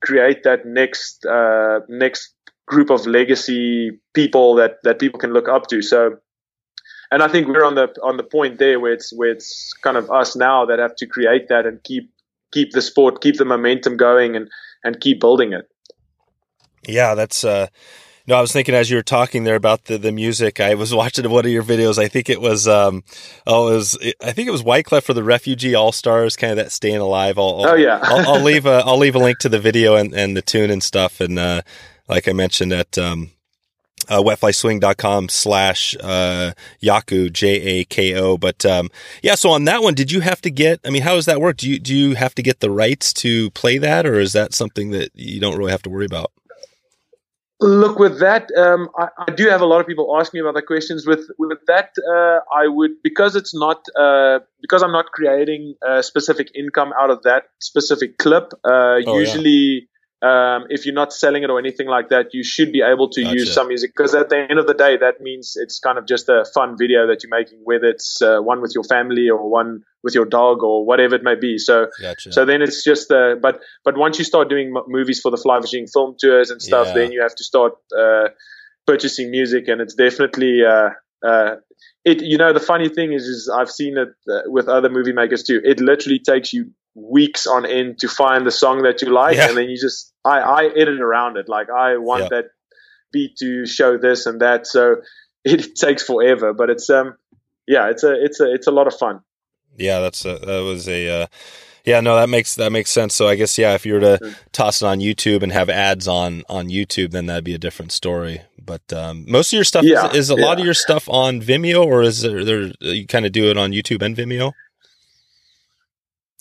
create 0.00 0.44
that 0.44 0.64
next 0.64 1.26
uh, 1.26 1.80
next 1.88 2.32
group 2.66 2.90
of 2.90 3.06
legacy 3.06 3.98
people 4.14 4.54
that 4.54 4.76
that 4.84 5.00
people 5.00 5.18
can 5.18 5.32
look 5.32 5.48
up 5.48 5.66
to. 5.66 5.82
So, 5.82 6.18
and 7.10 7.24
I 7.24 7.28
think 7.28 7.48
we're 7.48 7.64
on 7.64 7.74
the 7.74 7.88
on 8.04 8.16
the 8.18 8.28
point 8.36 8.60
there 8.60 8.78
where 8.78 8.92
it's 8.92 9.12
where 9.12 9.30
it's 9.30 9.72
kind 9.82 9.96
of 9.96 10.12
us 10.12 10.36
now 10.36 10.66
that 10.66 10.78
have 10.78 10.94
to 11.02 11.06
create 11.06 11.48
that 11.48 11.66
and 11.66 11.82
keep 11.82 12.12
keep 12.52 12.72
the 12.72 12.82
sport, 12.82 13.20
keep 13.20 13.36
the 13.36 13.44
momentum 13.44 13.96
going, 13.96 14.36
and 14.36 14.48
and 14.84 15.00
keep 15.00 15.20
building 15.20 15.52
it. 15.52 15.68
Yeah, 16.86 17.14
that's 17.14 17.44
uh, 17.44 17.68
no, 18.26 18.36
I 18.36 18.40
was 18.40 18.52
thinking 18.52 18.76
as 18.76 18.90
you 18.90 18.96
were 18.96 19.02
talking 19.02 19.42
there 19.42 19.56
about 19.56 19.86
the, 19.86 19.98
the 19.98 20.12
music. 20.12 20.60
I 20.60 20.74
was 20.74 20.94
watching 21.00 21.28
one 21.28 21.44
of 21.44 21.50
your 21.50 21.64
videos. 21.64 21.98
I 21.98 22.06
think 22.06 22.30
it 22.30 22.40
was, 22.40 22.68
um, 22.68 23.02
oh, 23.44 23.72
it 23.72 23.74
was, 23.74 23.98
I 24.22 24.30
think 24.32 24.46
it 24.46 24.52
was 24.52 24.62
Wyclef 24.62 25.02
for 25.02 25.14
the 25.14 25.24
Refugee 25.24 25.74
All 25.74 25.90
Stars, 25.90 26.36
kind 26.36 26.52
of 26.52 26.56
that 26.56 26.70
staying 26.70 26.98
alive. 26.98 27.38
I'll, 27.38 27.66
oh 27.66 27.74
yeah, 27.74 27.98
I'll, 28.02 28.34
I'll, 28.34 28.42
leave 28.42 28.66
a, 28.66 28.82
I'll 28.86 28.98
leave 28.98 29.16
a 29.16 29.18
link 29.18 29.38
to 29.40 29.48
the 29.48 29.58
video 29.58 29.96
and, 29.96 30.14
and 30.14 30.36
the 30.36 30.42
tune 30.42 30.70
and 30.70 30.82
stuff. 30.82 31.20
And 31.20 31.38
uh, 31.38 31.62
like 32.08 32.28
I 32.28 32.32
mentioned 32.32 32.72
at 32.72 32.96
um, 32.98 33.32
uh, 34.10 34.20
wetflyswing.com 34.20 35.28
slash 35.28 35.96
uh, 36.00 36.52
Jako 36.82 37.28
J 37.28 37.48
A 37.48 37.84
K 37.84 38.14
O. 38.16 38.36
But 38.36 38.66
um, 38.66 38.90
yeah, 39.22 39.36
so 39.36 39.50
on 39.50 39.64
that 39.64 39.82
one, 39.82 39.94
did 39.94 40.12
you 40.12 40.20
have 40.20 40.42
to 40.42 40.50
get? 40.50 40.80
I 40.84 40.90
mean, 40.90 41.02
how 41.02 41.14
does 41.14 41.26
that 41.26 41.40
work? 41.40 41.56
Do 41.56 41.70
you 41.70 41.78
do 41.78 41.96
you 41.96 42.16
have 42.16 42.34
to 42.34 42.42
get 42.42 42.60
the 42.60 42.70
rights 42.70 43.12
to 43.14 43.50
play 43.50 43.78
that, 43.78 44.04
or 44.04 44.18
is 44.18 44.32
that 44.32 44.52
something 44.52 44.90
that 44.90 45.12
you 45.14 45.40
don't 45.40 45.56
really 45.56 45.70
have 45.70 45.82
to 45.82 45.90
worry 45.90 46.06
about? 46.06 46.32
Look, 47.62 47.98
with 47.98 48.20
that, 48.20 48.50
um, 48.56 48.88
I, 48.98 49.08
I, 49.18 49.32
do 49.32 49.46
have 49.50 49.60
a 49.60 49.66
lot 49.66 49.82
of 49.82 49.86
people 49.86 50.18
ask 50.18 50.32
me 50.32 50.40
about 50.40 50.54
the 50.54 50.62
questions. 50.62 51.06
With 51.06 51.28
with 51.38 51.58
that, 51.66 51.90
uh, 52.08 52.40
I 52.56 52.68
would 52.68 52.92
because 53.02 53.36
it's 53.36 53.54
not 53.54 53.84
uh, 53.94 54.38
because 54.62 54.82
I'm 54.82 54.92
not 54.92 55.12
creating 55.12 55.74
a 55.86 56.02
specific 56.02 56.50
income 56.54 56.94
out 56.98 57.10
of 57.10 57.22
that 57.24 57.44
specific 57.58 58.16
clip. 58.16 58.54
Uh, 58.64 59.04
oh, 59.06 59.18
usually, 59.18 59.89
um, 60.22 60.66
if 60.68 60.84
you're 60.84 60.94
not 60.94 61.14
selling 61.14 61.42
it 61.44 61.50
or 61.50 61.58
anything 61.58 61.86
like 61.86 62.10
that, 62.10 62.34
you 62.34 62.44
should 62.44 62.72
be 62.72 62.82
able 62.82 63.08
to 63.08 63.22
gotcha. 63.22 63.36
use 63.36 63.54
some 63.54 63.68
music 63.68 63.92
because 63.96 64.14
at 64.14 64.28
the 64.28 64.36
end 64.36 64.58
of 64.58 64.66
the 64.66 64.74
day, 64.74 64.98
that 64.98 65.20
means 65.20 65.54
it's 65.56 65.78
kind 65.78 65.96
of 65.96 66.06
just 66.06 66.28
a 66.28 66.44
fun 66.52 66.76
video 66.76 67.06
that 67.06 67.22
you're 67.22 67.30
making, 67.30 67.60
whether 67.64 67.86
it's 67.86 68.20
uh, 68.20 68.38
one 68.38 68.60
with 68.60 68.72
your 68.74 68.84
family 68.84 69.30
or 69.30 69.48
one 69.48 69.82
with 70.02 70.14
your 70.14 70.26
dog 70.26 70.62
or 70.62 70.84
whatever 70.84 71.14
it 71.14 71.22
may 71.22 71.36
be. 71.36 71.56
So, 71.56 71.86
gotcha. 72.02 72.32
so 72.32 72.44
then 72.44 72.60
it's 72.60 72.84
just 72.84 73.10
uh, 73.10 73.36
but 73.40 73.60
but 73.82 73.96
once 73.96 74.18
you 74.18 74.24
start 74.24 74.50
doing 74.50 74.74
m- 74.76 74.84
movies 74.88 75.20
for 75.20 75.30
the 75.30 75.38
fly 75.38 75.58
fishing 75.60 75.86
film 75.86 76.16
tours 76.20 76.50
and 76.50 76.60
stuff, 76.60 76.88
yeah. 76.88 76.94
then 76.94 77.12
you 77.12 77.22
have 77.22 77.34
to 77.36 77.44
start 77.44 77.72
uh, 77.98 78.28
purchasing 78.86 79.30
music, 79.30 79.68
and 79.68 79.80
it's 79.80 79.94
definitely. 79.94 80.60
Uh, 80.64 80.90
uh, 81.26 81.56
it 82.04 82.22
you 82.22 82.38
know 82.38 82.52
the 82.52 82.60
funny 82.60 82.88
thing 82.88 83.12
is 83.12 83.24
is 83.24 83.50
I've 83.54 83.70
seen 83.70 83.98
it 83.98 84.08
uh, 84.30 84.42
with 84.46 84.68
other 84.68 84.88
movie 84.88 85.12
makers 85.12 85.42
too. 85.42 85.60
It 85.64 85.80
literally 85.80 86.18
takes 86.18 86.52
you 86.52 86.72
weeks 86.94 87.46
on 87.46 87.66
end 87.66 87.98
to 87.98 88.08
find 88.08 88.46
the 88.46 88.50
song 88.50 88.82
that 88.82 89.02
you 89.02 89.12
like, 89.12 89.36
yeah. 89.36 89.48
and 89.48 89.56
then 89.56 89.68
you 89.68 89.78
just 89.78 90.12
I 90.24 90.40
I 90.40 90.64
edit 90.66 91.00
around 91.00 91.36
it. 91.36 91.48
Like 91.48 91.68
I 91.70 91.96
want 91.96 92.24
yeah. 92.24 92.28
that 92.30 92.44
beat 93.12 93.36
to 93.38 93.66
show 93.66 93.98
this 93.98 94.26
and 94.26 94.40
that, 94.40 94.66
so 94.66 94.96
it 95.44 95.76
takes 95.76 96.02
forever. 96.02 96.52
But 96.52 96.70
it's 96.70 96.90
um 96.90 97.16
yeah, 97.66 97.88
it's 97.90 98.04
a 98.04 98.12
it's 98.22 98.40
a 98.40 98.52
it's 98.52 98.66
a 98.66 98.72
lot 98.72 98.86
of 98.86 98.94
fun. 98.94 99.20
Yeah, 99.76 100.00
that's 100.00 100.24
a, 100.24 100.38
that 100.38 100.62
was 100.64 100.88
a 100.88 101.22
uh, 101.22 101.26
yeah 101.84 102.00
no 102.00 102.16
that 102.16 102.28
makes 102.28 102.56
that 102.56 102.72
makes 102.72 102.90
sense. 102.90 103.14
So 103.14 103.28
I 103.28 103.36
guess 103.36 103.56
yeah, 103.56 103.74
if 103.74 103.86
you 103.86 103.94
were 103.94 104.00
to 104.00 104.18
mm-hmm. 104.20 104.32
toss 104.52 104.82
it 104.82 104.86
on 104.86 104.98
YouTube 104.98 105.42
and 105.42 105.52
have 105.52 105.70
ads 105.70 106.08
on 106.08 106.42
on 106.48 106.68
YouTube, 106.68 107.12
then 107.12 107.26
that'd 107.26 107.44
be 107.44 107.54
a 107.54 107.58
different 107.58 107.92
story. 107.92 108.42
But 108.62 108.92
um, 108.92 109.24
most 109.26 109.52
of 109.52 109.56
your 109.56 109.64
stuff 109.64 109.84
yeah, 109.84 110.10
is, 110.10 110.16
is, 110.16 110.30
a 110.30 110.36
lot 110.36 110.58
of 110.58 110.64
your 110.64 110.74
stuff 110.74 111.08
on 111.08 111.40
Vimeo, 111.40 111.84
or 111.84 112.02
is 112.02 112.20
there, 112.20 112.44
there 112.44 112.72
you 112.80 113.06
kind 113.06 113.24
of 113.24 113.32
do 113.32 113.50
it 113.50 113.56
on 113.56 113.72
YouTube 113.72 114.02
and 114.02 114.16
Vimeo? 114.16 114.52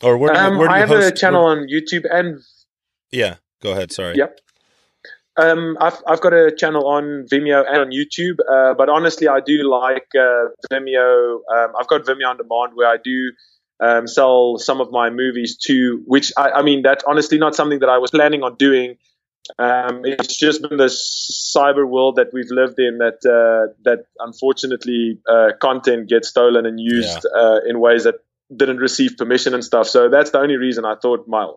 Or 0.03 0.17
where? 0.17 0.35
Um, 0.35 0.57
where 0.57 0.67
do 0.67 0.73
I 0.73 0.79
have 0.79 0.89
host, 0.89 1.07
a 1.07 1.12
channel 1.12 1.43
where, 1.43 1.59
on 1.59 1.67
YouTube 1.67 2.05
and. 2.09 2.39
Yeah, 3.12 3.35
go 3.62 3.71
ahead. 3.71 3.91
Sorry. 3.91 4.15
Yep. 4.15 4.39
Um, 5.38 5.77
I've 5.79 5.97
I've 6.07 6.21
got 6.21 6.33
a 6.33 6.51
channel 6.55 6.88
on 6.88 7.25
Vimeo 7.31 7.65
and 7.67 7.77
on 7.77 7.91
YouTube, 7.91 8.39
uh, 8.51 8.73
but 8.73 8.89
honestly, 8.89 9.27
I 9.27 9.39
do 9.39 9.69
like 9.69 10.07
uh, 10.15 10.49
Vimeo. 10.71 11.39
Um, 11.53 11.73
I've 11.79 11.88
got 11.88 12.03
Vimeo 12.03 12.27
on 12.27 12.38
demand 12.38 12.73
where 12.75 12.89
I 12.89 12.97
do 13.03 13.31
um, 13.79 14.07
sell 14.07 14.57
some 14.57 14.81
of 14.81 14.91
my 14.91 15.09
movies 15.09 15.57
to, 15.67 16.01
which 16.05 16.33
I, 16.38 16.51
I, 16.51 16.62
mean, 16.62 16.81
that's 16.81 17.03
honestly 17.05 17.38
not 17.38 17.55
something 17.55 17.79
that 17.79 17.89
I 17.89 17.97
was 17.97 18.12
planning 18.12 18.43
on 18.43 18.55
doing. 18.55 18.97
Um, 19.57 20.01
it's 20.03 20.38
just 20.38 20.62
been 20.62 20.77
this 20.77 21.53
cyber 21.55 21.88
world 21.88 22.17
that 22.17 22.27
we've 22.33 22.51
lived 22.51 22.77
in 22.77 22.99
that 22.99 23.25
uh, 23.25 23.73
that 23.83 24.05
unfortunately 24.19 25.19
uh, 25.27 25.51
content 25.59 26.07
gets 26.07 26.27
stolen 26.27 26.65
and 26.65 26.79
used 26.79 27.25
yeah. 27.33 27.41
Uh, 27.41 27.59
in 27.67 27.79
ways 27.79 28.03
that 28.03 28.15
didn't 28.55 28.77
receive 28.77 29.17
permission 29.17 29.53
and 29.53 29.63
stuff. 29.63 29.88
So 29.88 30.09
that's 30.09 30.31
the 30.31 30.39
only 30.39 30.55
reason 30.55 30.85
I 30.85 30.95
thought, 30.95 31.27
my, 31.27 31.51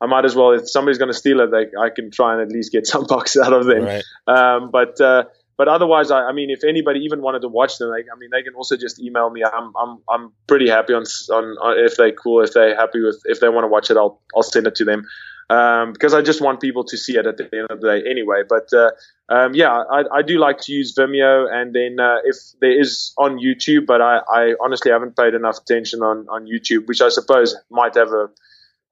I 0.00 0.06
might 0.06 0.24
as 0.24 0.34
well, 0.34 0.52
if 0.52 0.68
somebody's 0.68 0.98
going 0.98 1.12
to 1.12 1.18
steal 1.18 1.40
it, 1.40 1.50
they, 1.50 1.66
I 1.80 1.90
can 1.90 2.10
try 2.10 2.32
and 2.32 2.42
at 2.42 2.48
least 2.48 2.72
get 2.72 2.86
some 2.94 3.06
bucks 3.06 3.36
out 3.36 3.52
of 3.52 3.66
them. 3.66 3.84
Right. 3.84 4.04
Um, 4.26 4.70
but, 4.70 5.00
uh, 5.00 5.24
but 5.56 5.68
otherwise, 5.68 6.10
I, 6.10 6.22
I, 6.22 6.32
mean, 6.32 6.50
if 6.50 6.64
anybody 6.64 7.00
even 7.00 7.22
wanted 7.22 7.42
to 7.42 7.48
watch 7.48 7.78
them, 7.78 7.90
like, 7.90 8.06
I 8.12 8.18
mean, 8.18 8.30
they 8.32 8.42
can 8.42 8.54
also 8.54 8.76
just 8.76 9.00
email 9.00 9.30
me. 9.30 9.44
I'm, 9.44 9.72
I'm, 9.80 9.98
I'm 10.10 10.32
pretty 10.48 10.68
happy 10.68 10.94
on, 10.94 11.04
on, 11.30 11.44
on 11.44 11.84
if 11.84 11.96
they 11.96 12.10
cool, 12.10 12.42
if 12.42 12.52
they're 12.52 12.74
happy 12.74 13.00
with, 13.00 13.22
if 13.26 13.40
they 13.40 13.48
want 13.48 13.64
to 13.64 13.68
watch 13.68 13.90
it, 13.90 13.96
I'll, 13.96 14.20
I'll 14.34 14.42
send 14.42 14.66
it 14.66 14.74
to 14.76 14.84
them 14.84 15.06
um, 15.54 15.92
because 15.92 16.14
I 16.14 16.22
just 16.22 16.40
want 16.40 16.60
people 16.60 16.84
to 16.84 16.96
see 16.96 17.16
it 17.16 17.26
at 17.26 17.36
the 17.36 17.48
end 17.52 17.68
of 17.70 17.80
the 17.80 17.88
day 17.88 18.10
anyway. 18.10 18.42
But 18.48 18.72
uh, 18.72 18.90
um, 19.28 19.54
yeah, 19.54 19.70
I, 19.70 20.04
I, 20.18 20.22
do 20.22 20.38
like 20.38 20.58
to 20.62 20.72
use 20.72 20.94
Vimeo, 20.98 21.46
and 21.50 21.74
then 21.74 22.00
uh, 22.00 22.18
if 22.24 22.36
there 22.60 22.78
is 22.78 23.12
on 23.18 23.38
YouTube, 23.38 23.86
but 23.86 24.00
I, 24.00 24.20
I, 24.28 24.54
honestly 24.60 24.90
haven't 24.90 25.16
paid 25.16 25.34
enough 25.34 25.58
attention 25.58 26.02
on, 26.02 26.26
on 26.28 26.46
YouTube, 26.46 26.86
which 26.86 27.00
I 27.00 27.08
suppose 27.08 27.56
might 27.70 27.94
have 27.94 28.12
a 28.12 28.30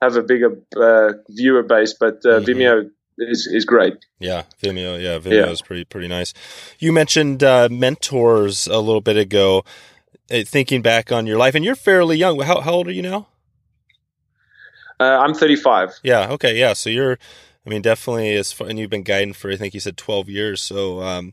have 0.00 0.16
a 0.16 0.22
bigger 0.22 0.58
uh, 0.76 1.14
viewer 1.28 1.62
base. 1.62 1.94
But 1.98 2.24
uh, 2.24 2.40
mm-hmm. 2.40 2.44
Vimeo 2.44 2.90
is 3.18 3.46
is 3.46 3.64
great. 3.64 3.94
Yeah, 4.20 4.44
Vimeo. 4.62 5.02
Yeah, 5.02 5.18
Vimeo 5.18 5.46
yeah. 5.46 5.50
is 5.50 5.62
pretty 5.62 5.84
pretty 5.84 6.08
nice. 6.08 6.32
You 6.78 6.92
mentioned 6.92 7.42
uh, 7.42 7.68
mentors 7.70 8.66
a 8.66 8.78
little 8.78 9.02
bit 9.02 9.16
ago. 9.16 9.64
Uh, 10.30 10.44
thinking 10.46 10.80
back 10.80 11.10
on 11.10 11.26
your 11.26 11.36
life, 11.36 11.54
and 11.54 11.64
you're 11.64 11.74
fairly 11.74 12.16
young. 12.16 12.40
How 12.40 12.60
how 12.60 12.72
old 12.72 12.88
are 12.88 12.92
you 12.92 13.02
now? 13.02 13.26
Uh, 15.02 15.18
I'm 15.18 15.34
35. 15.34 16.00
Yeah. 16.02 16.30
Okay. 16.30 16.58
Yeah. 16.58 16.72
So 16.72 16.90
you're, 16.90 17.18
I 17.66 17.70
mean, 17.70 17.82
definitely 17.82 18.34
as 18.36 18.52
far, 18.52 18.68
and 18.68 18.78
you've 18.78 18.90
been 18.90 19.02
guiding 19.02 19.32
for, 19.32 19.50
I 19.50 19.56
think 19.56 19.74
you 19.74 19.80
said 19.80 19.96
12 19.96 20.28
years. 20.28 20.62
So, 20.62 21.02
um, 21.02 21.32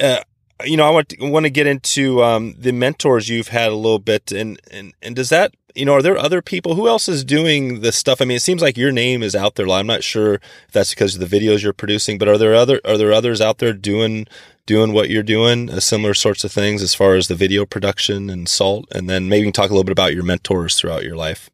uh, 0.00 0.20
you 0.64 0.76
know, 0.76 0.86
I 0.86 0.90
want 0.90 1.10
to, 1.10 1.30
want 1.30 1.44
to 1.44 1.50
get 1.50 1.66
into 1.66 2.22
um, 2.22 2.54
the 2.58 2.72
mentors 2.72 3.28
you've 3.28 3.48
had 3.48 3.70
a 3.70 3.76
little 3.76 3.98
bit, 3.98 4.30
and 4.30 4.60
and 4.70 4.94
and 5.02 5.16
does 5.16 5.28
that, 5.30 5.54
you 5.74 5.84
know, 5.84 5.94
are 5.94 6.02
there 6.02 6.16
other 6.16 6.40
people? 6.40 6.74
Who 6.74 6.86
else 6.86 7.08
is 7.08 7.24
doing 7.24 7.80
this 7.80 7.96
stuff? 7.96 8.20
I 8.20 8.24
mean, 8.24 8.36
it 8.36 8.42
seems 8.42 8.62
like 8.62 8.76
your 8.76 8.92
name 8.92 9.22
is 9.22 9.34
out 9.34 9.56
there. 9.56 9.68
I'm 9.68 9.86
not 9.86 10.04
sure 10.04 10.34
if 10.34 10.72
that's 10.72 10.90
because 10.90 11.16
of 11.16 11.28
the 11.28 11.38
videos 11.40 11.62
you're 11.62 11.72
producing, 11.72 12.18
but 12.18 12.28
are 12.28 12.38
there 12.38 12.54
other 12.54 12.80
are 12.84 12.96
there 12.96 13.12
others 13.12 13.40
out 13.40 13.58
there 13.58 13.72
doing 13.72 14.26
doing 14.66 14.92
what 14.92 15.10
you're 15.10 15.22
doing, 15.22 15.70
uh, 15.70 15.80
similar 15.80 16.14
sorts 16.14 16.44
of 16.44 16.52
things 16.52 16.82
as 16.82 16.94
far 16.94 17.16
as 17.16 17.28
the 17.28 17.34
video 17.34 17.66
production 17.66 18.30
and 18.30 18.48
salt? 18.48 18.86
And 18.92 19.10
then 19.10 19.28
maybe 19.28 19.50
talk 19.50 19.70
a 19.70 19.74
little 19.74 19.84
bit 19.84 19.92
about 19.92 20.14
your 20.14 20.24
mentors 20.24 20.76
throughout 20.76 21.02
your 21.02 21.16
life. 21.16 21.50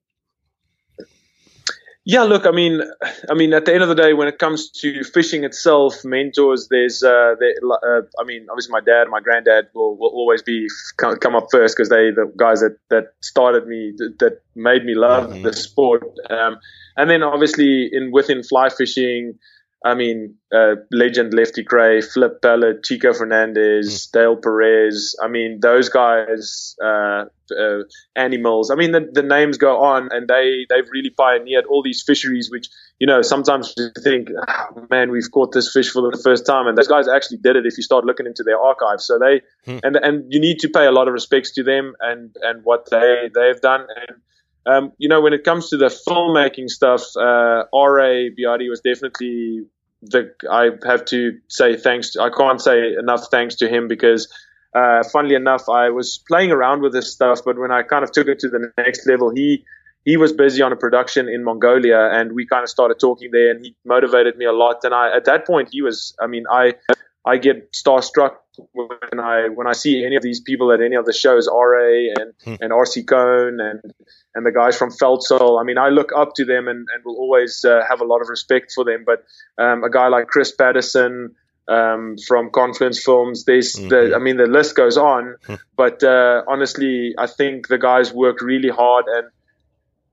Yeah, 2.11 2.25
look, 2.25 2.45
I 2.45 2.51
mean, 2.51 2.83
I 3.31 3.35
mean, 3.35 3.53
at 3.53 3.67
the 3.67 3.73
end 3.73 3.85
of 3.85 3.89
the 3.89 3.95
day, 3.95 4.15
when 4.15 4.27
it 4.27 4.41
comes 4.41 4.69
to 4.81 5.05
fishing 5.05 5.45
itself, 5.45 6.05
mentors, 6.05 6.67
there's, 6.69 7.05
uh, 7.05 7.37
there, 7.39 7.55
uh, 7.71 8.03
I 8.19 8.25
mean, 8.25 8.49
obviously 8.51 8.73
my 8.73 8.81
dad, 8.81 9.05
my 9.09 9.21
granddad 9.21 9.69
will, 9.77 9.97
will 9.97 10.09
always 10.09 10.43
be 10.43 10.67
come 10.97 11.37
up 11.37 11.47
first 11.53 11.77
because 11.77 11.89
they 11.89 12.11
the 12.11 12.33
guys 12.37 12.63
that 12.63 12.79
that 12.89 13.13
started 13.21 13.69
me, 13.69 13.93
that 14.19 14.41
made 14.57 14.85
me 14.85 14.97
love 14.97 15.31
mm-hmm. 15.31 15.45
the 15.45 15.53
sport. 15.53 16.03
Um, 16.29 16.59
and 16.97 17.09
then 17.09 17.23
obviously 17.23 17.89
in 17.93 18.11
within 18.11 18.43
fly 18.43 18.71
fishing, 18.71 19.39
I 19.85 19.95
mean, 19.95 20.37
uh, 20.55 20.75
legend 20.91 21.33
Lefty 21.33 21.65
Kreh, 21.65 22.05
Flip 22.05 22.43
Pallot, 22.43 22.85
Chico 22.85 23.15
Fernandez, 23.15 24.07
mm. 24.07 24.13
Dale 24.13 24.37
Perez. 24.37 25.17
I 25.23 25.29
mean, 25.29 25.61
those 25.61 25.89
guys, 25.89 26.77
uh, 26.85 27.25
uh, 27.59 27.83
animals. 28.15 28.71
I 28.71 28.75
mean, 28.75 28.93
the, 28.93 29.09
the, 29.11 29.23
names 29.23 29.57
go 29.57 29.81
on, 29.83 30.09
and 30.13 30.29
they 30.29 30.67
they've 30.69 30.89
really 30.93 31.11
pioneered 31.11 31.65
all 31.67 31.83
these 31.83 32.03
fisheries. 32.03 32.51
Which 32.51 32.69
you 32.99 33.07
know, 33.07 33.23
sometimes 33.23 33.73
you 33.77 33.91
think, 34.03 34.29
oh, 34.49 34.87
man, 34.91 35.11
we've 35.11 35.31
caught 35.33 35.53
this 35.53 35.73
fish 35.73 35.91
for 35.91 36.11
the 36.11 36.21
first 36.23 36.47
time, 36.47 36.67
and 36.67 36.77
those 36.77 36.89
guys 36.89 37.09
actually 37.09 37.39
did 37.39 37.57
it. 37.57 37.67
If 37.67 37.77
you 37.77 37.83
start 37.83 38.05
looking 38.05 38.27
into 38.27 38.43
their 38.43 38.61
archives, 38.61 39.07
so 39.07 39.19
they 39.19 39.41
mm. 39.67 39.81
and 39.83 39.97
and 39.97 40.33
you 40.33 40.41
need 40.41 40.59
to 40.61 40.69
pay 40.69 40.87
a 40.87 40.93
lot 40.93 41.09
of 41.09 41.15
respects 41.15 41.53
to 41.53 41.63
them 41.63 41.95
and 42.01 42.37
and 42.43 42.65
what 42.65 42.91
they 42.91 43.31
they've 43.35 43.61
done 43.61 43.81
and. 43.81 44.21
Um, 44.67 44.93
you 44.99 45.09
know, 45.09 45.21
when 45.21 45.33
it 45.33 45.45
comes 45.45 45.71
to 45.71 45.77
the 45.77 45.87
filmmaking 45.87 46.69
stuff, 46.69 47.03
uh, 47.17 47.65
R.A. 47.73 48.31
Beattie 48.31 48.69
was 48.69 48.81
definitely 48.81 49.65
the. 50.03 50.33
I 50.51 50.71
have 50.87 51.05
to 51.07 51.39
say 51.49 51.77
thanks. 51.77 52.13
To, 52.13 52.23
I 52.23 52.31
can't 52.31 52.61
say 52.61 52.95
enough 52.95 53.29
thanks 53.31 53.57
to 53.57 53.69
him 53.69 53.89
because, 53.89 54.33
uh, 54.75 55.03
funnily 55.13 55.35
enough, 55.35 55.69
I 55.69 55.91
was 55.91 56.23
playing 56.29 56.51
around 56.51 56.83
with 56.83 56.93
this 56.93 57.13
stuff, 57.13 57.41
but 57.45 57.59
when 57.59 57.71
I 57.71 57.83
kind 57.83 58.05
of 58.05 58.13
took 58.13 58.29
it 58.29 58.39
to 58.41 58.49
the 58.49 58.71
next 58.77 59.07
level, 59.07 59.31
he 59.35 59.65
he 60.05 60.17
was 60.17 60.33
busy 60.33 60.63
on 60.63 60.73
a 60.73 60.77
production 60.77 61.29
in 61.29 61.45
Mongolia, 61.45 62.11
and 62.13 62.33
we 62.33 62.47
kind 62.47 62.63
of 62.63 62.71
started 62.71 62.99
talking 62.99 63.31
there, 63.33 63.51
and 63.51 63.65
he 63.65 63.75
motivated 63.85 64.37
me 64.37 64.45
a 64.45 64.53
lot. 64.53 64.81
And 64.83 64.95
I, 64.95 65.15
at 65.15 65.25
that 65.27 65.47
point, 65.47 65.71
he 65.73 65.83
was. 65.83 66.15
I 66.21 66.27
mean, 66.27 66.45
I 66.51 66.75
I 67.25 67.37
get 67.37 67.73
starstruck 67.73 68.37
when 68.73 69.21
I 69.21 69.49
when 69.49 69.67
I 69.67 69.73
see 69.73 70.05
any 70.05 70.17
of 70.17 70.23
these 70.23 70.41
people 70.41 70.73
at 70.73 70.81
any 70.81 70.97
of 70.97 71.05
the 71.05 71.13
shows, 71.13 71.49
RA 71.49 72.09
and 72.19 72.33
hmm. 72.45 72.55
and 72.61 72.73
RC 72.73 73.07
Cohn 73.07 73.61
and 73.61 73.93
and 74.35 74.47
the 74.47 74.53
guys 74.53 74.77
from 74.77 74.91
Felt 74.91 75.23
Soul. 75.23 75.59
I 75.59 75.65
mean, 75.65 75.79
I 75.79 75.89
look 75.89 76.11
up 76.17 76.35
to 76.37 76.45
them 76.45 76.69
and, 76.69 76.89
and 76.93 77.05
will 77.05 77.17
always 77.17 77.65
uh, 77.65 77.83
have 77.89 78.01
a 78.01 78.05
lot 78.05 78.21
of 78.21 78.29
respect 78.29 78.73
for 78.75 78.85
them. 78.85 79.05
But 79.05 79.25
um, 79.59 79.85
a 79.85 79.91
guy 79.91 80.09
like 80.09 80.29
Chris 80.29 80.53
Patterson 80.53 81.35
um, 81.69 82.17
from 82.27 82.51
Confluence 82.51 83.03
Films, 83.03 83.45
there's 83.45 83.77
mm-hmm. 83.77 83.89
the 83.89 84.15
I 84.15 84.19
mean 84.19 84.37
the 84.37 84.47
list 84.47 84.75
goes 84.75 84.97
on. 84.97 85.37
Hmm. 85.47 85.55
but 85.77 86.03
uh, 86.03 86.43
honestly, 86.49 87.15
I 87.19 87.27
think 87.27 87.69
the 87.69 87.79
guys 87.79 88.13
work 88.13 88.41
really 88.41 88.71
hard 88.71 89.07
and. 89.09 89.29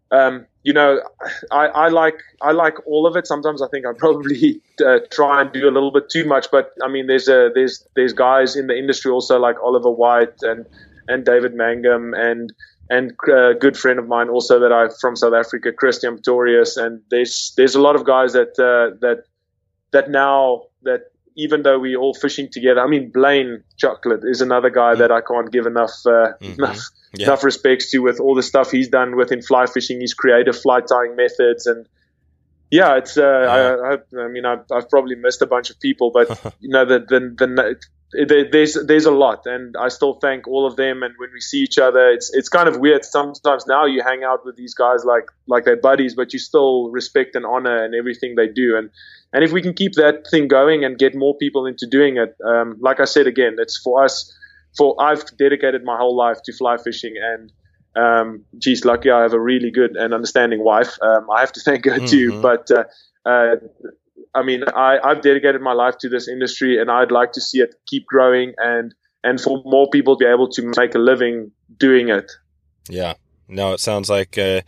Um, 0.10 0.46
you 0.68 0.74
know, 0.74 1.02
I, 1.50 1.68
I, 1.68 1.88
like 1.88 2.20
I 2.42 2.52
like 2.52 2.86
all 2.86 3.08
of 3.08 3.16
it. 3.16 3.26
Sometimes 3.26 3.62
I 3.62 3.70
think 3.70 3.86
I 3.86 3.94
probably 3.94 4.60
uh, 4.86 5.00
try 5.10 5.40
and 5.40 5.50
do 5.54 5.64
a 5.64 5.72
little 5.72 5.92
bit 5.92 6.10
too 6.10 6.26
much, 6.26 6.48
but 6.52 6.74
I 6.84 6.90
mean, 6.90 7.08
there's 7.08 7.30
a 7.30 7.50
there's 7.56 7.88
there's 7.96 8.12
guys 8.12 8.58
in 8.58 8.68
the 8.68 8.78
industry 8.78 9.10
also 9.10 9.40
like 9.40 9.56
Oliver 9.64 9.90
White 9.90 10.42
and 10.42 10.66
and 11.08 11.24
David 11.24 11.54
Mangum 11.54 12.14
and 12.14 12.52
and 12.90 13.14
a 13.30 13.52
uh, 13.52 13.54
good 13.54 13.78
friend 13.78 13.98
of 13.98 14.10
mine 14.10 14.28
also 14.28 14.60
that 14.60 14.74
I 14.74 14.90
from 15.00 15.16
South 15.16 15.34
Africa, 15.34 15.72
Christian 15.72 16.16
Pretorius, 16.16 16.76
and 16.76 17.02
there's 17.12 17.54
there's 17.56 17.76
a 17.76 17.82
lot 17.82 17.96
of 17.96 18.04
guys 18.04 18.34
that 18.34 18.60
uh, 18.60 18.98
that 19.00 19.24
that 19.92 20.12
now 20.12 20.64
that 20.84 21.14
even 21.38 21.62
though 21.62 21.80
we're 21.80 22.00
all 22.00 22.14
fishing 22.14 22.50
together, 22.52 22.82
I 22.82 22.88
mean 22.88 23.12
Blane 23.12 23.64
Chocklett 23.82 24.26
is 24.26 24.42
another 24.42 24.70
guy 24.70 24.96
mm. 24.96 24.98
that 24.98 25.12
I 25.12 25.22
can't 25.22 25.52
give 25.52 25.66
enough 25.66 25.94
uh, 26.06 26.34
mm-hmm. 26.42 26.62
enough 26.62 26.80
yeah. 27.14 27.28
enough 27.28 27.44
respects 27.44 27.92
to 27.92 28.00
with 28.00 28.20
all 28.20 28.36
the 28.36 28.44
stuff 28.44 28.72
he's 28.72 28.90
done 28.90 29.16
within 29.16 29.42
fly 29.42 29.68
fishing, 29.68 30.02
his 30.02 30.14
creative 30.14 30.60
fly 30.60 30.82
tying 30.82 31.16
methods, 31.16 31.68
and 31.68 31.88
yeah, 32.70 32.98
it's. 32.98 33.18
Uh, 33.18 33.22
yeah. 33.22 34.20
I, 34.20 34.22
I, 34.22 34.26
I, 34.26 34.28
mean, 34.28 34.46
I've, 34.46 34.66
I've, 34.72 34.90
probably 34.90 35.16
missed 35.16 35.42
a 35.42 35.46
bunch 35.46 35.70
of 35.70 35.80
people, 35.80 36.12
but 36.12 36.30
you 36.60 36.70
know, 36.70 36.86
the 36.86 37.00
the, 37.00 37.78
the 38.12 38.48
there's 38.52 38.78
there's 38.86 39.06
a 39.06 39.12
lot, 39.12 39.46
and 39.46 39.76
I 39.78 39.88
still 39.90 40.16
thank 40.16 40.48
all 40.48 40.66
of 40.66 40.76
them. 40.76 41.04
And 41.04 41.14
when 41.18 41.30
we 41.34 41.40
see 41.40 41.60
each 41.60 41.78
other, 41.78 42.10
it's 42.10 42.34
it's 42.34 42.50
kind 42.50 42.68
of 42.68 42.78
weird. 42.78 43.06
Sometimes 43.06 43.68
now 43.68 43.86
you 43.86 44.04
hang 44.04 44.24
out 44.24 44.46
with 44.46 44.56
these 44.58 44.74
guys 44.74 45.06
like 45.06 45.30
like 45.48 45.66
they're 45.66 45.78
buddies, 45.78 46.16
but 46.16 46.34
you 46.34 46.40
still 46.40 46.90
respect 46.90 47.36
and 47.36 47.46
honor 47.46 47.84
and 47.84 47.96
everything 47.96 48.36
they 48.36 48.48
do. 48.48 48.78
And 48.78 48.90
and 49.34 49.44
if 49.44 49.52
we 49.52 49.62
can 49.62 49.74
keep 49.74 49.94
that 49.94 50.28
thing 50.30 50.48
going 50.48 50.84
and 50.84 50.98
get 50.98 51.16
more 51.16 51.36
people 51.38 51.66
into 51.66 51.86
doing 51.86 52.18
it, 52.18 52.36
um, 52.46 52.78
like 52.80 53.00
I 53.00 53.06
said 53.06 53.28
again, 53.28 53.56
it's 53.58 53.78
for 53.78 54.04
us 54.04 54.34
for 54.78 54.96
I've 55.02 55.26
dedicated 55.38 55.84
my 55.84 55.98
whole 55.98 56.16
life 56.16 56.42
to 56.46 56.54
fly 56.54 56.78
fishing 56.78 57.16
and 57.22 57.52
um, 57.98 58.46
geez, 58.58 58.86
lucky 58.86 59.10
I 59.10 59.24
have 59.24 59.34
a 59.34 59.40
really 59.40 59.72
good 59.72 59.96
and 59.96 60.14
understanding 60.14 60.64
wife. 60.64 60.98
Um, 61.02 61.28
I 61.36 61.40
have 61.40 61.52
to 61.54 61.60
thank 61.60 61.86
her 61.86 61.92
mm-hmm. 61.92 62.06
too. 62.06 62.42
But 62.42 62.70
uh, 62.70 62.84
uh, 63.26 63.56
I 64.36 64.44
mean, 64.44 64.64
I, 64.76 65.00
I've 65.04 65.22
dedicated 65.22 65.62
my 65.62 65.74
life 65.74 65.98
to 66.00 66.10
this 66.10 66.28
industry, 66.28 66.80
and 66.80 66.92
I'd 66.92 67.12
like 67.12 67.32
to 67.34 67.42
see 67.42 67.60
it 67.60 67.76
keep 67.88 68.06
growing 68.06 68.54
and 68.58 68.94
and 69.24 69.42
for 69.42 69.62
more 69.66 69.90
people 69.90 70.16
to 70.18 70.26
be 70.26 70.30
able 70.30 70.48
to 70.50 70.74
make 70.78 70.94
a 70.94 71.00
living 71.00 71.52
doing 71.76 72.10
it. 72.10 72.32
Yeah. 72.88 73.16
No, 73.48 73.74
it 73.74 73.80
sounds 73.80 74.10
like. 74.10 74.38
Uh, 74.38 74.62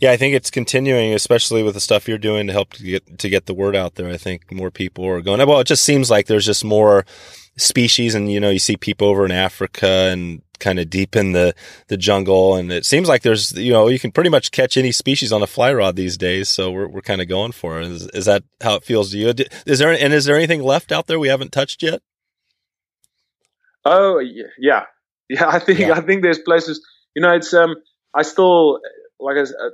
yeah, 0.00 0.10
I 0.10 0.16
think 0.16 0.34
it's 0.34 0.50
continuing, 0.50 1.12
especially 1.14 1.62
with 1.62 1.74
the 1.74 1.80
stuff 1.80 2.08
you're 2.08 2.18
doing 2.18 2.46
to 2.46 2.52
help 2.52 2.70
to 2.74 2.82
get 2.82 3.18
to 3.18 3.28
get 3.28 3.46
the 3.46 3.54
word 3.54 3.76
out 3.76 3.94
there. 3.94 4.08
I 4.08 4.16
think 4.16 4.52
more 4.52 4.70
people 4.70 5.06
are 5.06 5.20
going. 5.20 5.46
Well, 5.46 5.60
it 5.60 5.66
just 5.66 5.84
seems 5.84 6.10
like 6.10 6.26
there's 6.26 6.46
just 6.46 6.64
more 6.64 7.04
species 7.56 8.14
and 8.14 8.30
you 8.30 8.38
know 8.38 8.50
you 8.50 8.58
see 8.58 8.76
people 8.76 9.08
over 9.08 9.24
in 9.24 9.32
Africa 9.32 9.86
and 9.86 10.42
kind 10.58 10.78
of 10.78 10.88
deep 10.90 11.16
in 11.16 11.32
the 11.32 11.54
the 11.88 11.96
jungle 11.96 12.54
and 12.54 12.70
it 12.72 12.84
seems 12.84 13.08
like 13.08 13.22
there's 13.22 13.52
you 13.52 13.72
know 13.72 13.88
you 13.88 13.98
can 13.98 14.10
pretty 14.10 14.30
much 14.30 14.50
catch 14.50 14.76
any 14.76 14.92
species 14.92 15.32
on 15.32 15.42
a 15.42 15.46
fly 15.46 15.72
rod 15.72 15.96
these 15.96 16.16
days 16.16 16.48
so 16.48 16.70
we're 16.70 16.88
we're 16.88 17.00
kind 17.00 17.20
of 17.20 17.28
going 17.28 17.52
for 17.52 17.80
it 17.80 17.86
is, 17.86 18.06
is 18.08 18.24
that 18.24 18.42
how 18.62 18.74
it 18.74 18.84
feels 18.84 19.10
to 19.10 19.18
you 19.18 19.32
is 19.66 19.78
there 19.78 19.90
and 19.90 20.12
is 20.12 20.24
there 20.24 20.36
anything 20.36 20.62
left 20.62 20.92
out 20.92 21.06
there 21.06 21.18
we 21.18 21.28
haven't 21.28 21.52
touched 21.52 21.82
yet 21.82 22.00
oh 23.84 24.18
yeah 24.58 24.84
yeah 25.28 25.48
I 25.48 25.58
think 25.58 25.78
yeah. 25.78 25.92
I 25.92 26.00
think 26.00 26.22
there's 26.22 26.38
places 26.38 26.86
you 27.14 27.22
know 27.22 27.34
it's 27.34 27.52
um 27.52 27.76
I 28.14 28.22
still 28.22 28.80
like 29.20 29.36
I, 29.36 29.42
uh, 29.42 29.70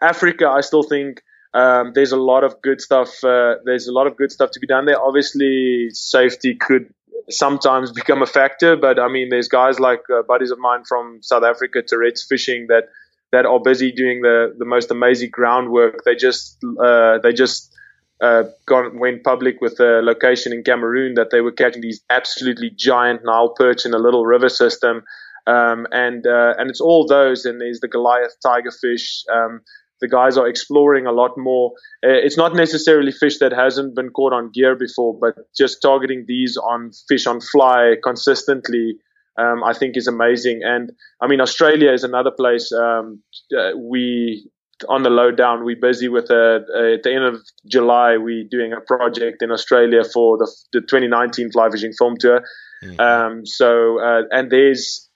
Africa 0.00 0.48
I 0.48 0.60
still 0.60 0.82
think 0.82 1.22
um, 1.52 1.92
there's 1.94 2.12
a 2.12 2.16
lot 2.16 2.44
of 2.44 2.60
good 2.62 2.80
stuff. 2.80 3.24
Uh, 3.24 3.56
there's 3.64 3.88
a 3.88 3.92
lot 3.92 4.06
of 4.06 4.16
good 4.16 4.30
stuff 4.30 4.50
to 4.52 4.60
be 4.60 4.66
done 4.66 4.86
there. 4.86 5.00
Obviously, 5.00 5.88
safety 5.90 6.54
could 6.54 6.92
sometimes 7.28 7.92
become 8.00 8.22
a 8.22 8.26
factor. 8.26 8.76
But 8.76 8.98
I 8.98 9.08
mean, 9.08 9.30
there's 9.30 9.48
guys 9.48 9.80
like 9.80 10.02
uh, 10.10 10.22
buddies 10.22 10.50
of 10.50 10.58
mine 10.58 10.84
from 10.84 11.22
South 11.22 11.42
Africa, 11.42 11.82
Tourette's 11.82 12.24
Fishing, 12.24 12.66
that 12.68 12.88
that 13.32 13.46
are 13.46 13.60
busy 13.60 13.92
doing 13.92 14.22
the 14.22 14.54
the 14.56 14.64
most 14.64 14.90
amazing 14.90 15.30
groundwork. 15.30 16.04
They 16.04 16.14
just 16.14 16.62
uh, 16.82 17.18
they 17.18 17.32
just 17.32 17.74
uh, 18.20 18.44
got, 18.66 18.94
went 18.94 19.24
public 19.24 19.60
with 19.60 19.80
a 19.80 20.02
location 20.02 20.52
in 20.52 20.62
Cameroon 20.62 21.14
that 21.14 21.30
they 21.30 21.40
were 21.40 21.52
catching 21.52 21.80
these 21.80 22.02
absolutely 22.10 22.70
giant 22.70 23.22
Nile 23.24 23.54
perch 23.56 23.86
in 23.86 23.94
a 23.94 23.98
little 23.98 24.26
river 24.26 24.48
system. 24.48 25.02
Um, 25.46 25.86
and 25.90 26.26
uh, 26.26 26.54
and 26.58 26.70
it's 26.70 26.80
all 26.80 27.06
those, 27.06 27.44
and 27.44 27.60
there's 27.60 27.80
the 27.80 27.88
Goliath 27.88 28.36
tigerfish. 28.44 29.24
Um, 29.32 29.62
the 30.00 30.08
guys 30.08 30.36
are 30.36 30.48
exploring 30.48 31.06
a 31.06 31.12
lot 31.12 31.36
more. 31.36 31.72
Uh, 32.04 32.10
it's 32.10 32.36
not 32.36 32.54
necessarily 32.54 33.12
fish 33.12 33.38
that 33.38 33.52
hasn't 33.52 33.94
been 33.94 34.10
caught 34.10 34.32
on 34.32 34.50
gear 34.52 34.76
before, 34.76 35.18
but 35.18 35.34
just 35.56 35.82
targeting 35.82 36.24
these 36.26 36.56
on 36.56 36.90
fish 37.08 37.26
on 37.26 37.40
fly 37.40 37.94
consistently, 38.02 38.96
um, 39.38 39.62
I 39.64 39.72
think 39.72 39.96
is 39.96 40.06
amazing. 40.06 40.62
And 40.64 40.92
I 41.20 41.26
mean, 41.26 41.40
Australia 41.40 41.92
is 41.92 42.04
another 42.04 42.30
place. 42.30 42.72
Um, 42.72 43.22
uh, 43.56 43.76
we 43.76 44.50
on 44.88 45.02
the 45.02 45.10
lowdown, 45.10 45.64
we're 45.64 45.76
busy 45.80 46.08
with 46.08 46.30
a, 46.30 46.64
uh, 46.74 46.94
at 46.94 47.02
the 47.02 47.12
end 47.14 47.24
of 47.24 47.42
July, 47.66 48.16
we're 48.16 48.44
doing 48.50 48.72
a 48.72 48.80
project 48.80 49.42
in 49.42 49.50
Australia 49.50 50.02
for 50.04 50.38
the, 50.38 50.50
the 50.72 50.80
2019 50.80 51.52
fly 51.52 51.68
fishing 51.70 51.92
film 51.92 52.16
tour. 52.18 52.42
Mm-hmm. 52.82 53.00
Um, 53.00 53.46
so, 53.46 54.00
uh, 54.00 54.22
and 54.30 54.50
there's, 54.50 55.08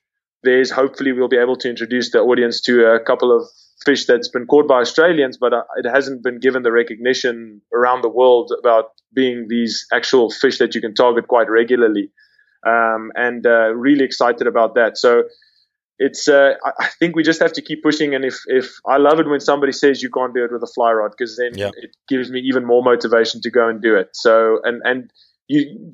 there's 0.43 0.71
hopefully 0.71 1.13
we'll 1.13 1.29
be 1.29 1.39
able 1.39 1.57
to 1.57 1.71
introduce 1.71 2.11
the 2.11 2.19
audience 2.19 2.61
to 2.63 2.87
a 2.87 3.01
couple 3.01 3.35
of 3.35 3.49
fish 3.85 4.07
that's 4.07 4.29
been 4.29 4.47
caught 4.47 4.69
by 4.69 4.81
Australians, 4.81 5.37
but 5.39 5.53
uh, 5.53 5.63
it 5.77 5.89
hasn't 5.89 6.23
been 6.23 6.41
given 6.41 6.63
the 6.63 6.73
recognition 6.73 7.61
around 7.73 8.03
the 8.03 8.09
world 8.09 8.53
about 8.59 8.87
being 9.13 9.47
these 9.49 9.87
actual 9.93 10.31
fish 10.31 10.59
that 10.59 10.75
you 10.75 10.81
can 10.81 10.95
target 10.95 11.29
quite 11.29 11.49
regularly. 11.51 12.11
Um, 12.67 13.13
and 13.15 13.47
uh, 13.47 13.75
really 13.75 14.05
excited 14.05 14.47
about 14.47 14.75
that. 14.75 14.97
So 14.97 15.25
it's 15.99 16.29
uh, 16.29 16.55
I 16.81 16.89
think 16.99 17.15
we 17.15 17.23
just 17.23 17.41
have 17.41 17.53
to 17.53 17.63
keep 17.63 17.83
pushing. 17.83 18.15
And 18.15 18.25
if 18.25 18.41
if 18.47 18.73
I 18.87 18.97
love 18.97 19.21
it 19.21 19.29
when 19.29 19.41
somebody 19.41 19.73
says 19.73 20.03
you 20.03 20.11
can't 20.11 20.35
do 20.35 20.45
it 20.45 20.53
with 20.53 20.63
a 20.63 20.73
fly 20.75 20.93
rod, 20.93 21.13
because 21.17 21.37
then 21.37 21.57
yeah. 21.57 21.71
it 21.77 21.95
gives 22.09 22.31
me 22.31 22.41
even 22.41 22.65
more 22.65 22.83
motivation 22.83 23.41
to 23.43 23.51
go 23.51 23.69
and 23.69 23.81
do 23.81 23.95
it. 23.95 24.09
So 24.15 24.61
and 24.65 24.83
and 24.85 25.13
you 25.47 25.93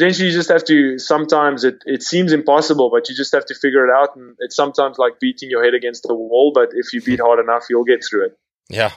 potentially 0.00 0.28
you 0.28 0.34
just 0.34 0.48
have 0.48 0.64
to 0.64 0.98
sometimes 0.98 1.62
it, 1.62 1.82
it 1.84 2.02
seems 2.02 2.32
impossible 2.32 2.88
but 2.90 3.08
you 3.08 3.14
just 3.14 3.32
have 3.32 3.44
to 3.44 3.54
figure 3.54 3.86
it 3.86 3.92
out 3.92 4.16
and 4.16 4.34
it's 4.38 4.56
sometimes 4.56 4.96
like 4.96 5.20
beating 5.20 5.50
your 5.50 5.62
head 5.62 5.74
against 5.74 6.04
the 6.04 6.14
wall 6.14 6.52
but 6.54 6.70
if 6.72 6.94
you 6.94 7.02
beat 7.02 7.20
hard 7.20 7.38
enough 7.38 7.64
you'll 7.68 7.84
get 7.84 8.02
through 8.08 8.24
it 8.24 8.38
yeah 8.70 8.92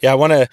yeah 0.00 0.12
i 0.12 0.14
want 0.14 0.32
to 0.32 0.46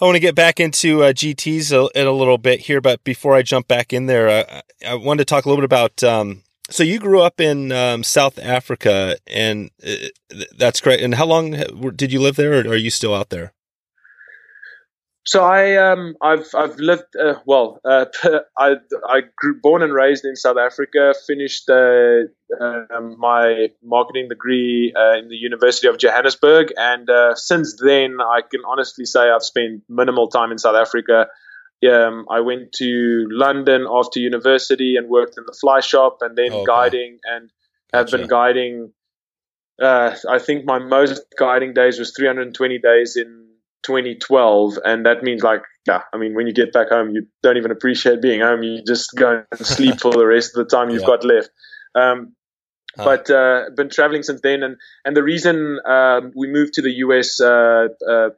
I 0.00 0.06
want 0.06 0.16
to 0.16 0.20
get 0.20 0.34
back 0.34 0.58
into 0.58 1.04
uh, 1.04 1.12
GTs 1.12 1.70
a, 1.70 1.98
in 1.98 2.08
a 2.08 2.12
little 2.12 2.36
bit 2.36 2.58
here, 2.58 2.80
but 2.80 3.04
before 3.04 3.36
I 3.36 3.42
jump 3.42 3.68
back 3.68 3.92
in 3.92 4.06
there, 4.06 4.28
uh, 4.28 4.60
I 4.84 4.94
wanted 4.96 5.18
to 5.18 5.24
talk 5.24 5.44
a 5.44 5.48
little 5.48 5.62
bit 5.62 5.66
about. 5.66 6.02
Um, 6.02 6.42
so 6.68 6.82
you 6.82 6.98
grew 6.98 7.20
up 7.20 7.40
in 7.40 7.70
um, 7.70 8.02
South 8.02 8.36
Africa, 8.40 9.16
and 9.28 9.70
uh, 9.86 10.08
that's 10.58 10.80
great. 10.80 11.00
And 11.00 11.14
how 11.14 11.26
long 11.26 11.52
did 11.94 12.12
you 12.12 12.20
live 12.20 12.34
there, 12.34 12.54
or 12.54 12.72
are 12.72 12.76
you 12.76 12.90
still 12.90 13.14
out 13.14 13.30
there? 13.30 13.52
So 15.26 15.42
I 15.42 15.76
um 15.76 16.16
I've 16.20 16.46
I've 16.54 16.76
lived 16.76 17.16
uh, 17.18 17.34
well 17.46 17.80
uh, 17.84 18.04
I 18.58 18.74
I 19.08 19.22
grew 19.36 19.58
born 19.60 19.82
and 19.82 19.92
raised 19.92 20.24
in 20.24 20.36
South 20.36 20.58
Africa. 20.58 21.14
Finished 21.26 21.68
uh, 21.70 22.24
um, 22.60 23.16
my 23.18 23.68
marketing 23.82 24.28
degree 24.28 24.92
uh, 24.94 25.18
in 25.18 25.28
the 25.28 25.36
University 25.36 25.88
of 25.88 25.96
Johannesburg, 25.96 26.72
and 26.76 27.08
uh, 27.08 27.34
since 27.34 27.76
then 27.82 28.18
I 28.20 28.40
can 28.42 28.60
honestly 28.68 29.06
say 29.06 29.30
I've 29.30 29.42
spent 29.42 29.82
minimal 29.88 30.28
time 30.28 30.52
in 30.52 30.58
South 30.58 30.76
Africa. 30.76 31.28
Um, 31.90 32.26
I 32.30 32.40
went 32.40 32.72
to 32.74 33.26
London 33.30 33.86
after 33.90 34.20
university 34.20 34.96
and 34.96 35.08
worked 35.08 35.38
in 35.38 35.44
the 35.46 35.56
fly 35.58 35.80
shop, 35.80 36.18
and 36.20 36.36
then 36.36 36.52
okay. 36.52 36.64
guiding, 36.66 37.18
and 37.24 37.50
have 37.94 38.10
been 38.10 38.26
guiding. 38.26 38.92
Uh, 39.80 40.14
I 40.28 40.38
think 40.38 40.66
my 40.66 40.78
most 40.78 41.22
guiding 41.38 41.72
days 41.72 41.98
was 41.98 42.12
320 42.14 42.78
days 42.78 43.16
in 43.16 43.43
2012, 43.84 44.78
and 44.84 45.06
that 45.06 45.22
means 45.22 45.42
like, 45.42 45.62
yeah, 45.86 46.02
I 46.12 46.16
mean, 46.16 46.34
when 46.34 46.46
you 46.46 46.52
get 46.52 46.72
back 46.72 46.88
home, 46.88 47.10
you 47.10 47.26
don't 47.42 47.56
even 47.56 47.70
appreciate 47.70 48.22
being 48.22 48.40
home. 48.40 48.62
You 48.62 48.82
just 48.86 49.14
go 49.16 49.44
and 49.50 49.66
sleep 49.66 50.00
for 50.00 50.12
the 50.12 50.26
rest 50.26 50.56
of 50.56 50.64
the 50.66 50.76
time 50.76 50.90
you've 50.90 51.02
yeah. 51.02 51.06
got 51.06 51.24
left. 51.24 51.50
Um, 51.94 52.34
huh. 52.96 53.04
But 53.04 53.30
uh, 53.30 53.70
been 53.76 53.90
traveling 53.90 54.22
since 54.22 54.40
then, 54.42 54.62
and 54.62 54.76
and 55.04 55.16
the 55.16 55.22
reason 55.22 55.78
um, 55.86 56.32
we 56.34 56.48
moved 56.48 56.74
to 56.74 56.82
the 56.82 56.92
US 56.92 57.40
uh, 57.40 57.88
uh, 58.08 58.30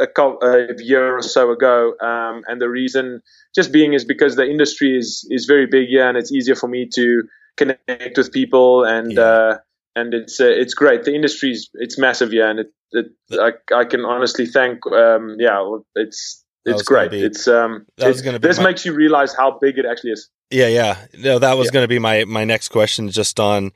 a, 0.00 0.20
a, 0.20 0.82
year 0.82 1.16
or 1.16 1.22
so 1.22 1.50
ago, 1.52 1.94
um, 2.00 2.42
and 2.46 2.60
the 2.60 2.68
reason 2.68 3.20
just 3.54 3.72
being 3.72 3.92
is 3.92 4.04
because 4.04 4.36
the 4.36 4.48
industry 4.48 4.96
is 4.96 5.26
is 5.30 5.44
very 5.44 5.66
big 5.66 5.88
here, 5.88 6.08
and 6.08 6.16
it's 6.16 6.32
easier 6.32 6.54
for 6.54 6.68
me 6.68 6.88
to 6.94 7.22
connect 7.56 8.16
with 8.16 8.32
people 8.32 8.84
and. 8.84 9.12
Yeah 9.12 9.22
uh, 9.22 9.58
and 9.96 10.14
it's 10.14 10.40
uh, 10.40 10.46
it's 10.46 10.74
great. 10.74 11.04
The 11.04 11.14
industry's 11.14 11.70
it's 11.74 11.98
massive, 11.98 12.32
yeah, 12.32 12.50
and 12.50 12.60
it, 12.60 12.72
it 12.92 13.06
I, 13.32 13.52
I 13.74 13.84
can 13.84 14.04
honestly 14.04 14.46
thank, 14.46 14.86
um, 14.86 15.36
yeah, 15.38 15.78
it's 15.94 16.44
it's 16.64 16.82
great. 16.82 17.10
Be, 17.10 17.22
it's 17.22 17.46
um, 17.46 17.86
that 17.98 18.08
was 18.08 18.22
going 18.22 18.34
to 18.34 18.38
this 18.38 18.58
my, 18.58 18.64
makes 18.64 18.84
you 18.84 18.94
realize 18.94 19.34
how 19.34 19.58
big 19.60 19.78
it 19.78 19.84
actually 19.84 20.12
is. 20.12 20.30
Yeah, 20.50 20.68
yeah. 20.68 20.96
No, 21.18 21.38
that 21.38 21.56
was 21.56 21.66
yeah. 21.66 21.72
going 21.72 21.84
to 21.84 21.88
be 21.88 21.98
my 21.98 22.24
my 22.24 22.44
next 22.44 22.68
question, 22.68 23.10
just 23.10 23.38
on 23.38 23.72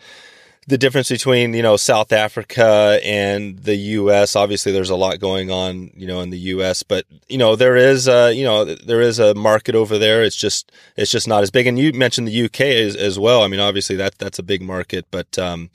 the 0.68 0.78
difference 0.78 1.08
between 1.08 1.54
you 1.54 1.62
know 1.62 1.76
South 1.76 2.12
Africa 2.12 3.00
and 3.02 3.58
the 3.58 3.76
U.S. 3.76 4.36
Obviously, 4.36 4.70
there's 4.70 4.90
a 4.90 4.96
lot 4.96 5.18
going 5.18 5.50
on, 5.50 5.90
you 5.94 6.06
know, 6.06 6.20
in 6.20 6.30
the 6.30 6.38
U.S., 6.38 6.82
but 6.82 7.06
you 7.28 7.38
know 7.38 7.56
there 7.56 7.76
is 7.76 8.06
a 8.08 8.32
you 8.34 8.44
know 8.44 8.64
there 8.64 9.00
is 9.00 9.18
a 9.18 9.34
market 9.34 9.74
over 9.74 9.98
there. 9.98 10.22
It's 10.22 10.36
just 10.36 10.72
it's 10.96 11.10
just 11.10 11.28
not 11.28 11.42
as 11.42 11.50
big. 11.50 11.66
And 11.66 11.78
you 11.78 11.92
mentioned 11.92 12.28
the 12.28 12.32
U.K. 12.32 12.86
as, 12.86 12.96
as 12.96 13.18
well. 13.18 13.42
I 13.42 13.48
mean, 13.48 13.60
obviously 13.60 13.96
that 13.96 14.18
that's 14.18 14.38
a 14.38 14.42
big 14.42 14.62
market, 14.62 15.06
but 15.10 15.38
um, 15.38 15.70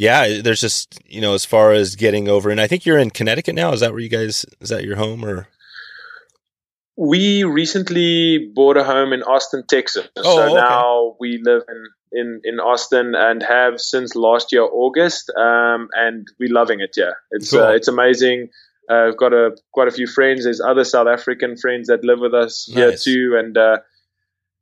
yeah, 0.00 0.40
there's 0.40 0.62
just 0.62 0.98
you 1.06 1.20
know 1.20 1.34
as 1.34 1.44
far 1.44 1.72
as 1.72 1.94
getting 1.94 2.26
over, 2.26 2.48
and 2.48 2.58
I 2.58 2.66
think 2.66 2.86
you're 2.86 2.98
in 2.98 3.10
Connecticut 3.10 3.54
now. 3.54 3.72
Is 3.74 3.80
that 3.80 3.92
where 3.92 4.00
you 4.00 4.08
guys? 4.08 4.46
Is 4.60 4.70
that 4.70 4.82
your 4.82 4.96
home 4.96 5.22
or? 5.22 5.46
We 6.96 7.44
recently 7.44 8.50
bought 8.54 8.78
a 8.78 8.84
home 8.84 9.12
in 9.12 9.22
Austin, 9.22 9.62
Texas. 9.68 10.08
Oh, 10.16 10.36
so 10.36 10.42
okay. 10.44 10.54
now 10.54 11.16
we 11.20 11.40
live 11.42 11.62
in, 11.68 11.84
in, 12.12 12.40
in 12.44 12.60
Austin 12.60 13.14
and 13.14 13.42
have 13.42 13.80
since 13.80 14.14
last 14.14 14.52
year 14.52 14.62
August, 14.62 15.30
um, 15.36 15.88
and 15.92 16.26
we're 16.38 16.52
loving 16.52 16.80
it. 16.80 16.94
Yeah, 16.96 17.12
it's 17.30 17.50
cool. 17.50 17.60
uh, 17.60 17.72
it's 17.72 17.88
amazing. 17.88 18.48
Uh, 18.90 19.08
I've 19.08 19.18
got 19.18 19.34
a 19.34 19.54
quite 19.72 19.88
a 19.88 19.92
few 19.92 20.06
friends. 20.06 20.44
There's 20.44 20.62
other 20.62 20.84
South 20.84 21.08
African 21.08 21.58
friends 21.58 21.88
that 21.88 22.04
live 22.04 22.20
with 22.20 22.32
us 22.32 22.70
nice. 22.70 22.76
here 22.76 22.96
too, 22.96 23.36
and 23.38 23.56
uh, 23.56 23.78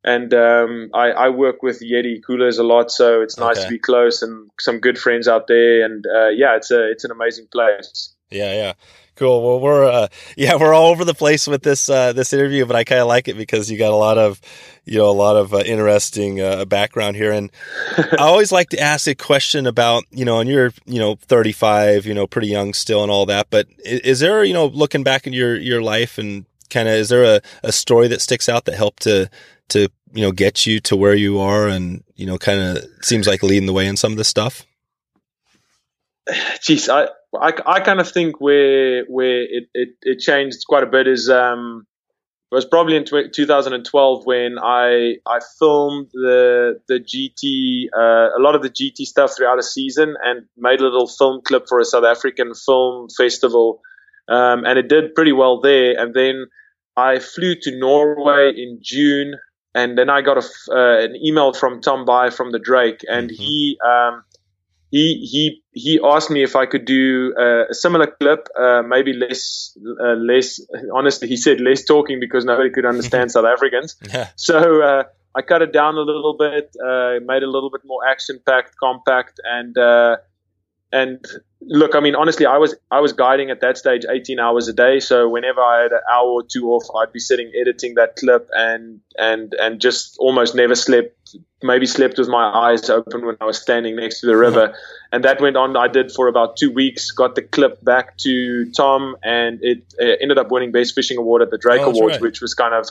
and 0.03 0.33
um, 0.33 0.89
I, 0.93 1.11
I, 1.11 1.29
work 1.29 1.61
with 1.61 1.81
Yeti 1.81 2.23
coolers 2.25 2.57
a 2.57 2.63
lot, 2.63 2.89
so 2.89 3.21
it's 3.21 3.37
nice 3.37 3.57
okay. 3.57 3.65
to 3.65 3.69
be 3.71 3.79
close 3.79 4.21
and 4.21 4.49
some 4.59 4.79
good 4.79 4.97
friends 4.97 5.27
out 5.27 5.47
there. 5.47 5.83
And 5.83 6.05
uh, 6.07 6.29
yeah, 6.29 6.55
it's 6.55 6.71
a 6.71 6.89
it's 6.89 7.03
an 7.03 7.11
amazing 7.11 7.47
place. 7.51 8.13
Yeah, 8.29 8.53
yeah, 8.53 8.73
cool. 9.15 9.43
Well, 9.43 9.59
we're 9.59 9.83
uh, 9.83 10.07
yeah, 10.37 10.55
we're 10.55 10.73
all 10.73 10.87
over 10.87 11.03
the 11.03 11.13
place 11.13 11.47
with 11.47 11.63
this 11.63 11.89
uh, 11.89 12.13
this 12.13 12.31
interview, 12.31 12.65
but 12.65 12.77
I 12.77 12.85
kind 12.85 13.01
of 13.01 13.07
like 13.07 13.27
it 13.27 13.35
because 13.37 13.69
you 13.69 13.77
got 13.77 13.91
a 13.91 13.95
lot 13.95 14.17
of 14.17 14.39
you 14.85 14.99
know 14.99 15.09
a 15.09 15.11
lot 15.11 15.35
of 15.35 15.53
uh, 15.53 15.59
interesting 15.59 16.39
uh, 16.39 16.63
background 16.63 17.17
here. 17.17 17.33
And 17.33 17.51
I 17.97 18.17
always 18.19 18.53
like 18.53 18.69
to 18.69 18.79
ask 18.79 19.05
a 19.05 19.15
question 19.15 19.67
about 19.67 20.05
you 20.11 20.23
know, 20.23 20.39
and 20.39 20.49
you're 20.49 20.71
you 20.85 20.99
know 20.99 21.15
35, 21.15 22.05
you 22.05 22.13
know, 22.13 22.25
pretty 22.25 22.47
young 22.47 22.73
still, 22.73 23.03
and 23.03 23.11
all 23.11 23.25
that. 23.25 23.47
But 23.49 23.67
is, 23.83 23.99
is 24.01 24.19
there 24.21 24.45
you 24.45 24.53
know 24.53 24.67
looking 24.67 25.03
back 25.03 25.27
in 25.27 25.33
your 25.33 25.57
your 25.57 25.81
life 25.81 26.17
and 26.17 26.45
kind 26.69 26.87
of 26.87 26.95
is 26.95 27.09
there 27.09 27.23
a, 27.23 27.41
a 27.63 27.71
story 27.71 28.07
that 28.07 28.21
sticks 28.21 28.47
out 28.47 28.65
that 28.65 28.75
helped 28.75 29.03
to 29.03 29.29
to 29.69 29.89
you 30.13 30.21
know 30.21 30.31
get 30.31 30.65
you 30.65 30.79
to 30.79 30.95
where 30.95 31.15
you 31.15 31.39
are 31.39 31.67
and 31.67 32.03
you 32.15 32.25
know 32.25 32.37
kind 32.37 32.59
of 32.59 32.85
seems 33.01 33.27
like 33.27 33.43
leading 33.43 33.67
the 33.67 33.73
way 33.73 33.87
in 33.87 33.97
some 33.97 34.11
of 34.11 34.17
this 34.17 34.27
stuff 34.27 34.65
Jeez, 36.61 36.89
I, 36.89 37.09
I, 37.35 37.53
I 37.65 37.79
kind 37.79 37.99
of 37.99 38.09
think 38.09 38.39
where 38.39 39.03
where 39.05 39.41
it, 39.41 39.63
it, 39.73 39.89
it 40.01 40.19
changed 40.19 40.65
quite 40.67 40.83
a 40.83 40.87
bit 40.87 41.07
is 41.07 41.29
um 41.29 41.85
it 42.51 42.55
was 42.55 42.65
probably 42.65 42.95
in 42.95 43.05
2012 43.05 44.25
when 44.25 44.57
I 44.59 45.17
I 45.25 45.39
filmed 45.59 46.07
the 46.13 46.81
the 46.87 46.99
GT 46.99 47.89
uh, 47.95 48.37
a 48.37 48.41
lot 48.41 48.55
of 48.55 48.63
the 48.63 48.69
GT 48.69 49.05
stuff 49.05 49.35
throughout 49.35 49.59
a 49.59 49.63
season 49.63 50.15
and 50.23 50.45
made 50.57 50.79
a 50.79 50.83
little 50.83 51.07
film 51.07 51.41
clip 51.43 51.67
for 51.67 51.79
a 51.79 51.85
South 51.85 52.05
African 52.05 52.53
film 52.55 53.07
festival, 53.15 53.81
um, 54.27 54.65
and 54.65 54.79
it 54.79 54.89
did 54.89 55.13
pretty 55.13 55.31
well 55.31 55.61
there. 55.61 55.99
And 55.99 56.15
then 56.15 56.47
I 56.97 57.19
flew 57.19 57.53
to 57.61 57.79
Norway 57.79 58.51
in 58.55 58.79
June 58.81 59.35
and 59.75 59.97
then 59.97 60.09
I 60.09 60.21
got 60.21 60.37
a, 60.37 60.47
uh, 60.71 61.03
an 61.05 61.15
email 61.15 61.53
from 61.53 61.81
Tom 61.81 62.05
Bie 62.05 62.29
from 62.29 62.51
the 62.51 62.59
Drake, 62.59 63.01
and 63.07 63.29
mm-hmm. 63.29 63.41
he 63.41 63.77
um, 63.85 64.23
he 64.91 65.25
he 65.31 65.63
he 65.71 65.99
asked 66.03 66.31
me 66.31 66.43
if 66.43 66.55
I 66.55 66.65
could 66.65 66.85
do 66.85 67.33
uh, 67.39 67.67
a 67.69 67.73
similar 67.73 68.07
clip, 68.07 68.47
uh, 68.59 68.81
maybe 68.81 69.13
less 69.13 69.77
uh, 70.01 70.13
less. 70.13 70.59
Honestly, 70.93 71.27
he 71.27 71.37
said 71.37 71.61
less 71.61 71.83
talking 71.85 72.19
because 72.19 72.45
nobody 72.45 72.69
could 72.69 72.85
understand 72.85 73.31
South 73.35 73.45
Africans. 73.45 73.95
Yeah. 74.11 74.29
So 74.35 74.81
uh, 74.81 75.03
I 75.35 75.41
cut 75.41 75.61
it 75.61 75.71
down 75.71 75.95
a 75.95 76.01
little 76.01 76.35
bit, 76.37 76.75
uh, 76.83 77.19
made 77.23 77.43
it 77.43 77.47
a 77.47 77.51
little 77.51 77.69
bit 77.69 77.81
more 77.85 78.01
action 78.07 78.39
packed, 78.45 78.75
compact, 78.81 79.39
and 79.43 79.75
and 80.91 81.23
look, 81.61 81.95
I 81.95 81.99
mean, 81.99 82.15
honestly, 82.15 82.45
I 82.45 82.57
was 82.57 82.75
I 82.91 82.99
was 82.99 83.13
guiding 83.13 83.49
at 83.49 83.61
that 83.61 83.77
stage 83.77 84.05
18 84.09 84.39
hours 84.39 84.67
a 84.67 84.73
day. 84.73 84.99
So 84.99 85.27
whenever 85.27 85.61
I 85.61 85.83
had 85.83 85.91
an 85.91 86.01
hour 86.11 86.27
or 86.27 86.43
two 86.43 86.69
off, 86.71 86.83
I'd 86.95 87.11
be 87.11 87.19
sitting 87.19 87.51
editing 87.59 87.95
that 87.95 88.15
clip 88.15 88.49
and 88.53 88.99
and 89.17 89.53
and 89.55 89.79
just 89.79 90.17
almost 90.19 90.55
never 90.55 90.75
slept. 90.75 91.15
Maybe 91.61 91.85
slept 91.85 92.17
with 92.17 92.29
my 92.29 92.45
eyes 92.45 92.89
open 92.89 93.25
when 93.25 93.35
I 93.41 93.45
was 93.45 93.61
standing 93.61 93.97
next 93.97 94.21
to 94.21 94.27
the 94.27 94.33
hmm. 94.33 94.39
river, 94.39 94.75
and 95.11 95.25
that 95.25 95.41
went 95.41 95.57
on. 95.57 95.75
I 95.75 95.89
did 95.89 96.09
for 96.11 96.27
about 96.27 96.55
two 96.55 96.71
weeks. 96.71 97.11
Got 97.11 97.35
the 97.35 97.41
clip 97.41 97.83
back 97.83 98.17
to 98.19 98.71
Tom, 98.71 99.17
and 99.23 99.59
it, 99.61 99.83
it 99.97 100.19
ended 100.21 100.37
up 100.37 100.51
winning 100.51 100.71
best 100.71 100.95
fishing 100.95 101.17
award 101.17 101.41
at 101.41 101.51
the 101.51 101.57
Drake 101.57 101.81
oh, 101.81 101.91
Awards, 101.91 102.13
right. 102.13 102.21
which 102.21 102.39
was 102.39 102.53
kind 102.53 102.73
of 102.73 102.87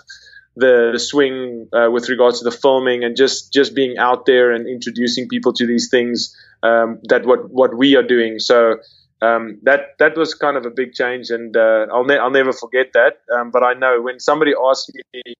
the, 0.56 0.90
the 0.92 0.98
swing 0.98 1.68
uh, 1.72 1.88
with 1.90 2.08
regards 2.08 2.38
to 2.38 2.44
the 2.44 2.50
filming 2.50 3.04
and 3.04 3.16
just 3.16 3.52
just 3.52 3.74
being 3.74 3.98
out 3.98 4.26
there 4.26 4.52
and 4.52 4.66
introducing 4.66 5.28
people 5.28 5.52
to 5.52 5.66
these 5.66 5.88
things 5.90 6.36
um, 6.62 7.00
that 7.04 7.26
what 7.26 7.50
what 7.50 7.76
we 7.76 7.96
are 7.96 8.02
doing. 8.02 8.38
So 8.38 8.76
um, 9.22 9.58
that 9.62 9.98
that 9.98 10.16
was 10.16 10.34
kind 10.34 10.56
of 10.56 10.66
a 10.66 10.70
big 10.70 10.92
change, 10.92 11.30
and 11.30 11.56
uh, 11.56 11.86
I'll 11.92 12.04
ne- 12.04 12.18
I'll 12.18 12.30
never 12.30 12.52
forget 12.52 12.88
that. 12.94 13.18
Um, 13.34 13.50
but 13.50 13.62
I 13.62 13.74
know 13.74 14.00
when 14.00 14.20
somebody 14.20 14.52
asks 14.52 14.90
me 15.12 15.34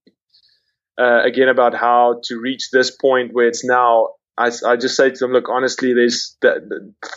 uh, 0.99 1.23
again 1.23 1.49
about 1.49 1.73
how 1.75 2.19
to 2.23 2.39
reach 2.39 2.71
this 2.71 2.91
point 2.91 3.33
where 3.33 3.47
it's 3.47 3.63
now. 3.63 4.09
I, 4.39 4.51
I 4.65 4.77
just 4.77 4.95
say 4.95 5.09
to 5.09 5.17
them, 5.19 5.33
look, 5.33 5.49
honestly, 5.49 5.93
there's 5.93 6.37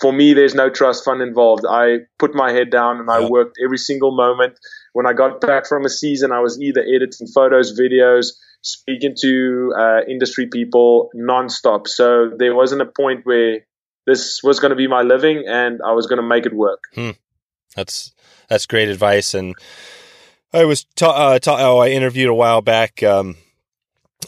for 0.00 0.12
me, 0.12 0.34
there's 0.34 0.54
no 0.54 0.68
trust 0.68 1.04
fund 1.04 1.22
involved. 1.22 1.64
I 1.68 2.00
put 2.18 2.34
my 2.34 2.50
head 2.52 2.70
down 2.70 2.98
and 2.98 3.08
I 3.08 3.28
worked 3.28 3.58
every 3.64 3.78
single 3.78 4.10
moment 4.10 4.58
when 4.92 5.06
I 5.06 5.12
got 5.12 5.40
back 5.40 5.66
from 5.66 5.84
a 5.84 5.88
season, 5.88 6.32
I 6.32 6.40
was 6.40 6.60
either 6.60 6.80
editing 6.80 7.26
photos, 7.26 7.78
videos, 7.78 8.32
speaking 8.60 9.14
to 9.20 9.74
uh, 9.76 10.00
industry 10.08 10.46
people 10.46 11.10
nonstop. 11.16 11.88
So 11.88 12.30
there 12.36 12.54
wasn't 12.54 12.82
a 12.82 12.86
point 12.86 13.24
where 13.24 13.66
this 14.06 14.42
was 14.42 14.60
going 14.60 14.70
to 14.70 14.76
be 14.76 14.86
my 14.86 15.02
living 15.02 15.44
and 15.48 15.80
I 15.84 15.92
was 15.92 16.06
going 16.06 16.18
to 16.18 16.26
make 16.26 16.46
it 16.46 16.52
work. 16.52 16.84
Hmm. 16.94 17.10
That's 17.74 18.12
that's 18.48 18.66
great 18.66 18.88
advice. 18.88 19.32
And 19.32 19.54
I 20.52 20.66
was 20.66 20.84
ta- 20.84 21.32
uh, 21.32 21.38
ta- 21.38 21.58
oh, 21.60 21.78
I 21.78 21.88
interviewed 21.88 22.28
a 22.28 22.34
while 22.34 22.60
back. 22.60 23.02
Um, 23.02 23.36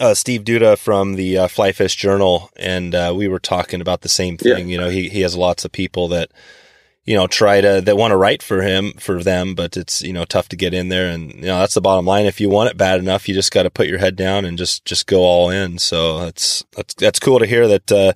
uh, 0.00 0.14
Steve 0.14 0.44
Duda 0.44 0.76
from 0.78 1.14
the 1.14 1.38
uh, 1.38 1.48
Fly 1.48 1.72
Fish 1.72 1.96
Journal, 1.96 2.50
and 2.56 2.94
uh, 2.94 3.12
we 3.16 3.28
were 3.28 3.40
talking 3.40 3.80
about 3.80 4.02
the 4.02 4.08
same 4.08 4.36
thing. 4.36 4.68
Yeah. 4.68 4.72
You 4.72 4.78
know, 4.78 4.88
he 4.90 5.08
he 5.08 5.20
has 5.22 5.36
lots 5.36 5.64
of 5.64 5.72
people 5.72 6.08
that 6.08 6.30
you 7.06 7.14
know, 7.14 7.26
try 7.26 7.60
to, 7.60 7.82
that 7.82 7.98
want 7.98 8.12
to 8.12 8.16
write 8.16 8.42
for 8.42 8.62
him, 8.62 8.94
for 8.94 9.22
them, 9.22 9.54
but 9.54 9.76
it's, 9.76 10.00
you 10.00 10.12
know, 10.12 10.24
tough 10.24 10.48
to 10.48 10.56
get 10.56 10.72
in 10.72 10.88
there. 10.88 11.10
And, 11.10 11.34
you 11.34 11.42
know, 11.42 11.58
that's 11.58 11.74
the 11.74 11.82
bottom 11.82 12.06
line. 12.06 12.24
If 12.24 12.40
you 12.40 12.48
want 12.48 12.70
it 12.70 12.78
bad 12.78 12.98
enough, 12.98 13.28
you 13.28 13.34
just 13.34 13.52
got 13.52 13.64
to 13.64 13.70
put 13.70 13.88
your 13.88 13.98
head 13.98 14.16
down 14.16 14.46
and 14.46 14.56
just, 14.56 14.86
just 14.86 15.06
go 15.06 15.20
all 15.20 15.50
in. 15.50 15.76
So 15.76 16.20
that's, 16.20 16.64
that's, 16.74 16.94
that's 16.94 17.18
cool 17.18 17.40
to 17.40 17.46
hear 17.46 17.68
that, 17.68 17.92
uh, 17.92 18.14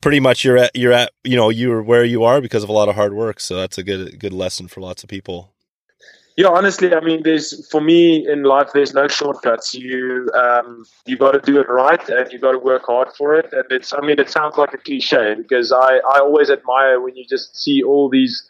pretty 0.00 0.20
much 0.20 0.42
you're 0.42 0.56
at, 0.56 0.70
you're 0.74 0.92
at, 0.92 1.12
you 1.22 1.36
know, 1.36 1.50
you're 1.50 1.82
where 1.82 2.02
you 2.02 2.24
are 2.24 2.40
because 2.40 2.62
of 2.62 2.70
a 2.70 2.72
lot 2.72 2.88
of 2.88 2.94
hard 2.94 3.12
work. 3.12 3.40
So 3.40 3.56
that's 3.56 3.76
a 3.76 3.82
good, 3.82 4.18
good 4.18 4.32
lesson 4.32 4.68
for 4.68 4.80
lots 4.80 5.02
of 5.02 5.10
people. 5.10 5.52
Yeah, 6.36 6.48
honestly, 6.48 6.94
I 6.94 7.00
mean, 7.00 7.22
there's 7.22 7.68
for 7.70 7.80
me 7.80 8.26
in 8.26 8.44
life, 8.44 8.70
there's 8.72 8.94
no 8.94 9.08
shortcuts. 9.08 9.74
You 9.74 10.30
um, 10.34 10.84
you 11.06 11.16
got 11.18 11.32
to 11.32 11.40
do 11.40 11.60
it 11.60 11.68
right, 11.68 12.08
and 12.08 12.32
you 12.32 12.38
got 12.38 12.52
to 12.52 12.58
work 12.58 12.86
hard 12.86 13.08
for 13.18 13.34
it. 13.34 13.52
And 13.52 13.64
it's, 13.70 13.92
I 13.92 14.00
mean, 14.00 14.18
it 14.18 14.30
sounds 14.30 14.56
like 14.56 14.72
a 14.72 14.78
cliche 14.78 15.34
because 15.36 15.72
I 15.72 16.00
I 16.14 16.20
always 16.20 16.48
admire 16.48 17.00
when 17.00 17.16
you 17.16 17.24
just 17.28 17.56
see 17.60 17.82
all 17.82 18.08
these 18.08 18.48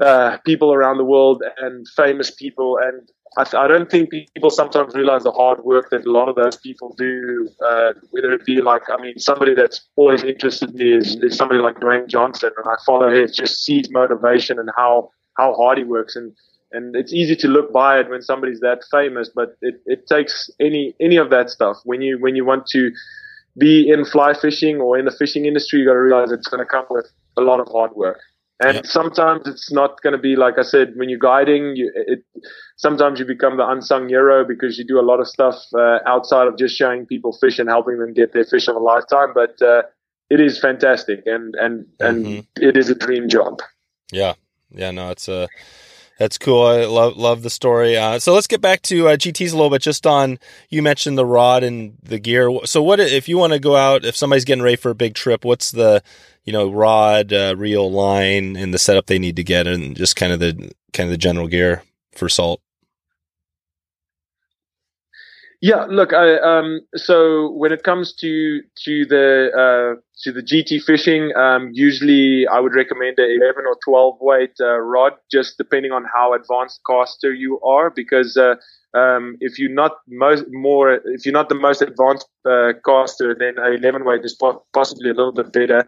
uh, 0.00 0.38
people 0.44 0.72
around 0.72 0.98
the 0.98 1.04
world 1.04 1.42
and 1.58 1.86
famous 1.88 2.30
people. 2.30 2.78
And 2.78 3.08
I, 3.36 3.64
I, 3.64 3.68
don't 3.68 3.90
think 3.90 4.10
people 4.10 4.50
sometimes 4.50 4.94
realize 4.94 5.24
the 5.24 5.32
hard 5.32 5.62
work 5.62 5.90
that 5.90 6.06
a 6.06 6.10
lot 6.10 6.28
of 6.28 6.36
those 6.36 6.56
people 6.56 6.94
do, 6.96 7.48
uh, 7.64 7.92
whether 8.10 8.32
it 8.32 8.44
be 8.46 8.62
like, 8.62 8.82
I 8.88 9.00
mean, 9.00 9.18
somebody 9.18 9.54
that's 9.54 9.86
always 9.96 10.22
interested 10.22 10.74
me 10.74 10.92
is, 10.92 11.16
is 11.16 11.36
somebody 11.36 11.60
like 11.60 11.76
Dwayne 11.80 12.08
Johnson. 12.08 12.50
And 12.56 12.66
I 12.66 12.76
follow 12.86 13.10
his 13.10 13.36
just 13.36 13.62
sees 13.62 13.90
motivation 13.90 14.58
and 14.58 14.70
how, 14.76 15.10
how 15.36 15.54
hard 15.54 15.78
he 15.78 15.84
works. 15.84 16.16
And, 16.16 16.34
and 16.72 16.94
it's 16.96 17.12
easy 17.12 17.36
to 17.36 17.48
look 17.48 17.72
by 17.72 17.98
it 17.98 18.08
when 18.08 18.22
somebody's 18.22 18.60
that 18.60 18.80
famous, 18.90 19.30
but 19.34 19.56
it, 19.60 19.80
it 19.86 20.06
takes 20.06 20.50
any, 20.60 20.94
any 21.00 21.16
of 21.16 21.30
that 21.30 21.50
stuff. 21.50 21.78
When 21.84 22.02
you, 22.02 22.18
when 22.20 22.36
you 22.36 22.44
want 22.44 22.66
to 22.68 22.90
be 23.58 23.90
in 23.90 24.04
fly 24.04 24.34
fishing 24.34 24.80
or 24.80 24.98
in 24.98 25.04
the 25.04 25.10
fishing 25.10 25.46
industry, 25.46 25.80
you 25.80 25.86
got 25.86 25.94
to 25.94 26.00
realize 26.00 26.30
it's 26.30 26.48
going 26.48 26.64
to 26.64 26.70
come 26.70 26.86
with 26.90 27.10
a 27.36 27.40
lot 27.40 27.60
of 27.60 27.68
hard 27.68 27.92
work. 27.94 28.20
And 28.62 28.74
yep. 28.74 28.86
sometimes 28.86 29.46
it's 29.46 29.72
not 29.72 30.02
going 30.02 30.12
to 30.12 30.18
be 30.20 30.36
like 30.36 30.58
I 30.58 30.62
said 30.62 30.92
when 30.96 31.08
you're 31.08 31.18
guiding. 31.18 31.76
You, 31.76 31.90
it 31.94 32.24
sometimes 32.76 33.18
you 33.18 33.24
become 33.24 33.56
the 33.56 33.66
unsung 33.66 34.06
hero 34.08 34.44
because 34.44 34.76
you 34.78 34.84
do 34.84 35.00
a 35.00 35.02
lot 35.02 35.18
of 35.18 35.26
stuff 35.28 35.56
uh, 35.74 36.00
outside 36.06 36.46
of 36.46 36.58
just 36.58 36.76
showing 36.76 37.06
people 37.06 37.32
fish 37.32 37.58
and 37.58 37.70
helping 37.70 37.98
them 37.98 38.12
get 38.12 38.34
their 38.34 38.44
fish 38.44 38.68
of 38.68 38.76
a 38.76 38.78
lifetime. 38.78 39.28
But 39.34 39.62
uh, 39.62 39.82
it 40.28 40.40
is 40.40 40.58
fantastic, 40.58 41.22
and 41.24 41.54
and 41.54 41.86
and 42.00 42.26
mm-hmm. 42.26 42.62
it 42.62 42.76
is 42.76 42.90
a 42.90 42.94
dream 42.94 43.30
job. 43.30 43.60
Yeah, 44.12 44.34
yeah, 44.70 44.90
no, 44.90 45.10
it's 45.10 45.28
a. 45.28 45.44
Uh, 45.44 45.46
that's 46.20 46.36
cool. 46.36 46.66
I 46.66 46.84
love 46.84 47.16
love 47.16 47.42
the 47.42 47.48
story. 47.48 47.96
Uh, 47.96 48.18
so 48.18 48.34
let's 48.34 48.46
get 48.46 48.60
back 48.60 48.82
to 48.82 49.08
uh, 49.08 49.16
GTS 49.16 49.52
a 49.52 49.56
little 49.56 49.70
bit. 49.70 49.80
Just 49.80 50.06
on 50.06 50.38
you 50.68 50.82
mentioned 50.82 51.16
the 51.16 51.24
rod 51.24 51.62
and 51.64 51.96
the 52.02 52.18
gear. 52.18 52.50
So 52.66 52.82
what 52.82 53.00
if 53.00 53.26
you 53.26 53.38
want 53.38 53.54
to 53.54 53.58
go 53.58 53.74
out? 53.74 54.04
If 54.04 54.14
somebody's 54.16 54.44
getting 54.44 54.62
ready 54.62 54.76
for 54.76 54.90
a 54.90 54.94
big 54.94 55.14
trip, 55.14 55.46
what's 55.46 55.70
the 55.70 56.02
you 56.44 56.52
know 56.52 56.70
rod, 56.70 57.32
uh, 57.32 57.54
reel, 57.56 57.90
line, 57.90 58.54
and 58.54 58.74
the 58.74 58.78
setup 58.78 59.06
they 59.06 59.18
need 59.18 59.36
to 59.36 59.42
get, 59.42 59.66
and 59.66 59.96
just 59.96 60.14
kind 60.14 60.30
of 60.30 60.40
the 60.40 60.70
kind 60.92 61.06
of 61.06 61.10
the 61.10 61.16
general 61.16 61.48
gear 61.48 61.84
for 62.12 62.28
salt? 62.28 62.60
Yeah, 65.62 65.84
look, 65.90 66.14
I, 66.14 66.38
um, 66.38 66.80
so 66.96 67.50
when 67.50 67.70
it 67.70 67.82
comes 67.82 68.14
to 68.14 68.62
to 68.84 69.04
the 69.04 69.50
uh, 69.52 70.00
to 70.22 70.32
the 70.32 70.40
GT 70.42 70.78
fishing, 70.82 71.36
um, 71.36 71.68
usually 71.72 72.46
I 72.46 72.60
would 72.60 72.74
recommend 72.74 73.18
a 73.18 73.24
11 73.24 73.64
or 73.66 73.76
12 73.84 74.16
weight 74.22 74.54
uh, 74.58 74.78
rod, 74.78 75.12
just 75.30 75.58
depending 75.58 75.92
on 75.92 76.06
how 76.14 76.32
advanced 76.32 76.80
caster 76.88 77.34
you 77.34 77.60
are, 77.60 77.90
because 77.90 78.38
uh, 78.38 78.54
um, 78.96 79.36
if 79.40 79.58
you're 79.58 79.70
not 79.70 79.96
most 80.08 80.44
more, 80.50 80.94
if 80.94 81.26
you're 81.26 81.34
not 81.34 81.50
the 81.50 81.54
most 81.54 81.82
advanced 81.82 82.26
uh, 82.48 82.72
caster, 82.86 83.36
then 83.38 83.58
a 83.58 83.72
11 83.72 84.06
weight 84.06 84.24
is 84.24 84.34
po- 84.34 84.64
possibly 84.72 85.10
a 85.10 85.14
little 85.14 85.32
bit 85.32 85.52
better. 85.52 85.86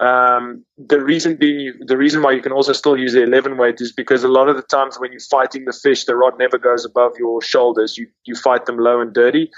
Um, 0.00 0.64
the 0.76 1.00
reason 1.00 1.36
being, 1.36 1.74
the 1.86 1.96
reason 1.96 2.22
why 2.22 2.32
you 2.32 2.42
can 2.42 2.52
also 2.52 2.72
still 2.72 2.96
use 2.96 3.12
the 3.12 3.22
11 3.22 3.56
weight 3.56 3.80
is 3.80 3.92
because 3.92 4.24
a 4.24 4.28
lot 4.28 4.48
of 4.48 4.56
the 4.56 4.62
times 4.62 4.98
when 4.98 5.12
you're 5.12 5.20
fighting 5.20 5.64
the 5.64 5.72
fish, 5.72 6.04
the 6.04 6.16
rod 6.16 6.38
never 6.38 6.58
goes 6.58 6.84
above 6.84 7.12
your 7.18 7.40
shoulders. 7.40 7.96
You 7.96 8.08
you 8.24 8.34
fight 8.34 8.66
them 8.66 8.78
low 8.78 9.00
and 9.00 9.12
dirty, 9.12 9.50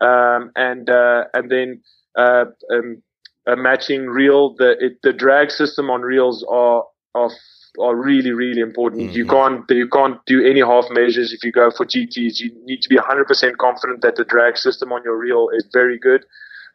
um, 0.00 0.50
and 0.56 0.88
uh, 0.88 1.24
and 1.34 1.50
then 1.50 1.82
uh, 2.16 2.46
um, 2.72 3.02
a 3.46 3.56
matching 3.56 4.06
reel. 4.06 4.54
The 4.54 4.76
it, 4.80 4.98
the 5.02 5.12
drag 5.12 5.50
system 5.50 5.90
on 5.90 6.00
reels 6.00 6.44
are 6.50 6.84
are 7.14 7.30
are 7.78 7.94
really 7.94 8.32
really 8.32 8.60
important. 8.60 9.02
Mm-hmm. 9.02 9.16
You 9.16 9.26
can't 9.26 9.70
you 9.70 9.88
can't 9.88 10.18
do 10.26 10.44
any 10.44 10.60
half 10.60 10.86
measures 10.90 11.32
if 11.32 11.44
you 11.44 11.52
go 11.52 11.70
for 11.70 11.84
GTS. 11.84 12.40
You 12.40 12.52
need 12.64 12.80
to 12.82 12.88
be 12.88 12.96
100% 12.96 13.56
confident 13.58 14.00
that 14.00 14.16
the 14.16 14.24
drag 14.24 14.56
system 14.56 14.92
on 14.92 15.02
your 15.04 15.18
reel 15.18 15.50
is 15.54 15.66
very 15.72 15.98
good. 15.98 16.24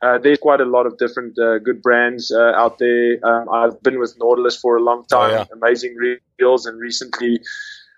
Uh, 0.02 0.18
there's 0.18 0.40
quite 0.40 0.62
a 0.62 0.66
lot 0.66 0.86
of 0.86 0.98
different 0.98 1.38
uh, 1.38 1.60
good 1.60 1.82
brands 1.82 2.32
uh, 2.32 2.54
out 2.56 2.80
there. 2.80 3.18
Um, 3.24 3.50
I've 3.50 3.82
been 3.84 4.00
with 4.00 4.16
Nautilus 4.18 4.58
for 4.58 4.78
a 4.78 4.82
long 4.82 5.06
time, 5.06 5.32
oh, 5.32 5.34
yeah. 5.34 5.46
amazing 5.52 5.96
reels, 6.40 6.66
and 6.66 6.80
recently, 6.80 7.42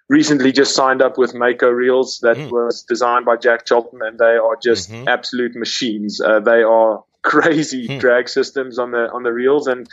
recently 0.09 0.51
just 0.51 0.73
signed 0.73 1.01
up 1.01 1.19
with 1.19 1.35
Mako 1.35 1.69
reels 1.69 2.19
that 2.23 2.37
mm. 2.37 2.49
was 2.49 2.83
designed 2.83 3.25
by 3.25 3.37
Jack 3.37 3.65
Charlton, 3.65 3.99
and 4.01 4.17
they 4.17 4.37
are 4.37 4.57
just 4.63 4.91
mm-hmm. 4.91 5.07
absolute 5.07 5.55
machines. 5.55 6.19
Uh, 6.19 6.39
they 6.39 6.63
are 6.63 7.03
crazy 7.23 7.87
mm. 7.87 7.99
drag 7.99 8.27
systems 8.27 8.79
on 8.79 8.91
the 8.91 9.11
on 9.13 9.21
the 9.21 9.31
reels, 9.31 9.67
and 9.67 9.87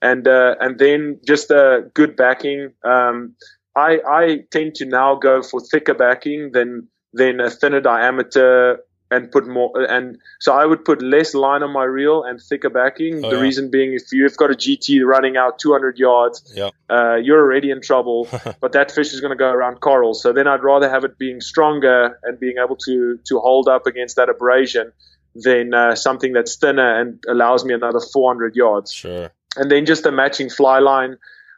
and 0.00 0.26
uh, 0.26 0.54
and 0.60 0.78
then 0.78 1.20
just 1.26 1.50
a 1.50 1.90
good 1.92 2.16
backing. 2.16 2.72
Um, 2.84 3.34
I 3.76 4.00
I 4.08 4.38
tend 4.50 4.76
to 4.76 4.86
now 4.86 5.14
go 5.14 5.42
for 5.42 5.60
thicker 5.60 5.94
backing 5.94 6.52
than 6.52 6.88
than 7.12 7.40
a 7.40 7.50
thinner 7.50 7.80
diameter 7.80 8.80
and 9.10 9.30
put 9.30 9.46
more 9.46 9.72
and 9.88 10.18
so 10.38 10.52
I 10.52 10.64
would 10.64 10.84
put 10.84 11.02
less 11.02 11.34
line 11.34 11.62
on 11.62 11.72
my 11.72 11.84
reel 11.84 12.22
and 12.22 12.40
thicker 12.40 12.70
backing. 12.70 13.24
Oh, 13.24 13.30
the 13.30 13.36
yeah. 13.36 13.42
reason 13.42 13.70
being, 13.70 13.92
if 13.92 14.12
you've 14.12 14.36
got 14.36 14.50
a 14.50 14.54
GT 14.54 15.04
running 15.04 15.36
out 15.36 15.58
200 15.58 15.98
yards, 15.98 16.52
yeah. 16.54 16.70
uh, 16.88 17.16
you're 17.16 17.40
already 17.40 17.70
in 17.70 17.80
trouble. 17.80 18.28
but 18.60 18.72
that 18.72 18.90
fish 18.90 19.12
is 19.12 19.20
going 19.20 19.30
to 19.30 19.36
go 19.36 19.50
around 19.50 19.80
coral. 19.80 20.14
So 20.14 20.32
then 20.32 20.46
I'd 20.46 20.62
rather 20.62 20.88
have 20.88 21.04
it 21.04 21.18
being 21.18 21.40
stronger 21.40 22.18
and 22.22 22.38
being 22.38 22.56
able 22.62 22.76
to 22.76 23.18
to 23.24 23.38
hold 23.38 23.68
up 23.68 23.86
against 23.86 24.16
that 24.16 24.28
abrasion 24.28 24.92
than 25.34 25.74
uh, 25.74 25.94
something 25.94 26.32
that's 26.32 26.56
thinner 26.56 27.00
and 27.00 27.22
allows 27.28 27.64
me 27.64 27.74
another 27.74 28.00
400 28.00 28.56
yards. 28.56 28.92
Sure. 28.92 29.30
And 29.56 29.70
then 29.70 29.86
just 29.86 30.06
a 30.06 30.12
matching 30.12 30.50
fly 30.50 30.78
line. 30.78 31.16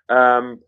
Um, 0.09 0.61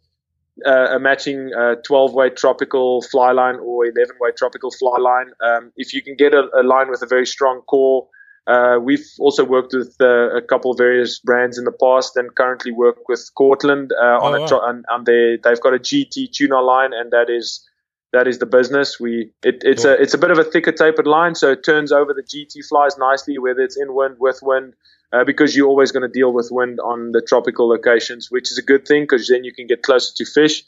uh, 0.66 0.96
a 0.96 0.98
matching 0.98 1.50
uh, 1.59 1.74
12 1.84 2.14
weight 2.14 2.36
tropical 2.36 3.02
fly 3.02 3.32
line 3.32 3.57
or 3.57 3.86
11 3.86 4.16
weight 4.20 4.36
tropical 4.36 4.70
fly 4.70 4.98
line. 4.98 5.32
Um, 5.40 5.72
if 5.76 5.92
you 5.92 6.02
can 6.02 6.16
get 6.16 6.32
a, 6.32 6.48
a, 6.59 6.62
line 6.62 6.90
with 6.90 7.02
a 7.02 7.07
very 7.07 7.26
strong 7.26 7.62
core, 7.62 8.07
uh, 8.46 8.78
we've 8.80 9.07
also 9.18 9.44
worked 9.44 9.72
with 9.72 9.96
uh, 10.00 10.36
a 10.36 10.42
couple 10.42 10.70
of 10.70 10.78
various 10.78 11.18
brands 11.18 11.59
in 11.59 11.64
the 11.64 11.72
past 11.72 12.16
and 12.16 12.34
currently 12.36 12.72
work 12.72 13.09
with 13.09 13.30
Cortland 13.34 13.90
uh, 13.92 14.18
oh, 14.20 14.26
on, 14.26 14.42
a 14.42 14.46
tro- 14.46 14.61
on, 14.61 14.84
on 14.90 15.05
their, 15.05 15.38
they've 15.38 15.61
got 15.61 15.74
a 15.74 15.78
GT 15.78 16.30
tuna 16.30 16.61
line 16.61 16.92
and 16.92 17.11
that 17.11 17.30
is 17.30 17.66
that 18.12 18.28
is 18.28 18.38
the 18.38 18.46
business. 18.46 19.00
We 19.00 19.32
it, 19.42 19.62
it's 19.62 19.82
cool. 19.82 19.92
a 19.92 19.94
it's 19.94 20.14
a 20.14 20.18
bit 20.18 20.30
of 20.30 20.38
a 20.38 20.44
thicker 20.44 20.70
tapered 20.70 21.07
line, 21.07 21.34
so 21.34 21.50
it 21.50 21.64
turns 21.64 21.90
over 21.90 22.14
the 22.14 22.22
GT 22.22 22.64
flies 22.68 22.96
nicely, 22.96 23.38
whether 23.38 23.61
it's 23.61 23.76
in 23.76 23.92
wind, 23.92 24.16
with 24.20 24.38
wind, 24.40 24.74
uh, 25.14 25.24
because 25.24 25.54
you're 25.54 25.68
always 25.68 25.92
going 25.92 26.02
to 26.02 26.08
deal 26.08 26.32
with 26.32 26.48
wind 26.50 26.80
on 26.80 27.12
the 27.12 27.22
tropical 27.22 27.68
locations, 27.68 28.30
which 28.30 28.50
is 28.50 28.58
a 28.58 28.62
good 28.62 28.86
thing 28.86 29.04
because 29.04 29.28
then 29.28 29.44
you 29.44 29.52
can 29.52 29.66
get 29.66 29.82
closer 29.82 30.12
to 30.16 30.24
fish. 30.24 30.64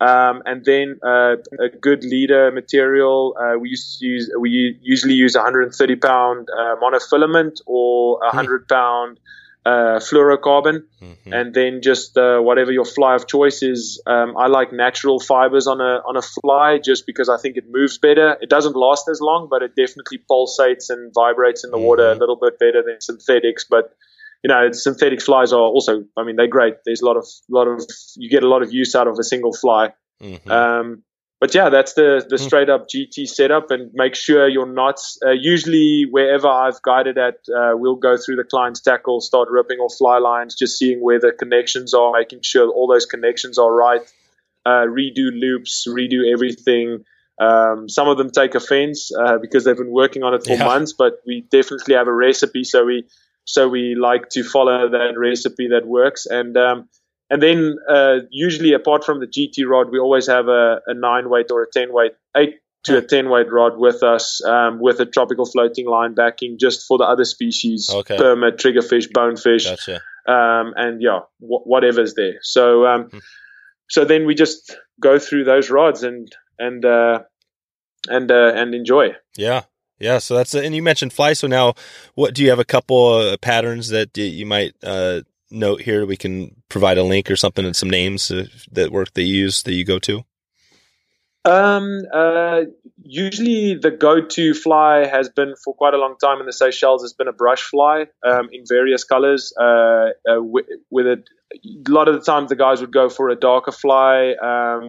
Um, 0.00 0.42
and 0.46 0.64
then 0.64 1.00
uh, 1.02 1.36
a 1.58 1.68
good 1.80 2.04
leader 2.04 2.52
material. 2.52 3.36
Uh, 3.40 3.58
we 3.58 3.70
used 3.70 3.98
to 3.98 4.06
use 4.06 4.30
we 4.38 4.78
usually 4.80 5.14
use 5.14 5.34
130 5.34 5.96
pound 5.96 6.48
uh, 6.50 6.76
monofilament 6.76 7.60
or 7.66 8.18
100 8.20 8.68
pound 8.68 9.18
uh, 9.66 9.98
fluorocarbon, 10.00 10.84
mm-hmm. 11.02 11.32
and 11.32 11.54
then 11.54 11.80
just 11.82 12.16
uh, 12.16 12.38
whatever 12.40 12.72
your 12.72 12.84
fly 12.84 13.14
of 13.14 13.26
choice 13.26 13.62
is. 13.62 14.02
Um, 14.06 14.36
I 14.36 14.46
like 14.46 14.72
natural 14.72 15.20
fibers 15.20 15.66
on 15.66 15.80
a 15.80 16.00
on 16.06 16.16
a 16.16 16.22
fly 16.22 16.78
just 16.78 17.06
because 17.06 17.28
I 17.28 17.36
think 17.36 17.56
it 17.56 17.64
moves 17.68 17.98
better. 17.98 18.36
It 18.40 18.48
doesn't 18.48 18.76
last 18.76 19.08
as 19.08 19.20
long, 19.20 19.48
but 19.50 19.62
it 19.62 19.76
definitely 19.76 20.20
pulsates 20.30 20.90
and 20.90 21.12
vibrates 21.14 21.64
in 21.64 21.70
the 21.70 21.76
mm-hmm. 21.76 21.86
water 21.86 22.10
a 22.10 22.14
little 22.14 22.36
bit 22.36 22.58
better 22.58 22.82
than 22.82 23.00
synthetics. 23.00 23.64
But 23.68 23.94
you 24.42 24.48
know, 24.48 24.70
synthetic 24.72 25.20
flies 25.20 25.52
are 25.52 25.60
also, 25.60 26.04
I 26.16 26.22
mean, 26.22 26.36
they're 26.36 26.46
great. 26.46 26.74
There's 26.84 27.00
a 27.00 27.06
lot 27.06 27.16
of 27.16 27.26
lot 27.48 27.66
of 27.66 27.84
you 28.16 28.30
get 28.30 28.42
a 28.42 28.48
lot 28.48 28.62
of 28.62 28.72
use 28.72 28.94
out 28.94 29.08
of 29.08 29.18
a 29.18 29.24
single 29.24 29.52
fly. 29.52 29.92
Mm-hmm. 30.22 30.50
Um, 30.50 31.02
but 31.40 31.54
yeah, 31.54 31.68
that's 31.68 31.94
the 31.94 32.24
the 32.28 32.36
hmm. 32.36 32.44
straight 32.44 32.68
up 32.68 32.88
GT 32.88 33.28
setup, 33.28 33.70
and 33.70 33.90
make 33.94 34.14
sure 34.14 34.48
your 34.48 34.66
knots. 34.66 35.18
Uh, 35.24 35.30
usually, 35.30 36.06
wherever 36.10 36.48
I've 36.48 36.82
guided 36.82 37.16
at, 37.16 37.36
uh, 37.54 37.72
we'll 37.74 37.96
go 37.96 38.16
through 38.16 38.36
the 38.36 38.44
client's 38.44 38.80
tackle, 38.80 39.20
start 39.20 39.48
ripping 39.50 39.78
off 39.78 39.94
fly 39.96 40.18
lines, 40.18 40.56
just 40.56 40.78
seeing 40.78 41.00
where 41.00 41.20
the 41.20 41.32
connections 41.32 41.94
are, 41.94 42.12
making 42.12 42.40
sure 42.42 42.68
all 42.68 42.88
those 42.88 43.06
connections 43.06 43.58
are 43.58 43.72
right. 43.72 44.00
Uh, 44.66 44.84
redo 44.86 45.30
loops, 45.32 45.86
redo 45.88 46.30
everything. 46.30 47.04
Um, 47.40 47.88
some 47.88 48.08
of 48.08 48.18
them 48.18 48.30
take 48.30 48.56
offense 48.56 49.12
uh, 49.14 49.38
because 49.38 49.64
they've 49.64 49.76
been 49.76 49.92
working 49.92 50.24
on 50.24 50.34
it 50.34 50.44
for 50.44 50.54
yeah. 50.54 50.64
months, 50.64 50.92
but 50.92 51.20
we 51.24 51.42
definitely 51.42 51.94
have 51.94 52.08
a 52.08 52.12
recipe, 52.12 52.64
so 52.64 52.84
we 52.84 53.04
so 53.44 53.68
we 53.68 53.94
like 53.94 54.28
to 54.30 54.42
follow 54.42 54.90
that 54.90 55.14
recipe 55.16 55.68
that 55.68 55.86
works. 55.86 56.26
And 56.26 56.56
um, 56.56 56.88
and 57.30 57.42
then 57.42 57.76
uh, 57.88 58.20
usually, 58.30 58.72
apart 58.72 59.04
from 59.04 59.20
the 59.20 59.26
GT 59.26 59.66
rod, 59.68 59.90
we 59.90 59.98
always 59.98 60.26
have 60.28 60.48
a, 60.48 60.80
a 60.86 60.94
nine 60.94 61.28
weight 61.28 61.50
or 61.50 61.62
a 61.62 61.70
ten 61.70 61.92
weight, 61.92 62.12
eight 62.36 62.60
to 62.84 62.98
a 62.98 63.02
ten 63.02 63.28
weight 63.28 63.52
rod 63.52 63.76
with 63.76 64.02
us, 64.02 64.42
um, 64.44 64.80
with 64.80 64.98
a 65.00 65.06
tropical 65.06 65.44
floating 65.44 65.86
line 65.86 66.14
backing, 66.14 66.58
just 66.58 66.86
for 66.86 66.96
the 66.96 67.04
other 67.04 67.24
species, 67.24 67.90
okay. 67.92 68.16
permit, 68.16 68.56
triggerfish, 68.56 69.12
bonefish, 69.12 69.66
gotcha. 69.66 69.96
um, 70.26 70.72
and 70.76 71.02
yeah, 71.02 71.20
wh- 71.38 71.66
whatever's 71.66 72.14
there. 72.14 72.38
So, 72.40 72.86
um, 72.86 73.04
hmm. 73.10 73.18
so 73.90 74.04
then 74.06 74.24
we 74.24 74.34
just 74.34 74.76
go 75.00 75.18
through 75.18 75.44
those 75.44 75.68
rods 75.68 76.02
and 76.02 76.34
and 76.58 76.82
uh, 76.82 77.24
and 78.08 78.30
uh, 78.30 78.52
and 78.54 78.74
enjoy. 78.74 79.14
Yeah, 79.36 79.64
yeah. 79.98 80.16
So 80.16 80.34
that's 80.34 80.54
and 80.54 80.74
you 80.74 80.82
mentioned 80.82 81.12
fly. 81.12 81.34
So 81.34 81.46
now, 81.46 81.74
what 82.14 82.32
do 82.32 82.42
you 82.42 82.48
have 82.48 82.58
a 82.58 82.64
couple 82.64 83.20
of 83.20 83.40
patterns 83.42 83.88
that 83.88 84.16
you 84.16 84.46
might 84.46 84.74
uh, 84.82 85.22
note 85.50 85.82
here? 85.82 86.06
We 86.06 86.16
can 86.16 86.62
provide 86.68 86.98
a 86.98 87.02
link 87.02 87.30
or 87.30 87.36
something 87.36 87.64
and 87.64 87.76
some 87.76 87.90
names 87.90 88.28
that 88.72 88.92
work 88.92 89.14
that 89.14 89.22
you 89.22 89.34
use 89.34 89.62
that 89.64 89.74
you 89.74 89.84
go 89.84 89.98
to. 90.00 90.24
Um, 91.44 92.02
uh, 92.12 92.62
usually 93.02 93.74
the 93.74 93.90
go-to 93.90 94.52
fly 94.54 95.06
has 95.06 95.28
been 95.28 95.54
for 95.64 95.74
quite 95.74 95.94
a 95.94 95.96
long 95.96 96.16
time 96.20 96.40
in 96.40 96.46
the 96.46 96.52
Seychelles 96.52 97.02
has 97.02 97.14
been 97.14 97.28
a 97.28 97.32
brush 97.32 97.62
fly 97.62 98.06
um, 98.26 98.48
in 98.52 98.64
various 98.68 99.04
colors. 99.04 99.52
Uh, 99.58 100.10
uh, 100.28 100.42
with, 100.42 100.66
with, 100.90 101.06
it, 101.06 101.30
a 101.54 101.90
lot 101.90 102.08
of 102.08 102.14
the 102.14 102.20
times 102.20 102.50
the 102.50 102.56
guys 102.56 102.80
would 102.80 102.92
go 102.92 103.08
for 103.08 103.30
a 103.30 103.36
darker 103.36 103.72
fly 103.72 104.34
um, 104.42 104.88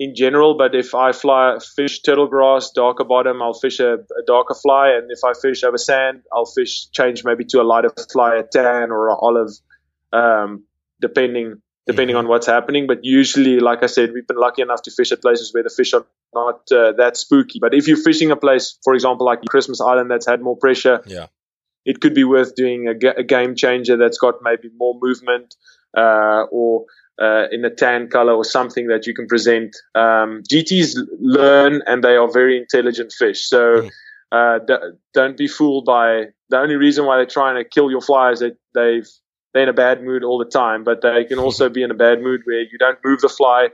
in 0.00 0.14
general. 0.16 0.56
But 0.56 0.74
if 0.74 0.94
I 0.94 1.12
fly 1.12 1.58
fish 1.76 2.02
turtle 2.02 2.26
grass, 2.26 2.70
darker 2.74 3.04
bottom, 3.04 3.40
I'll 3.40 3.54
fish 3.54 3.78
a, 3.78 3.94
a, 3.94 4.22
darker 4.26 4.54
fly, 4.54 4.90
and 4.90 5.10
if 5.10 5.20
I 5.24 5.34
fish 5.40 5.62
over 5.62 5.78
sand, 5.78 6.22
I'll 6.32 6.46
fish 6.46 6.88
change 6.90 7.22
maybe 7.24 7.44
to 7.46 7.60
a 7.60 7.64
lighter 7.64 7.92
fly, 8.12 8.36
a 8.36 8.42
tan 8.42 8.90
or 8.90 9.08
a 9.08 9.14
olive, 9.14 9.52
um, 10.12 10.64
depending 11.00 11.62
depending 11.86 12.14
mm-hmm. 12.14 12.26
on 12.26 12.28
what's 12.28 12.46
happening. 12.46 12.86
But 12.86 13.04
usually, 13.04 13.58
like 13.58 13.82
I 13.82 13.86
said, 13.86 14.12
we've 14.12 14.26
been 14.26 14.36
lucky 14.36 14.62
enough 14.62 14.82
to 14.82 14.90
fish 14.90 15.12
at 15.12 15.20
places 15.20 15.52
where 15.52 15.62
the 15.62 15.70
fish 15.70 15.92
are 15.94 16.06
not 16.34 16.70
uh, 16.70 16.92
that 16.92 17.16
spooky. 17.16 17.58
But 17.58 17.74
if 17.74 17.88
you're 17.88 17.96
fishing 17.96 18.30
a 18.30 18.36
place, 18.36 18.78
for 18.84 18.94
example, 18.94 19.26
like 19.26 19.44
Christmas 19.46 19.80
Island 19.80 20.10
that's 20.10 20.26
had 20.26 20.40
more 20.40 20.56
pressure, 20.56 21.02
yeah, 21.06 21.26
it 21.84 22.00
could 22.00 22.14
be 22.14 22.24
worth 22.24 22.54
doing 22.54 22.86
a, 22.88 23.08
a 23.18 23.24
game 23.24 23.56
changer 23.56 23.96
that's 23.96 24.18
got 24.18 24.36
maybe 24.42 24.70
more 24.76 24.98
movement 25.00 25.54
uh, 25.96 26.44
or 26.50 26.86
uh, 27.20 27.46
in 27.50 27.64
a 27.64 27.70
tan 27.70 28.08
color 28.08 28.34
or 28.34 28.44
something 28.44 28.86
that 28.88 29.06
you 29.06 29.14
can 29.14 29.26
present. 29.26 29.76
Um, 29.94 30.42
GTs 30.50 30.96
learn 31.20 31.82
and 31.86 32.02
they 32.02 32.16
are 32.16 32.30
very 32.30 32.58
intelligent 32.58 33.12
fish. 33.12 33.48
So. 33.48 33.82
Mm. 33.82 33.90
Uh, 34.34 34.58
don't 35.12 35.36
be 35.36 35.46
fooled 35.46 35.84
by 35.84 36.24
the 36.48 36.56
only 36.56 36.76
reason 36.76 37.04
why 37.04 37.18
they're 37.18 37.26
trying 37.26 37.62
to 37.62 37.68
kill 37.68 37.90
your 37.90 38.00
fly 38.00 38.30
is 38.30 38.38
that 38.38 38.56
they've 38.74 39.06
they're 39.52 39.64
in 39.64 39.68
a 39.68 39.74
bad 39.74 40.02
mood 40.02 40.24
all 40.24 40.38
the 40.38 40.50
time, 40.50 40.84
but 40.84 41.02
they 41.02 41.24
can 41.24 41.38
also 41.38 41.68
be 41.68 41.82
in 41.82 41.90
a 41.90 41.94
bad 41.94 42.22
mood 42.22 42.42
where 42.44 42.60
you 42.60 42.78
don't 42.78 42.98
move 43.04 43.20
the 43.20 43.28
fly. 43.28 43.68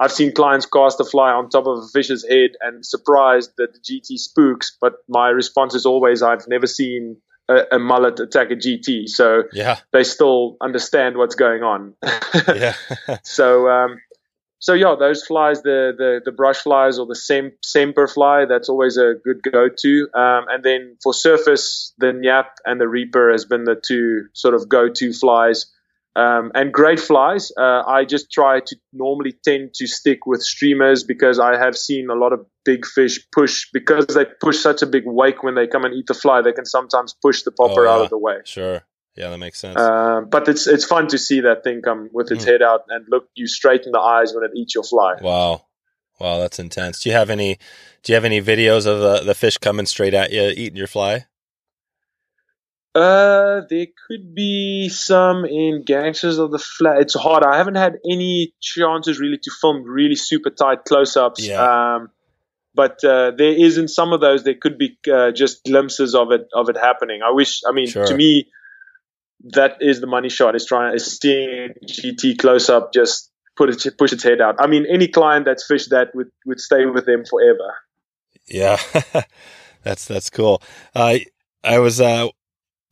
I've 0.00 0.12
seen 0.12 0.34
clients 0.34 0.66
cast 0.66 1.00
a 1.00 1.04
fly 1.04 1.30
on 1.32 1.48
top 1.48 1.66
of 1.66 1.78
a 1.78 1.86
fish's 1.92 2.26
head 2.28 2.50
and 2.60 2.84
surprised 2.84 3.52
that 3.58 3.72
the 3.72 3.78
GT 3.78 4.18
spooks, 4.18 4.76
but 4.80 4.94
my 5.08 5.28
response 5.28 5.74
is 5.74 5.86
always, 5.86 6.22
I've 6.22 6.48
never 6.48 6.66
seen 6.66 7.18
a, 7.48 7.76
a 7.76 7.78
mullet 7.78 8.18
attack 8.20 8.50
a 8.50 8.56
GT. 8.56 9.08
So 9.08 9.44
yeah. 9.52 9.78
they 9.92 10.04
still 10.04 10.56
understand 10.60 11.16
what's 11.16 11.34
going 11.34 11.62
on. 11.62 11.94
yeah. 12.48 12.74
so, 13.22 13.68
um, 13.68 14.00
so 14.62 14.74
yeah, 14.74 14.94
those 14.96 15.24
flies, 15.24 15.62
the 15.62 15.92
the, 15.98 16.20
the 16.24 16.30
brush 16.30 16.58
flies 16.58 16.96
or 16.96 17.04
the 17.04 17.16
sem, 17.16 17.50
semper 17.64 18.06
fly, 18.06 18.44
that's 18.44 18.68
always 18.68 18.96
a 18.96 19.14
good 19.24 19.42
go 19.42 19.68
to. 19.68 20.08
Um, 20.14 20.44
and 20.48 20.62
then 20.62 20.96
for 21.02 21.12
surface, 21.12 21.92
the 21.98 22.12
Nyap 22.12 22.46
and 22.64 22.80
the 22.80 22.86
Reaper 22.86 23.32
has 23.32 23.44
been 23.44 23.64
the 23.64 23.74
two 23.74 24.28
sort 24.34 24.54
of 24.54 24.68
go 24.68 24.88
to 24.88 25.12
flies. 25.12 25.66
Um, 26.14 26.52
and 26.54 26.72
great 26.72 27.00
flies, 27.00 27.50
uh, 27.58 27.82
I 27.88 28.04
just 28.04 28.30
try 28.30 28.60
to 28.60 28.76
normally 28.92 29.34
tend 29.44 29.74
to 29.74 29.88
stick 29.88 30.26
with 30.26 30.42
streamers 30.42 31.02
because 31.02 31.40
I 31.40 31.58
have 31.58 31.76
seen 31.76 32.08
a 32.08 32.14
lot 32.14 32.32
of 32.32 32.46
big 32.64 32.86
fish 32.86 33.18
push 33.32 33.66
because 33.72 34.06
they 34.06 34.26
push 34.40 34.58
such 34.60 34.82
a 34.82 34.86
big 34.86 35.02
wake 35.06 35.42
when 35.42 35.56
they 35.56 35.66
come 35.66 35.84
and 35.84 35.92
eat 35.92 36.06
the 36.06 36.14
fly. 36.14 36.40
They 36.40 36.52
can 36.52 36.66
sometimes 36.66 37.16
push 37.20 37.42
the 37.42 37.50
popper 37.50 37.80
oh, 37.80 37.84
yeah. 37.84 37.94
out 37.94 38.00
of 38.02 38.10
the 38.10 38.18
way. 38.18 38.36
Sure. 38.44 38.84
Yeah, 39.14 39.28
that 39.28 39.38
makes 39.38 39.58
sense. 39.58 39.76
Uh, 39.76 40.22
but 40.28 40.48
it's 40.48 40.66
it's 40.66 40.84
fun 40.84 41.08
to 41.08 41.18
see 41.18 41.40
that 41.40 41.64
thing 41.64 41.82
come 41.82 42.08
with 42.12 42.30
its 42.30 42.44
mm. 42.44 42.48
head 42.48 42.62
out 42.62 42.84
and 42.88 43.04
look 43.08 43.28
you 43.34 43.46
straight 43.46 43.84
in 43.84 43.92
the 43.92 43.98
eyes 43.98 44.32
when 44.34 44.44
it 44.44 44.52
eats 44.56 44.74
your 44.74 44.84
fly. 44.84 45.16
Wow, 45.20 45.66
wow, 46.18 46.38
that's 46.38 46.58
intense. 46.58 47.02
Do 47.02 47.10
you 47.10 47.14
have 47.14 47.28
any 47.28 47.58
Do 48.02 48.12
you 48.12 48.14
have 48.14 48.24
any 48.24 48.40
videos 48.40 48.86
of 48.86 49.00
the 49.00 49.24
the 49.24 49.34
fish 49.34 49.58
coming 49.58 49.86
straight 49.86 50.14
at 50.14 50.32
you 50.32 50.42
eating 50.42 50.76
your 50.76 50.86
fly? 50.86 51.26
Uh, 52.94 53.62
there 53.70 53.86
could 54.06 54.34
be 54.34 54.90
some 54.90 55.46
in 55.46 55.82
Gangsters 55.84 56.38
of 56.38 56.50
the 56.50 56.58
Flat. 56.58 57.00
It's 57.00 57.14
hard. 57.14 57.42
I 57.42 57.56
haven't 57.56 57.76
had 57.76 57.98
any 58.10 58.52
chances 58.60 59.18
really 59.18 59.38
to 59.38 59.50
film 59.60 59.82
really 59.82 60.14
super 60.14 60.50
tight 60.50 60.84
close 60.84 61.16
ups. 61.16 61.46
Yeah. 61.46 61.94
Um, 61.96 62.10
but 62.74 63.02
uh, 63.04 63.32
there 63.36 63.52
is 63.52 63.78
in 63.78 63.88
some 63.88 64.12
of 64.12 64.20
those 64.20 64.44
there 64.44 64.54
could 64.54 64.78
be 64.78 64.98
uh, 65.10 65.32
just 65.32 65.64
glimpses 65.64 66.14
of 66.14 66.32
it 66.32 66.48
of 66.54 66.68
it 66.68 66.76
happening. 66.76 67.20
I 67.22 67.32
wish. 67.32 67.62
I 67.66 67.72
mean, 67.72 67.86
sure. 67.86 68.06
to 68.06 68.14
me, 68.14 68.48
that 69.44 69.76
is 69.80 70.00
the 70.00 70.06
money 70.06 70.28
shot. 70.28 70.54
Is 70.54 70.66
trying 70.66 70.94
is 70.94 71.18
seeing 71.18 71.70
GT 71.86 72.38
close 72.38 72.68
up, 72.68 72.92
just 72.92 73.30
put 73.56 73.70
it 73.70 73.98
push 73.98 74.12
its 74.12 74.22
head 74.22 74.40
out. 74.40 74.56
I 74.58 74.66
mean, 74.66 74.86
any 74.88 75.08
client 75.08 75.44
that's 75.44 75.66
fished 75.66 75.90
that 75.90 76.14
would 76.14 76.30
would 76.46 76.60
stay 76.60 76.86
with 76.86 77.06
them 77.06 77.24
forever. 77.24 77.74
Yeah, 78.46 78.78
that's 79.82 80.06
that's 80.06 80.30
cool. 80.30 80.62
Uh, 80.94 81.18
I 81.64 81.78
was 81.78 82.00
uh, 82.00 82.28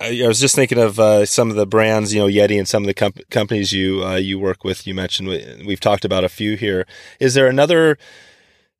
I, 0.01 0.27
was 0.27 0.41
just 0.41 0.55
thinking 0.55 0.79
of 0.79 0.99
uh, 0.99 1.27
some 1.27 1.51
of 1.51 1.57
the 1.57 1.67
brands, 1.67 2.15
you 2.15 2.21
know, 2.21 2.27
Yeti 2.27 2.59
and 2.59 2.67
some 2.67 2.83
of 2.83 2.87
the 2.87 2.95
com- 2.95 3.13
companies 3.31 3.73
you 3.73 4.05
uh, 4.05 4.17
you 4.17 4.39
work 4.39 4.65
with. 4.65 4.87
You 4.87 4.95
mentioned 4.95 5.29
we, 5.29 5.63
we've 5.67 5.81
talked 5.81 6.05
about 6.05 6.25
a 6.25 6.29
few 6.29 6.57
here. 6.57 6.87
Is 7.19 7.35
there 7.35 7.47
another 7.47 7.99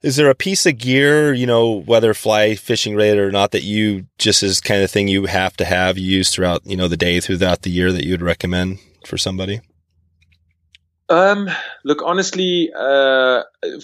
is 0.03 0.17
there 0.17 0.31
a 0.31 0.35
piece 0.35 0.65
of 0.65 0.79
gear, 0.79 1.33
you 1.33 1.47
know, 1.47 1.83
whether 1.83 2.15
fly 2.15 2.55
fishing 2.55 2.95
related 2.95 3.21
or 3.21 3.31
not, 3.31 3.51
that 3.51 3.63
you 3.63 4.07
just 4.19 4.43
is 4.43 4.61
kind 4.61 4.83
of 4.83 4.91
thing 4.91 5.09
you 5.09 5.27
have 5.27 5.57
to 5.59 5.65
have 5.65 5.99
used 5.99 6.33
throughout, 6.33 6.63
you 6.65 6.77
know, 6.77 6.89
the 6.89 6.97
day 6.97 7.21
throughout 7.21 7.63
the 7.63 7.71
year 7.71 7.93
that 7.93 8.05
you 8.05 8.13
would 8.13 8.23
recommend 8.23 8.79
for 9.07 9.19
somebody? 9.19 9.61
Um, 11.11 11.51
look, 11.85 12.03
honestly, 12.05 12.71
uh, 12.75 13.43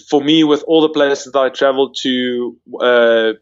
for 0.09 0.21
me, 0.23 0.43
with 0.43 0.63
all 0.65 0.81
the 0.81 0.89
places 0.89 1.33
that 1.33 1.39
I 1.39 1.49
traveled 1.49 1.97
to, 2.01 2.57
uh, 2.79 3.33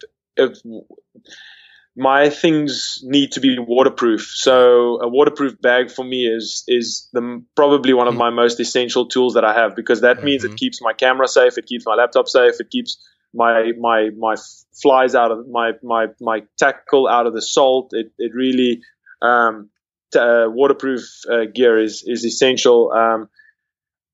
my 1.96 2.30
things 2.30 3.00
need 3.04 3.32
to 3.34 3.40
be 3.40 3.58
waterproof. 3.58 4.30
So 4.36 5.00
a 5.02 5.08
waterproof 5.08 5.60
bag 5.62 5.90
for 5.90 6.04
me 6.04 6.26
is 6.28 6.64
is 6.68 7.08
the 7.14 7.44
probably 7.56 7.94
one 7.94 8.08
of 8.08 8.16
my 8.16 8.30
most 8.30 8.60
essential 8.60 9.08
tools 9.08 9.36
that 9.36 9.46
I 9.46 9.54
have 9.54 9.76
because 9.76 10.02
that 10.02 10.24
means 10.24 10.44
mm-hmm. 10.44 10.54
it 10.54 10.58
keeps 10.58 10.82
my 10.82 10.94
camera 10.94 11.28
safe, 11.28 11.58
it 11.58 11.66
keeps 11.66 11.86
my 11.86 11.96
laptop 11.96 12.28
safe, 12.28 12.60
it 12.60 12.70
keeps 12.70 12.98
my 13.34 13.72
my 13.80 14.10
my 14.18 14.36
flies 14.82 15.16
out 15.16 15.32
of 15.32 15.48
my 15.48 15.72
my 15.84 16.08
my 16.20 16.44
tackle 16.58 17.08
out 17.08 17.28
of 17.28 17.34
the 17.34 17.42
salt. 17.42 17.90
It 17.92 18.12
it 18.18 18.34
really 18.34 18.82
um, 19.22 19.70
t- 20.12 20.20
uh, 20.20 20.50
waterproof 20.50 21.08
uh, 21.32 21.46
gear 21.54 21.82
is 21.82 22.04
is 22.06 22.26
essential. 22.26 22.92
Um, 22.92 23.30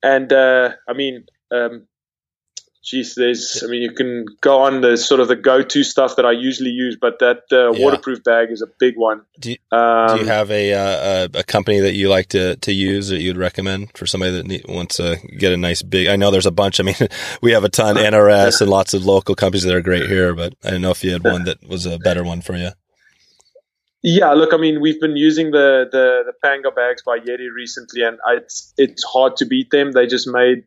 and 0.03 0.31
uh, 0.31 0.73
I 0.87 0.93
mean. 0.93 1.25
Um, 1.53 1.87
geez, 2.83 3.15
there's, 3.15 3.63
I 3.63 3.67
mean, 3.67 3.81
you 3.81 3.91
can 3.91 4.25
go 4.41 4.59
on 4.59 4.81
the 4.81 4.97
sort 4.97 5.19
of 5.19 5.27
the 5.27 5.35
go-to 5.35 5.83
stuff 5.83 6.15
that 6.15 6.25
I 6.25 6.31
usually 6.31 6.71
use, 6.71 6.97
but 6.99 7.19
that 7.19 7.43
uh, 7.51 7.71
yeah. 7.71 7.83
waterproof 7.83 8.23
bag 8.23 8.49
is 8.51 8.61
a 8.61 8.67
big 8.79 8.97
one. 8.97 9.21
Do 9.39 9.51
you, 9.51 9.57
um, 9.71 10.17
do 10.17 10.23
you 10.23 10.29
have 10.29 10.49
a, 10.49 10.73
uh, 10.73 11.27
a 11.33 11.43
company 11.43 11.79
that 11.79 11.93
you 11.93 12.09
like 12.09 12.27
to, 12.29 12.55
to 12.57 12.71
use 12.71 13.09
that 13.09 13.21
you'd 13.21 13.37
recommend 13.37 13.95
for 13.95 14.05
somebody 14.05 14.33
that 14.33 14.47
need, 14.47 14.65
wants 14.67 14.97
to 14.97 15.17
get 15.37 15.53
a 15.53 15.57
nice 15.57 15.81
big? 15.81 16.07
I 16.07 16.15
know 16.15 16.31
there's 16.31 16.45
a 16.45 16.51
bunch. 16.51 16.79
I 16.79 16.83
mean, 16.83 16.95
we 17.41 17.51
have 17.51 17.63
a 17.63 17.69
ton 17.69 17.95
NRS 17.97 18.61
and 18.61 18.69
lots 18.69 18.93
of 18.93 19.05
local 19.05 19.35
companies 19.35 19.63
that 19.63 19.75
are 19.75 19.81
great 19.81 20.09
here, 20.09 20.33
but 20.33 20.55
I 20.63 20.71
don't 20.71 20.81
know 20.81 20.91
if 20.91 21.03
you 21.03 21.11
had 21.11 21.23
one 21.23 21.45
that 21.45 21.67
was 21.67 21.85
a 21.85 21.99
better 21.99 22.23
one 22.23 22.41
for 22.41 22.55
you. 22.55 22.71
Yeah, 24.03 24.31
look, 24.33 24.51
I 24.51 24.57
mean, 24.57 24.81
we've 24.81 24.99
been 24.99 25.15
using 25.15 25.51
the, 25.51 25.87
the, 25.91 26.23
the 26.25 26.33
Panga 26.43 26.71
bags 26.71 27.03
by 27.03 27.19
Yeti 27.19 27.53
recently, 27.53 28.01
and 28.01 28.17
it's 28.29 28.73
it's 28.75 29.03
hard 29.03 29.35
to 29.37 29.45
beat 29.45 29.69
them. 29.69 29.91
They 29.91 30.07
just 30.07 30.27
made 30.27 30.63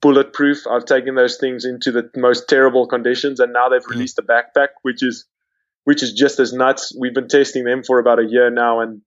bulletproof. 0.00 0.66
I've 0.66 0.84
taken 0.84 1.14
those 1.14 1.38
things 1.38 1.64
into 1.64 1.92
the 1.92 2.10
most 2.16 2.48
terrible 2.48 2.86
conditions, 2.86 3.40
and 3.40 3.52
now 3.52 3.68
they've 3.68 3.84
hmm. 3.84 3.92
released 3.92 4.18
a 4.18 4.22
backpack, 4.22 4.68
which 4.82 5.02
is 5.02 5.26
which 5.84 6.02
is 6.02 6.12
just 6.12 6.38
as 6.38 6.52
nuts. 6.52 6.94
We've 6.98 7.14
been 7.14 7.28
testing 7.28 7.64
them 7.64 7.82
for 7.82 7.98
about 7.98 8.18
a 8.18 8.24
year 8.24 8.50
now, 8.50 8.80
and 8.80 9.02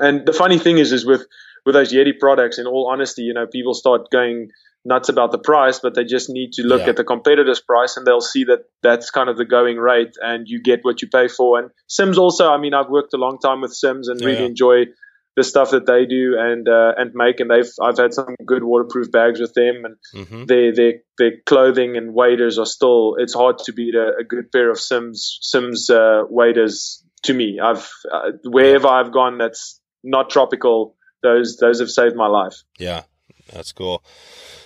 and 0.00 0.26
the 0.26 0.32
funny 0.32 0.58
thing 0.58 0.78
is, 0.78 0.92
is 0.92 1.04
with 1.04 1.26
with 1.64 1.74
those 1.74 1.92
Yeti 1.92 2.18
products, 2.18 2.58
in 2.58 2.66
all 2.66 2.88
honesty, 2.90 3.22
you 3.22 3.34
know, 3.34 3.46
people 3.46 3.74
start 3.74 4.10
going 4.10 4.50
nuts 4.84 5.08
about 5.08 5.30
the 5.30 5.38
price, 5.38 5.78
but 5.78 5.94
they 5.94 6.04
just 6.04 6.28
need 6.28 6.52
to 6.52 6.62
look 6.62 6.82
yeah. 6.82 6.90
at 6.90 6.96
the 6.96 7.04
competitor's 7.04 7.60
price 7.60 7.96
and 7.96 8.06
they'll 8.06 8.20
see 8.20 8.44
that 8.44 8.64
that's 8.82 9.10
kind 9.10 9.28
of 9.28 9.36
the 9.36 9.44
going 9.44 9.76
rate 9.76 10.14
and 10.20 10.48
you 10.48 10.60
get 10.60 10.80
what 10.82 11.00
you 11.00 11.08
pay 11.08 11.28
for. 11.28 11.58
And 11.58 11.70
Simms 11.86 12.18
also, 12.18 12.50
I 12.50 12.58
mean, 12.58 12.74
I've 12.74 12.88
worked 12.88 13.14
a 13.14 13.16
long 13.16 13.38
time 13.38 13.60
with 13.60 13.72
Simms 13.72 14.08
and 14.08 14.20
yeah, 14.20 14.26
really 14.26 14.44
enjoy 14.44 14.86
the 15.34 15.44
stuff 15.44 15.70
that 15.70 15.86
they 15.86 16.04
do 16.04 16.36
and 16.38 16.68
uh, 16.68 16.92
and 16.96 17.14
make. 17.14 17.40
And 17.40 17.50
they've 17.50 17.70
I've 17.80 17.96
had 17.96 18.12
some 18.12 18.36
good 18.44 18.62
waterproof 18.62 19.10
bags 19.10 19.40
with 19.40 19.54
them 19.54 19.84
and 19.84 19.96
mm-hmm. 20.14 20.44
their 20.44 20.74
their 20.74 20.92
their 21.18 21.32
clothing 21.46 21.96
and 21.96 22.14
waders 22.14 22.58
are 22.58 22.66
still 22.66 23.16
it's 23.18 23.34
hard 23.34 23.58
to 23.58 23.72
beat 23.72 23.94
a, 23.94 24.16
a 24.20 24.24
good 24.24 24.52
pair 24.52 24.70
of 24.70 24.78
Simms 24.78 25.38
Simms 25.40 25.88
uh, 25.88 26.22
waders 26.28 27.02
to 27.24 27.34
me. 27.34 27.60
I've 27.60 27.88
uh, 28.12 28.32
wherever 28.44 28.88
I've 28.88 29.12
gone 29.12 29.38
that's 29.38 29.80
not 30.04 30.30
tropical 30.30 30.96
those 31.22 31.56
those 31.56 31.80
have 31.80 31.90
saved 31.90 32.16
my 32.16 32.28
life. 32.28 32.62
Yeah 32.78 33.04
that's 33.52 33.72
cool. 33.72 34.04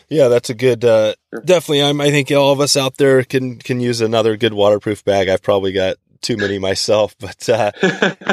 Yeah 0.08 0.28
that's 0.28 0.50
a 0.50 0.54
good 0.54 0.84
uh, 0.84 1.14
definitely 1.44 1.82
I'm 1.82 2.00
I 2.00 2.10
think 2.10 2.30
all 2.32 2.52
of 2.52 2.60
us 2.60 2.76
out 2.76 2.96
there 2.96 3.22
can 3.22 3.58
can 3.58 3.78
use 3.78 4.00
another 4.00 4.36
good 4.36 4.54
waterproof 4.54 5.04
bag. 5.04 5.28
I've 5.28 5.42
probably 5.42 5.72
got 5.72 5.96
too 6.22 6.36
many 6.36 6.58
myself 6.58 7.14
but 7.20 7.48
uh, 7.48 7.70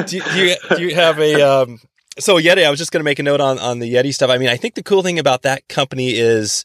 do, 0.06 0.20
do, 0.20 0.46
you, 0.46 0.56
do 0.76 0.82
you 0.82 0.94
have 0.94 1.20
a 1.20 1.42
um, 1.42 1.78
so 2.18 2.38
Yeti, 2.38 2.64
I 2.64 2.70
was 2.70 2.78
just 2.78 2.92
going 2.92 3.00
to 3.00 3.04
make 3.04 3.18
a 3.18 3.22
note 3.22 3.40
on 3.40 3.58
on 3.58 3.78
the 3.78 3.92
Yeti 3.92 4.14
stuff. 4.14 4.30
I 4.30 4.38
mean, 4.38 4.48
I 4.48 4.56
think 4.56 4.74
the 4.74 4.82
cool 4.82 5.02
thing 5.02 5.18
about 5.18 5.42
that 5.42 5.66
company 5.68 6.10
is 6.10 6.64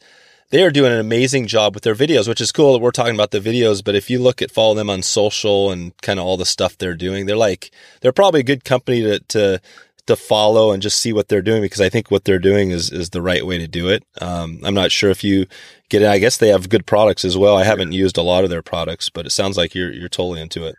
they 0.52 0.64
are 0.64 0.72
doing 0.72 0.92
an 0.92 1.00
amazing 1.00 1.48
job 1.48 1.76
with 1.76 1.84
their 1.84 1.96
videos, 1.96 2.28
which 2.28 2.42
is 2.42 2.52
cool 2.52 2.74
that 2.74 2.80
we're 2.80 2.92
talking 2.92 3.16
about 3.16 3.32
the 3.32 3.40
videos. 3.40 3.84
But 3.84 3.96
if 3.96 4.10
you 4.10 4.20
look 4.20 4.42
at 4.42 4.52
follow 4.52 4.74
them 4.74 4.90
on 4.90 5.02
social 5.04 5.72
and 5.72 5.96
kind 6.02 6.20
of 6.20 6.26
all 6.26 6.38
the 6.38 6.46
stuff 6.46 6.78
they're 6.78 6.96
doing, 6.96 7.26
they're 7.26 7.38
like 7.38 7.72
they're 8.02 8.12
probably 8.12 8.42
a 8.42 8.44
good 8.44 8.64
company 8.64 9.02
to 9.02 9.20
to 9.20 9.62
to 10.08 10.16
follow 10.16 10.72
and 10.72 10.82
just 10.82 11.00
see 11.00 11.14
what 11.14 11.28
they're 11.28 11.44
doing 11.44 11.62
because 11.62 11.82
I 11.82 11.90
think 11.90 12.10
what 12.10 12.26
they're 12.26 12.40
doing 12.40 12.72
is 12.72 12.92
is 12.92 13.12
the 13.12 13.22
right 13.22 13.46
way 13.46 13.60
to 13.60 13.68
do 13.68 13.90
it. 13.90 14.04
Um, 14.20 14.60
I'm 14.64 14.74
not 14.74 14.92
sure 14.92 15.12
if 15.12 15.24
you 15.24 15.46
get 15.90 16.02
it. 16.02 16.08
I 16.08 16.18
guess 16.18 16.38
they 16.38 16.50
have 16.50 16.70
good 16.70 16.88
products 16.88 17.24
as 17.24 17.38
well. 17.38 17.58
I 17.58 17.64
haven't 17.64 17.92
used 17.92 18.18
a 18.18 18.24
lot 18.24 18.44
of 18.44 18.50
their 18.50 18.64
products, 18.64 19.10
but 19.10 19.26
it 19.28 19.32
sounds 19.32 19.56
like 19.56 19.76
you're 19.76 19.92
you're 19.92 20.10
totally 20.10 20.42
into 20.42 20.66
it. 20.66 20.76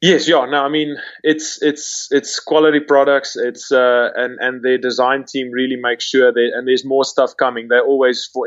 Yes, 0.00 0.28
yeah. 0.28 0.46
No, 0.46 0.62
I 0.62 0.68
mean 0.68 0.96
it's 1.24 1.60
it's 1.60 2.08
it's 2.10 2.38
quality 2.38 2.80
products. 2.80 3.36
It's 3.36 3.72
uh, 3.72 4.10
and 4.14 4.38
and 4.40 4.62
their 4.62 4.78
design 4.78 5.24
team 5.24 5.50
really 5.50 5.76
makes 5.76 6.04
sure 6.04 6.32
that 6.32 6.50
and 6.54 6.68
there's 6.68 6.84
more 6.84 7.04
stuff 7.04 7.36
coming. 7.36 7.68
They're 7.68 7.84
always 7.84 8.28
for, 8.32 8.46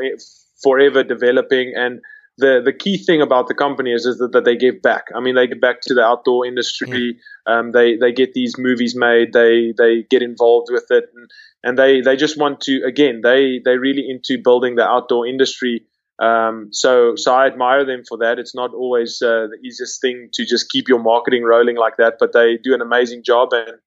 forever 0.62 1.04
developing 1.04 1.74
and 1.76 2.00
the 2.38 2.62
the 2.64 2.72
key 2.72 2.96
thing 2.96 3.20
about 3.20 3.48
the 3.48 3.54
company 3.54 3.92
is, 3.92 4.06
is 4.06 4.18
that, 4.18 4.32
that 4.32 4.44
they 4.44 4.56
give 4.56 4.80
back. 4.80 5.06
I 5.14 5.20
mean, 5.20 5.34
they 5.34 5.46
give 5.46 5.60
back 5.60 5.80
to 5.82 5.94
the 5.94 6.02
outdoor 6.02 6.46
industry. 6.46 7.18
Mm. 7.46 7.52
Um, 7.52 7.72
they 7.72 7.96
they 7.96 8.12
get 8.12 8.32
these 8.32 8.54
movies 8.58 8.94
made. 8.96 9.32
They 9.32 9.74
they 9.76 10.04
get 10.08 10.22
involved 10.22 10.68
with 10.70 10.86
it, 10.90 11.04
and, 11.14 11.30
and 11.62 11.78
they 11.78 12.00
they 12.00 12.16
just 12.16 12.38
want 12.38 12.62
to 12.62 12.82
again. 12.86 13.20
They 13.22 13.60
they 13.64 13.76
really 13.76 14.08
into 14.08 14.42
building 14.42 14.76
the 14.76 14.86
outdoor 14.86 15.26
industry. 15.26 15.84
Um, 16.18 16.68
so 16.72 17.14
so 17.16 17.34
I 17.34 17.46
admire 17.46 17.84
them 17.84 18.02
for 18.08 18.18
that. 18.18 18.38
It's 18.38 18.54
not 18.54 18.72
always 18.74 19.20
uh, 19.22 19.48
the 19.50 19.58
easiest 19.64 20.00
thing 20.00 20.28
to 20.34 20.44
just 20.44 20.70
keep 20.70 20.88
your 20.88 21.00
marketing 21.00 21.44
rolling 21.44 21.76
like 21.76 21.96
that, 21.96 22.14
but 22.20 22.32
they 22.32 22.58
do 22.62 22.74
an 22.74 22.80
amazing 22.80 23.22
job 23.24 23.48
and 23.52 23.78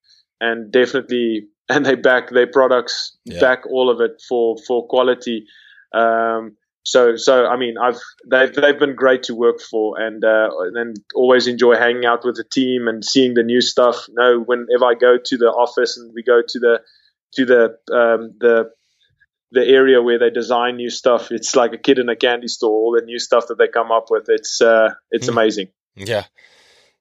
and 0.41 0.71
definitely 0.71 1.47
and 1.69 1.85
they 1.85 1.95
back 1.95 2.29
their 2.29 2.47
products 2.47 3.17
yeah. 3.25 3.39
back 3.39 3.65
all 3.69 3.89
of 3.89 4.01
it 4.01 4.21
for 4.27 4.57
for 4.67 4.87
quality. 4.87 5.45
Um, 5.93 6.57
so 6.83 7.15
so 7.15 7.47
I 7.47 7.57
mean 7.57 7.75
I've 7.81 7.99
they've 8.29 8.53
they've 8.53 8.77
been 8.77 8.95
great 8.95 9.23
to 9.23 9.35
work 9.35 9.59
for 9.59 9.99
and 9.99 10.23
uh, 10.23 10.49
and 10.75 10.97
always 11.15 11.47
enjoy 11.47 11.75
hanging 11.75 12.05
out 12.05 12.25
with 12.25 12.35
the 12.35 12.43
team 12.43 12.87
and 12.87 13.03
seeing 13.03 13.33
the 13.33 13.43
new 13.43 13.61
stuff. 13.61 14.07
You 14.07 14.15
know, 14.15 14.39
whenever 14.41 14.85
I 14.85 14.93
go 14.93 15.17
to 15.23 15.37
the 15.37 15.47
office 15.47 15.97
and 15.97 16.11
we 16.13 16.21
go 16.21 16.41
to 16.47 16.59
the 16.59 16.81
to 17.35 17.45
the 17.45 17.63
um, 17.95 18.33
the 18.39 18.71
the 19.55 19.65
area 19.65 20.01
where 20.01 20.19
they 20.19 20.29
design 20.29 20.75
new 20.75 20.89
stuff, 20.89 21.31
it's 21.31 21.55
like 21.55 21.73
a 21.73 21.77
kid 21.77 21.97
in 21.97 22.09
a 22.09 22.15
candy 22.15 22.47
store. 22.47 22.71
All 22.71 22.91
the 22.91 23.05
new 23.05 23.17
stuff 23.17 23.47
that 23.47 23.57
they 23.57 23.67
come 23.67 23.91
up 23.91 24.07
with, 24.09 24.25
it's 24.27 24.61
uh, 24.61 24.93
it's 25.09 25.25
mm. 25.25 25.31
amazing. 25.31 25.69
Yeah. 25.95 26.25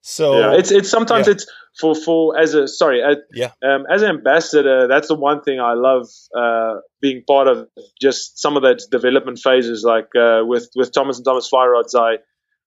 So 0.01 0.39
yeah, 0.39 0.57
it's 0.57 0.71
it's 0.71 0.89
sometimes 0.89 1.27
yeah. 1.27 1.33
it's 1.33 1.47
for 1.79 1.93
for 1.95 2.39
as 2.39 2.53
a 2.53 2.67
sorry 2.67 3.01
as, 3.03 3.17
yeah 3.33 3.51
um, 3.63 3.85
as 3.91 4.01
an 4.01 4.09
ambassador. 4.09 4.87
That's 4.87 5.07
the 5.07 5.15
one 5.15 5.41
thing 5.41 5.59
I 5.59 5.73
love 5.73 6.07
uh, 6.35 6.75
being 7.01 7.23
part 7.27 7.47
of. 7.47 7.67
Just 8.01 8.39
some 8.39 8.55
of 8.55 8.63
that 8.63 8.83
development 8.89 9.39
phases, 9.39 9.83
like 9.83 10.15
uh, 10.15 10.41
with 10.43 10.69
with 10.75 10.93
Thomas 10.93 11.17
and 11.17 11.25
Thomas 11.25 11.47
Fly 11.47 11.65
Rods, 11.65 11.95
I 11.95 12.17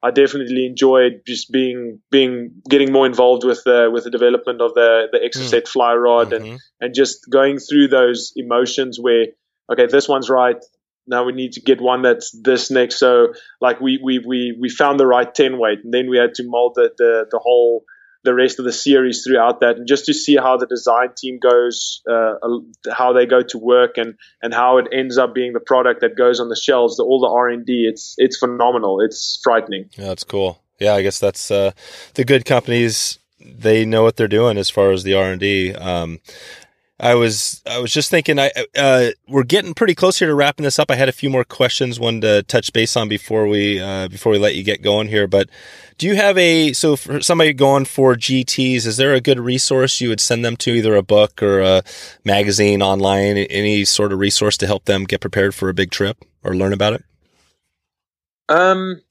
I 0.03 0.11
definitely 0.11 0.67
enjoyed 0.67 1.23
just 1.27 1.51
being 1.51 2.01
being 2.11 2.51
getting 2.69 2.93
more 2.93 3.07
involved 3.07 3.45
with 3.45 3.63
the 3.65 3.89
with 3.93 4.05
the 4.05 4.11
development 4.11 4.61
of 4.61 4.75
the 4.75 5.07
the 5.11 5.19
Exocet 5.19 5.63
mm. 5.63 5.69
fly 5.69 5.95
rod 5.95 6.31
mm-hmm. 6.31 6.45
and 6.45 6.61
and 6.81 6.95
just 6.95 7.29
going 7.31 7.59
through 7.59 7.89
those 7.89 8.33
emotions 8.37 8.99
where 9.01 9.27
okay 9.71 9.87
this 9.87 10.09
one's 10.09 10.31
right 10.31 10.63
now 11.09 11.25
we 11.25 11.33
need 11.33 11.53
to 11.53 11.61
get 11.61 11.81
one 11.81 12.03
that's 12.03 12.31
this 12.31 12.71
next. 12.71 12.99
So 12.99 13.35
like 13.61 13.81
we 13.81 13.99
we 14.03 14.19
we 14.19 14.57
we 14.61 14.69
found 14.69 15.01
the 15.01 15.07
right 15.07 15.33
ten 15.33 15.59
weight, 15.59 15.81
and 15.83 15.93
then 15.93 16.09
we 16.09 16.19
had 16.19 16.35
to 16.35 16.45
mold 16.45 16.75
the 16.77 16.91
the, 16.97 17.27
the 17.31 17.39
whole 17.39 17.85
the 18.25 18.35
rest 18.35 18.59
of 18.59 18.65
the 18.65 18.73
series 18.73 19.25
throughout 19.25 19.61
that, 19.61 19.77
and 19.77 19.89
just 19.89 20.05
to 20.07 20.13
see 20.13 20.37
how 20.37 20.57
the 20.57 20.67
design 20.67 21.09
team 21.17 21.39
goes, 21.39 22.03
uh, 22.11 22.35
how 22.93 23.13
they 23.13 23.27
go 23.27 23.43
to 23.43 23.59
work, 23.59 23.97
and 23.97 24.15
and 24.43 24.53
how 24.53 24.79
it 24.79 24.87
ends 24.93 25.19
up 25.19 25.35
being 25.35 25.55
the 25.55 25.61
product 25.61 26.03
that 26.03 26.17
goes 26.17 26.41
on 26.41 26.49
the 26.49 26.57
shelves. 26.57 26.97
The, 26.97 27.05
all 27.05 27.21
the 27.21 27.29
R 27.29 27.49
and 27.49 27.65
D, 27.65 27.89
it's 27.91 28.15
it's 28.19 28.37
phenomenal. 28.37 29.01
It's 29.01 29.41
frightening. 29.43 29.89
Yeah, 29.97 30.09
that's 30.09 30.25
cool. 30.25 30.63
Yeah, 30.79 30.95
I 30.95 31.03
guess 31.03 31.19
that's 31.19 31.51
uh, 31.51 31.73
the 32.15 32.25
good 32.25 32.45
companies. 32.45 33.19
They 33.41 33.85
know 33.85 34.03
what 34.03 34.17
they're 34.17 34.29
doing 34.29 34.59
as 34.59 34.69
far 34.69 34.91
as 34.91 35.05
the 35.05 35.15
R 35.15 35.31
and 35.31 35.41
D. 35.41 35.73
Um, 35.73 36.21
I 37.01 37.15
was 37.15 37.63
I 37.65 37.79
was 37.79 37.93
just 37.93 38.11
thinking 38.11 38.41
I 38.41 38.51
uh, 38.77 39.11
we're 39.29 39.45
getting 39.45 39.73
pretty 39.73 39.95
close 39.95 40.19
here 40.19 40.27
to 40.27 40.35
wrapping 40.35 40.65
this 40.65 40.81
up. 40.81 40.91
I 40.91 40.97
had 40.97 41.09
a 41.09 41.13
few 41.13 41.31
more 41.31 41.45
questions, 41.45 42.01
one 42.01 42.21
to 42.23 42.43
touch 42.43 42.73
base 42.73 42.97
on 42.97 43.09
before 43.09 43.47
we 43.47 43.81
uh, 43.81 44.09
before 44.09 44.33
we 44.33 44.39
let 44.39 44.57
you 44.57 44.65
get 44.65 44.83
going 44.83 45.07
here. 45.07 45.29
But 45.29 45.49
do 45.99 46.09
you 46.09 46.17
have 46.17 46.37
a 46.37 46.73
so 46.73 46.97
for 46.97 47.21
somebody 47.21 47.53
going 47.53 47.85
for 47.85 48.17
GTS? 48.17 48.85
Is 48.85 48.97
there 48.97 49.15
a 49.15 49.21
good 49.21 49.39
resource 49.39 50.01
you 50.01 50.09
would 50.09 50.21
send 50.21 50.45
them 50.45 50.57
to, 50.57 50.73
either 50.73 50.97
a 50.97 51.03
book 51.03 51.41
or 51.41 51.61
a 51.61 51.83
magazine, 52.25 52.83
online, 52.83 53.37
any 53.37 53.85
sort 53.85 54.13
of 54.13 54.19
resource 54.19 54.57
to 54.57 54.67
help 54.67 54.87
them 54.87 55.05
get 55.05 55.21
prepared 55.21 55.55
for 55.55 55.69
a 55.69 55.75
big 55.75 55.93
trip 55.93 56.25
or 56.43 56.57
learn 56.57 56.73
about 56.73 56.95
it? 56.95 57.05
Um, 58.49 59.03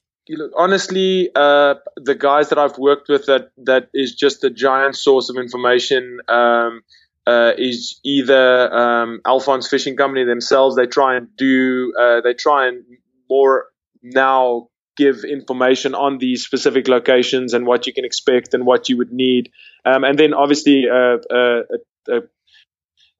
honestly, 0.56 1.30
uh, 1.34 1.76
the 1.96 2.14
guys 2.14 2.50
that 2.50 2.58
I've 2.58 2.76
worked 2.76 3.08
with 3.08 3.24
that 3.26 3.50
that 3.56 3.88
is 3.94 4.14
just 4.14 4.44
a 4.44 4.50
giant 4.50 4.94
source 4.94 5.30
of 5.30 5.36
information. 5.36 6.20
Um, 6.28 6.82
uh, 7.28 7.52
is 7.58 8.00
either 8.04 8.72
um, 8.72 9.20
Alphonse 9.26 9.68
Fishing 9.68 9.96
Company 9.96 10.24
themselves. 10.24 10.76
They 10.76 10.86
try 10.86 11.16
and 11.16 11.28
do, 11.36 11.92
uh, 12.00 12.22
they 12.22 12.32
try 12.32 12.68
and 12.68 12.84
more 13.28 13.66
now 14.02 14.68
give 14.96 15.24
information 15.24 15.94
on 15.94 16.18
these 16.18 16.44
specific 16.44 16.88
locations 16.88 17.52
and 17.52 17.66
what 17.66 17.86
you 17.86 17.92
can 17.92 18.04
expect 18.04 18.54
and 18.54 18.64
what 18.64 18.88
you 18.88 18.96
would 18.96 19.12
need. 19.12 19.50
Um, 19.84 20.04
and 20.04 20.18
then 20.18 20.32
obviously 20.32 20.86
uh, 20.90 21.18
uh 21.32 21.62
a, 22.08 22.22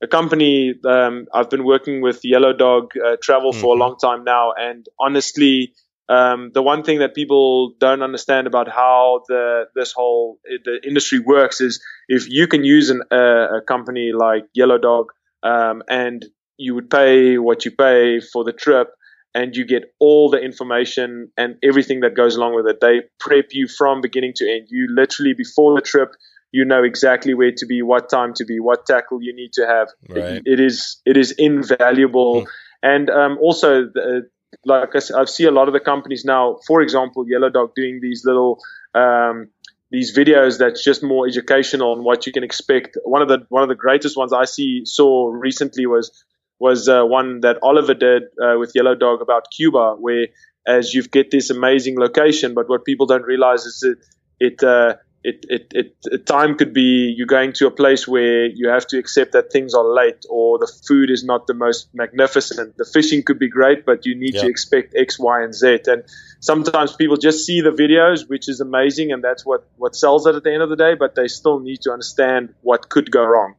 a, 0.02 0.06
company 0.06 0.74
um, 0.86 1.26
I've 1.34 1.50
been 1.50 1.64
working 1.64 2.00
with 2.00 2.20
Yellow 2.24 2.54
Dog 2.54 2.92
uh, 2.96 3.16
Travel 3.22 3.52
mm-hmm. 3.52 3.60
for 3.60 3.66
a 3.66 3.74
mm-hmm. 3.74 3.80
long 3.82 3.96
time 3.98 4.24
now, 4.24 4.52
and 4.56 4.86
honestly 4.98 5.74
um, 6.08 6.50
the 6.54 6.62
one 6.62 6.82
thing 6.82 7.00
that 7.00 7.14
people 7.14 7.74
don't 7.78 8.02
understand 8.02 8.46
about 8.46 8.68
how 8.68 9.22
the 9.28 9.64
this 9.74 9.92
whole 9.92 10.38
the 10.64 10.80
industry 10.86 11.18
works 11.18 11.60
is 11.60 11.82
if 12.08 12.28
you 12.28 12.46
can 12.46 12.64
use 12.64 12.90
an, 12.90 13.02
uh, 13.12 13.58
a 13.58 13.60
company 13.60 14.12
like 14.12 14.44
Yellow 14.54 14.78
Dog 14.78 15.12
um, 15.42 15.82
and 15.88 16.24
you 16.56 16.74
would 16.74 16.90
pay 16.90 17.38
what 17.38 17.64
you 17.64 17.70
pay 17.70 18.20
for 18.20 18.42
the 18.42 18.52
trip 18.52 18.88
and 19.34 19.54
you 19.54 19.66
get 19.66 19.94
all 20.00 20.30
the 20.30 20.38
information 20.38 21.30
and 21.36 21.56
everything 21.62 22.00
that 22.00 22.14
goes 22.14 22.36
along 22.36 22.54
with 22.54 22.66
it. 22.66 22.80
They 22.80 23.02
prep 23.20 23.48
you 23.50 23.68
from 23.68 24.00
beginning 24.00 24.32
to 24.36 24.50
end. 24.50 24.68
You 24.70 24.88
literally 24.90 25.34
before 25.34 25.74
the 25.74 25.82
trip 25.82 26.10
you 26.50 26.64
know 26.64 26.82
exactly 26.82 27.34
where 27.34 27.52
to 27.54 27.66
be, 27.66 27.82
what 27.82 28.08
time 28.08 28.32
to 28.34 28.44
be, 28.46 28.58
what 28.58 28.86
tackle 28.86 29.22
you 29.22 29.34
need 29.34 29.52
to 29.52 29.66
have. 29.66 29.88
Right. 30.08 30.36
It, 30.36 30.42
it 30.46 30.60
is 30.60 31.00
it 31.04 31.18
is 31.18 31.32
invaluable. 31.32 32.42
Mm. 32.42 32.46
And 32.82 33.10
um, 33.10 33.38
also, 33.38 33.84
the, 33.84 34.28
like 34.64 34.94
I, 34.94 35.20
I 35.20 35.24
see 35.24 35.44
a 35.44 35.50
lot 35.50 35.68
of 35.68 35.74
the 35.74 35.80
companies 35.80 36.24
now, 36.24 36.58
for 36.66 36.82
example, 36.82 37.28
Yellow 37.28 37.50
Dog 37.50 37.74
doing 37.74 38.00
these 38.00 38.24
little 38.24 38.58
um, 38.94 39.48
these 39.90 40.16
videos 40.16 40.58
that's 40.58 40.84
just 40.84 41.02
more 41.02 41.26
educational 41.26 41.92
on 41.92 42.04
what 42.04 42.26
you 42.26 42.32
can 42.32 42.44
expect. 42.44 42.98
One 43.04 43.22
of 43.22 43.28
the 43.28 43.46
one 43.48 43.62
of 43.62 43.68
the 43.68 43.74
greatest 43.74 44.16
ones 44.16 44.32
I 44.32 44.44
see 44.44 44.82
saw 44.84 45.30
recently 45.30 45.86
was 45.86 46.24
was 46.58 46.88
uh, 46.88 47.04
one 47.04 47.40
that 47.40 47.58
Oliver 47.62 47.94
did 47.94 48.24
uh, 48.42 48.58
with 48.58 48.72
Yellow 48.74 48.94
Dog 48.94 49.22
about 49.22 49.44
Cuba, 49.54 49.94
where 49.98 50.26
as 50.66 50.92
you 50.92 51.02
get 51.02 51.30
this 51.30 51.50
amazing 51.50 51.98
location, 51.98 52.54
but 52.54 52.68
what 52.68 52.84
people 52.84 53.06
don't 53.06 53.22
realize 53.22 53.64
is 53.64 53.80
that 53.80 53.96
it 54.40 54.62
uh, 54.62 54.96
it, 55.24 55.44
it, 55.48 55.94
it, 56.04 56.26
time 56.26 56.56
could 56.56 56.72
be 56.72 57.12
you're 57.16 57.26
going 57.26 57.52
to 57.54 57.66
a 57.66 57.70
place 57.70 58.06
where 58.06 58.46
you 58.46 58.68
have 58.68 58.86
to 58.88 58.98
accept 58.98 59.32
that 59.32 59.50
things 59.50 59.74
are 59.74 59.84
late 59.84 60.24
or 60.30 60.58
the 60.58 60.72
food 60.86 61.10
is 61.10 61.24
not 61.24 61.46
the 61.46 61.54
most 61.54 61.88
magnificent. 61.92 62.76
The 62.76 62.84
fishing 62.84 63.22
could 63.24 63.38
be 63.38 63.48
great, 63.48 63.84
but 63.84 64.06
you 64.06 64.14
need 64.14 64.34
to 64.34 64.46
expect 64.46 64.94
X, 64.96 65.18
Y, 65.18 65.42
and 65.42 65.54
Z. 65.54 65.80
And 65.86 66.04
sometimes 66.40 66.94
people 66.94 67.16
just 67.16 67.44
see 67.44 67.60
the 67.60 67.70
videos, 67.70 68.28
which 68.28 68.48
is 68.48 68.60
amazing, 68.60 69.12
and 69.12 69.22
that's 69.22 69.44
what, 69.44 69.66
what 69.76 69.96
sells 69.96 70.26
it 70.26 70.36
at 70.36 70.44
the 70.44 70.52
end 70.52 70.62
of 70.62 70.70
the 70.70 70.76
day, 70.76 70.94
but 70.94 71.14
they 71.14 71.28
still 71.28 71.58
need 71.58 71.82
to 71.82 71.92
understand 71.92 72.54
what 72.62 72.88
could 72.88 73.10
go 73.10 73.24
wrong. 73.24 73.56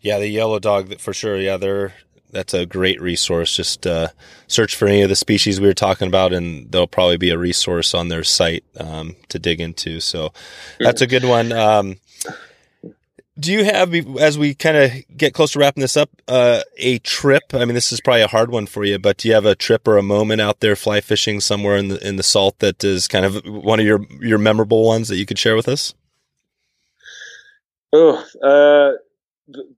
Yeah, 0.00 0.18
the 0.18 0.28
yellow 0.28 0.58
dog 0.58 0.98
for 1.00 1.12
sure. 1.12 1.36
Yeah, 1.36 1.56
they're 1.56 1.92
that's 2.36 2.54
a 2.54 2.66
great 2.66 3.00
resource. 3.00 3.56
Just 3.56 3.86
uh, 3.86 4.08
search 4.46 4.76
for 4.76 4.86
any 4.86 5.02
of 5.02 5.08
the 5.08 5.16
species 5.16 5.60
we 5.60 5.66
were 5.66 5.74
talking 5.74 6.06
about, 6.06 6.32
and 6.32 6.70
there'll 6.70 6.86
probably 6.86 7.16
be 7.16 7.30
a 7.30 7.38
resource 7.38 7.94
on 7.94 8.08
their 8.08 8.22
site 8.22 8.64
um, 8.78 9.16
to 9.30 9.38
dig 9.38 9.60
into. 9.60 10.00
So 10.00 10.32
that's 10.78 11.00
a 11.00 11.06
good 11.06 11.24
one. 11.24 11.52
Um, 11.52 11.96
do 13.38 13.52
you 13.52 13.64
have, 13.64 13.94
as 14.18 14.38
we 14.38 14.54
kind 14.54 14.76
of 14.76 14.92
get 15.16 15.34
close 15.34 15.52
to 15.52 15.58
wrapping 15.58 15.82
this 15.82 15.96
up, 15.96 16.10
uh, 16.26 16.62
a 16.78 16.98
trip? 17.00 17.42
I 17.52 17.64
mean, 17.64 17.74
this 17.74 17.92
is 17.92 18.00
probably 18.00 18.22
a 18.22 18.28
hard 18.28 18.50
one 18.50 18.66
for 18.66 18.84
you, 18.84 18.98
but 18.98 19.18
do 19.18 19.28
you 19.28 19.34
have 19.34 19.44
a 19.44 19.54
trip 19.54 19.86
or 19.86 19.98
a 19.98 20.02
moment 20.02 20.40
out 20.40 20.60
there 20.60 20.76
fly 20.76 21.00
fishing 21.00 21.40
somewhere 21.40 21.76
in 21.76 21.88
the 21.88 22.06
in 22.06 22.16
the 22.16 22.22
salt 22.22 22.58
that 22.60 22.82
is 22.82 23.08
kind 23.08 23.26
of 23.26 23.44
one 23.44 23.80
of 23.80 23.86
your 23.86 24.06
your 24.20 24.38
memorable 24.38 24.84
ones 24.84 25.08
that 25.08 25.16
you 25.16 25.26
could 25.26 25.38
share 25.38 25.56
with 25.56 25.68
us? 25.68 25.94
Oh, 27.92 28.24
uh, 28.42 28.98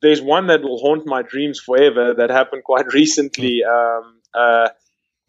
there's 0.03 0.23
one 0.23 0.47
that 0.49 0.62
will 0.62 0.79
haunt 0.79 1.07
my 1.07 1.23
dreams 1.23 1.61
forever 1.61 2.14
that 2.14 2.31
happened 2.31 2.64
quite 2.64 2.87
recently. 2.93 3.62
Hmm. 3.66 3.75
Um, 3.75 4.21
uh, 4.35 4.69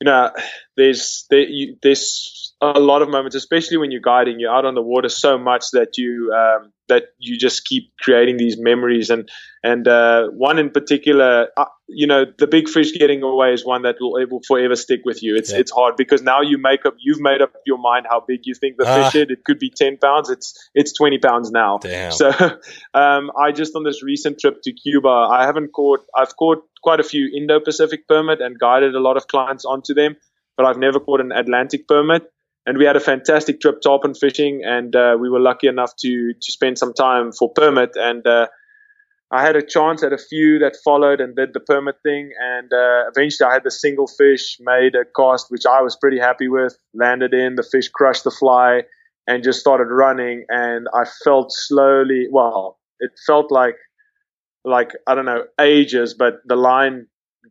you 0.01 0.05
know, 0.05 0.31
there's 0.77 1.25
there, 1.29 1.41
you, 1.41 1.75
there's 1.81 2.53
a 2.61 2.79
lot 2.79 3.01
of 3.01 3.09
moments, 3.09 3.35
especially 3.35 3.77
when 3.77 3.91
you're 3.91 4.01
guiding, 4.01 4.39
you're 4.39 4.53
out 4.53 4.65
on 4.65 4.75
the 4.75 4.81
water 4.81 5.09
so 5.09 5.37
much 5.37 5.71
that 5.71 5.97
you 5.97 6.33
um, 6.33 6.71
that 6.89 7.03
you 7.17 7.37
just 7.37 7.65
keep 7.65 7.93
creating 7.99 8.37
these 8.37 8.57
memories. 8.59 9.09
And 9.09 9.29
and 9.63 9.87
uh, 9.87 10.27
one 10.27 10.59
in 10.59 10.69
particular, 10.69 11.47
uh, 11.57 11.65
you 11.87 12.07
know, 12.07 12.25
the 12.37 12.47
big 12.47 12.69
fish 12.69 12.93
getting 12.93 13.23
away 13.23 13.53
is 13.53 13.65
one 13.65 13.81
that 13.83 13.95
will, 13.99 14.13
will 14.29 14.41
forever 14.47 14.75
stick 14.75 15.01
with 15.05 15.23
you. 15.23 15.35
It's 15.35 15.51
yeah. 15.51 15.59
it's 15.59 15.71
hard 15.71 15.95
because 15.97 16.21
now 16.21 16.41
you 16.41 16.57
make 16.57 16.85
up, 16.85 16.95
you've 16.99 17.19
made 17.19 17.41
up 17.41 17.53
your 17.65 17.77
mind 17.77 18.05
how 18.09 18.23
big 18.25 18.41
you 18.43 18.53
think 18.53 18.77
the 18.77 18.85
fish 18.85 19.15
is. 19.15 19.27
It 19.29 19.43
could 19.45 19.59
be 19.59 19.69
ten 19.69 19.97
pounds. 19.97 20.29
It's 20.29 20.69
it's 20.73 20.93
twenty 20.93 21.17
pounds 21.17 21.51
now. 21.51 21.77
Damn. 21.77 22.11
So 22.11 22.29
um, 22.93 23.31
I 23.39 23.51
just 23.51 23.75
on 23.75 23.83
this 23.83 24.03
recent 24.03 24.39
trip 24.39 24.61
to 24.63 24.73
Cuba, 24.73 25.09
I 25.09 25.45
haven't 25.45 25.69
caught. 25.69 26.01
I've 26.15 26.35
caught 26.35 26.63
quite 26.81 26.99
a 26.99 27.03
few 27.03 27.29
Indo-Pacific 27.35 28.07
permit 28.07 28.39
and 28.41 28.57
guided 28.57 28.95
a 28.95 28.99
lot 28.99 29.17
of 29.17 29.27
clients 29.27 29.65
onto 29.65 29.93
them, 29.93 30.15
but 30.55 30.65
I've 30.65 30.77
never 30.77 30.99
caught 30.99 31.19
an 31.19 31.31
Atlantic 31.33 31.87
permit 31.87 32.23
and 32.69 32.77
we 32.77 32.85
had 32.85 32.95
a 32.95 32.99
fantastic 32.99 33.59
trip 33.59 33.81
tarpon 33.81 34.13
fishing, 34.13 34.61
and 34.63 34.95
uh, 34.95 35.17
we 35.19 35.27
were 35.27 35.39
lucky 35.39 35.65
enough 35.65 35.95
to 36.01 36.33
to 36.33 36.51
spend 36.51 36.77
some 36.77 36.93
time 36.93 37.31
for 37.31 37.51
permit. 37.51 37.93
And 37.95 38.27
uh, 38.27 38.45
I 39.31 39.41
had 39.41 39.55
a 39.55 39.63
chance 39.63 40.03
at 40.03 40.13
a 40.13 40.19
few 40.19 40.59
that 40.59 40.77
followed 40.85 41.19
and 41.19 41.35
did 41.35 41.55
the 41.55 41.61
permit 41.61 41.95
thing, 42.03 42.31
and 42.39 42.71
uh, 42.71 43.09
eventually 43.09 43.49
I 43.49 43.53
had 43.53 43.63
the 43.63 43.71
single 43.71 44.05
fish, 44.05 44.57
made 44.59 44.93
a 44.93 45.03
cast 45.17 45.47
which 45.49 45.65
I 45.65 45.81
was 45.81 45.95
pretty 45.95 46.19
happy 46.19 46.47
with, 46.47 46.77
landed 46.93 47.33
in, 47.33 47.55
the 47.55 47.63
fish 47.63 47.89
crushed 47.89 48.23
the 48.23 48.29
fly, 48.29 48.83
and 49.25 49.43
just 49.43 49.59
started 49.59 49.85
running. 49.85 50.45
And 50.49 50.85
I 50.93 51.05
felt 51.23 51.51
slowly, 51.51 52.27
well, 52.29 52.77
it 52.99 53.09
felt 53.25 53.51
like 53.51 53.77
like 54.63 54.91
I 55.07 55.15
don't 55.15 55.25
know 55.25 55.45
ages, 55.59 56.13
but 56.13 56.41
the 56.45 56.55
line 56.55 57.07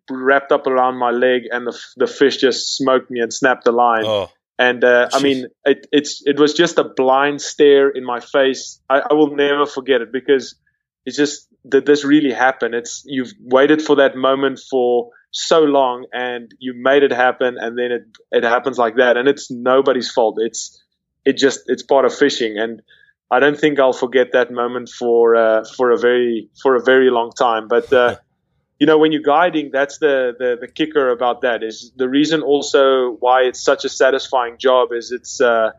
wrapped 0.08 0.52
up 0.52 0.68
around 0.68 0.96
my 0.96 1.10
leg, 1.10 1.42
and 1.50 1.66
the 1.66 1.76
the 1.96 2.06
fish 2.06 2.36
just 2.36 2.76
smoked 2.76 3.10
me 3.10 3.18
and 3.18 3.34
snapped 3.34 3.64
the 3.64 3.72
line. 3.72 4.04
Oh 4.06 4.30
and 4.58 4.82
uh, 4.82 5.08
I 5.12 5.22
mean, 5.22 5.46
it, 5.64 5.86
it's 5.92 6.22
it 6.26 6.38
was 6.38 6.52
just 6.54 6.78
a 6.78 6.84
blind 6.84 7.40
stare 7.40 7.88
in 7.88 8.04
my 8.04 8.20
face. 8.20 8.80
I, 8.90 9.02
I 9.10 9.14
will 9.14 9.34
never 9.34 9.66
forget 9.66 10.00
it 10.00 10.12
because 10.12 10.56
it's 11.06 11.16
just 11.16 11.48
that 11.66 11.86
this 11.86 12.04
really 12.04 12.32
happened. 12.32 12.74
It's 12.74 13.02
you've 13.06 13.32
waited 13.40 13.80
for 13.80 13.96
that 13.96 14.16
moment 14.16 14.60
for 14.68 15.10
so 15.30 15.60
long, 15.60 16.06
and 16.12 16.50
you 16.58 16.74
made 16.76 17.04
it 17.04 17.12
happen, 17.12 17.56
and 17.56 17.78
then 17.78 17.92
it 17.92 18.02
it 18.32 18.42
happens 18.42 18.78
like 18.78 18.96
that, 18.96 19.16
and 19.16 19.28
it's 19.28 19.48
nobody's 19.48 20.10
fault. 20.10 20.38
It's 20.40 20.82
it 21.24 21.36
just 21.36 21.60
it's 21.66 21.84
part 21.84 22.04
of 22.04 22.12
fishing, 22.12 22.58
and 22.58 22.82
I 23.30 23.38
don't 23.38 23.58
think 23.58 23.78
I'll 23.78 23.92
forget 23.92 24.32
that 24.32 24.50
moment 24.50 24.88
for 24.88 25.36
uh, 25.36 25.64
for 25.76 25.92
a 25.92 25.98
very 25.98 26.50
for 26.60 26.74
a 26.74 26.82
very 26.82 27.10
long 27.10 27.30
time. 27.30 27.68
But 27.68 27.92
uh, 27.92 28.16
you 28.78 28.86
know, 28.86 28.98
when 28.98 29.10
you're 29.10 29.22
guiding, 29.22 29.70
that's 29.72 29.98
the, 29.98 30.34
the, 30.38 30.56
the 30.60 30.68
kicker 30.68 31.10
about 31.10 31.40
that 31.40 31.62
is 31.62 31.90
the 31.96 32.08
reason 32.08 32.42
also 32.42 33.16
why 33.18 33.42
it's 33.42 33.60
such 33.60 33.84
a 33.84 33.88
satisfying 33.88 34.56
job 34.56 34.92
is 34.92 35.10
it's, 35.10 35.40
uh, 35.40 35.72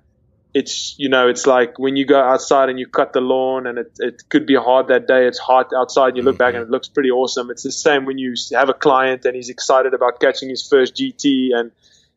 it's, 0.53 0.95
you 0.97 1.07
know, 1.07 1.29
it's 1.29 1.45
like 1.45 1.79
when 1.79 1.95
you 1.95 2.05
go 2.05 2.19
outside 2.19 2.69
and 2.69 2.77
you 2.77 2.87
cut 2.87 3.13
the 3.13 3.21
lawn 3.21 3.67
and 3.67 3.77
it, 3.77 3.91
it 3.99 4.23
could 4.29 4.45
be 4.45 4.55
hard 4.55 4.89
that 4.89 5.07
day. 5.07 5.27
It's 5.27 5.37
hot 5.37 5.71
outside. 5.73 6.09
and 6.09 6.17
You 6.17 6.23
look 6.23 6.33
mm-hmm. 6.33 6.39
back 6.39 6.53
and 6.55 6.63
it 6.63 6.69
looks 6.69 6.89
pretty 6.89 7.11
awesome. 7.11 7.49
It's 7.49 7.63
the 7.63 7.71
same 7.71 8.05
when 8.05 8.17
you 8.17 8.33
have 8.53 8.67
a 8.67 8.73
client 8.73 9.23
and 9.23 9.35
he's 9.35 9.49
excited 9.49 9.93
about 9.93 10.19
catching 10.19 10.49
his 10.49 10.67
first 10.67 10.95
GT 10.95 11.51
and, 11.53 11.71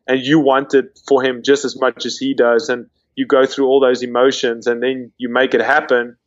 and 0.05 0.19
you 0.19 0.39
want 0.39 0.73
it 0.73 0.99
for 1.07 1.23
him 1.23 1.43
just 1.43 1.63
as 1.63 1.79
much 1.79 2.05
as 2.05 2.17
he 2.17 2.33
does. 2.33 2.67
And 2.67 2.89
you 3.15 3.25
go 3.25 3.45
through 3.45 3.67
all 3.67 3.79
those 3.79 4.01
emotions 4.01 4.67
and 4.67 4.83
then 4.83 5.13
you 5.17 5.29
make 5.29 5.53
it 5.53 5.61
happen 5.61 6.17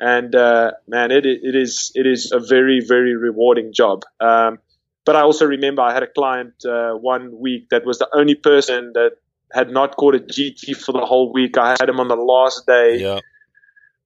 and 0.00 0.34
uh, 0.34 0.72
man, 0.88 1.10
it 1.10 1.26
it 1.26 1.54
is 1.54 1.92
it 1.94 2.06
is 2.06 2.32
a 2.32 2.40
very 2.40 2.80
very 2.80 3.14
rewarding 3.14 3.72
job. 3.72 4.02
Um, 4.18 4.58
but 5.04 5.14
I 5.14 5.20
also 5.20 5.46
remember 5.46 5.82
I 5.82 5.92
had 5.92 6.02
a 6.02 6.06
client 6.06 6.54
uh, 6.64 6.92
one 6.92 7.38
week 7.38 7.68
that 7.70 7.84
was 7.84 7.98
the 7.98 8.08
only 8.14 8.34
person 8.34 8.92
that 8.94 9.12
had 9.52 9.70
not 9.70 9.96
caught 9.96 10.14
a 10.14 10.18
GT 10.18 10.76
for 10.76 10.92
the 10.92 11.04
whole 11.04 11.32
week. 11.32 11.58
I 11.58 11.76
had 11.78 11.88
him 11.88 12.00
on 12.00 12.08
the 12.08 12.16
last 12.16 12.66
day. 12.66 12.98
Yeah. 12.98 13.20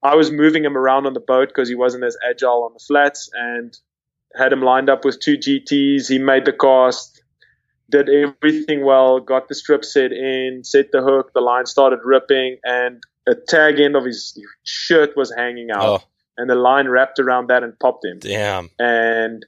I 0.02 0.16
was 0.16 0.30
moving 0.30 0.64
him 0.64 0.76
around 0.76 1.06
on 1.06 1.14
the 1.14 1.20
boat 1.20 1.48
because 1.48 1.68
he 1.68 1.74
wasn't 1.74 2.04
as 2.04 2.16
agile 2.28 2.64
on 2.64 2.74
the 2.74 2.84
flats, 2.84 3.30
and 3.32 3.76
had 4.34 4.52
him 4.52 4.62
lined 4.62 4.90
up 4.90 5.04
with 5.04 5.20
two 5.20 5.38
GTs. 5.38 6.08
He 6.08 6.18
made 6.18 6.44
the 6.44 6.52
cast, 6.52 7.22
did 7.90 8.08
everything 8.08 8.84
well, 8.84 9.20
got 9.20 9.48
the 9.48 9.54
strip 9.54 9.84
set 9.84 10.12
in, 10.12 10.62
set 10.64 10.90
the 10.92 11.02
hook, 11.02 11.32
the 11.32 11.40
line 11.40 11.66
started 11.66 12.00
ripping, 12.04 12.58
and 12.64 13.02
a 13.26 13.34
tag 13.34 13.80
end 13.80 13.96
of 13.96 14.04
his 14.04 14.38
shirt 14.64 15.16
was 15.16 15.32
hanging 15.34 15.70
out, 15.70 15.82
oh. 15.82 16.02
and 16.36 16.48
the 16.48 16.54
line 16.54 16.88
wrapped 16.88 17.18
around 17.18 17.48
that 17.48 17.62
and 17.62 17.78
popped 17.78 18.04
him. 18.04 18.18
Damn. 18.18 18.70
And 18.78 19.44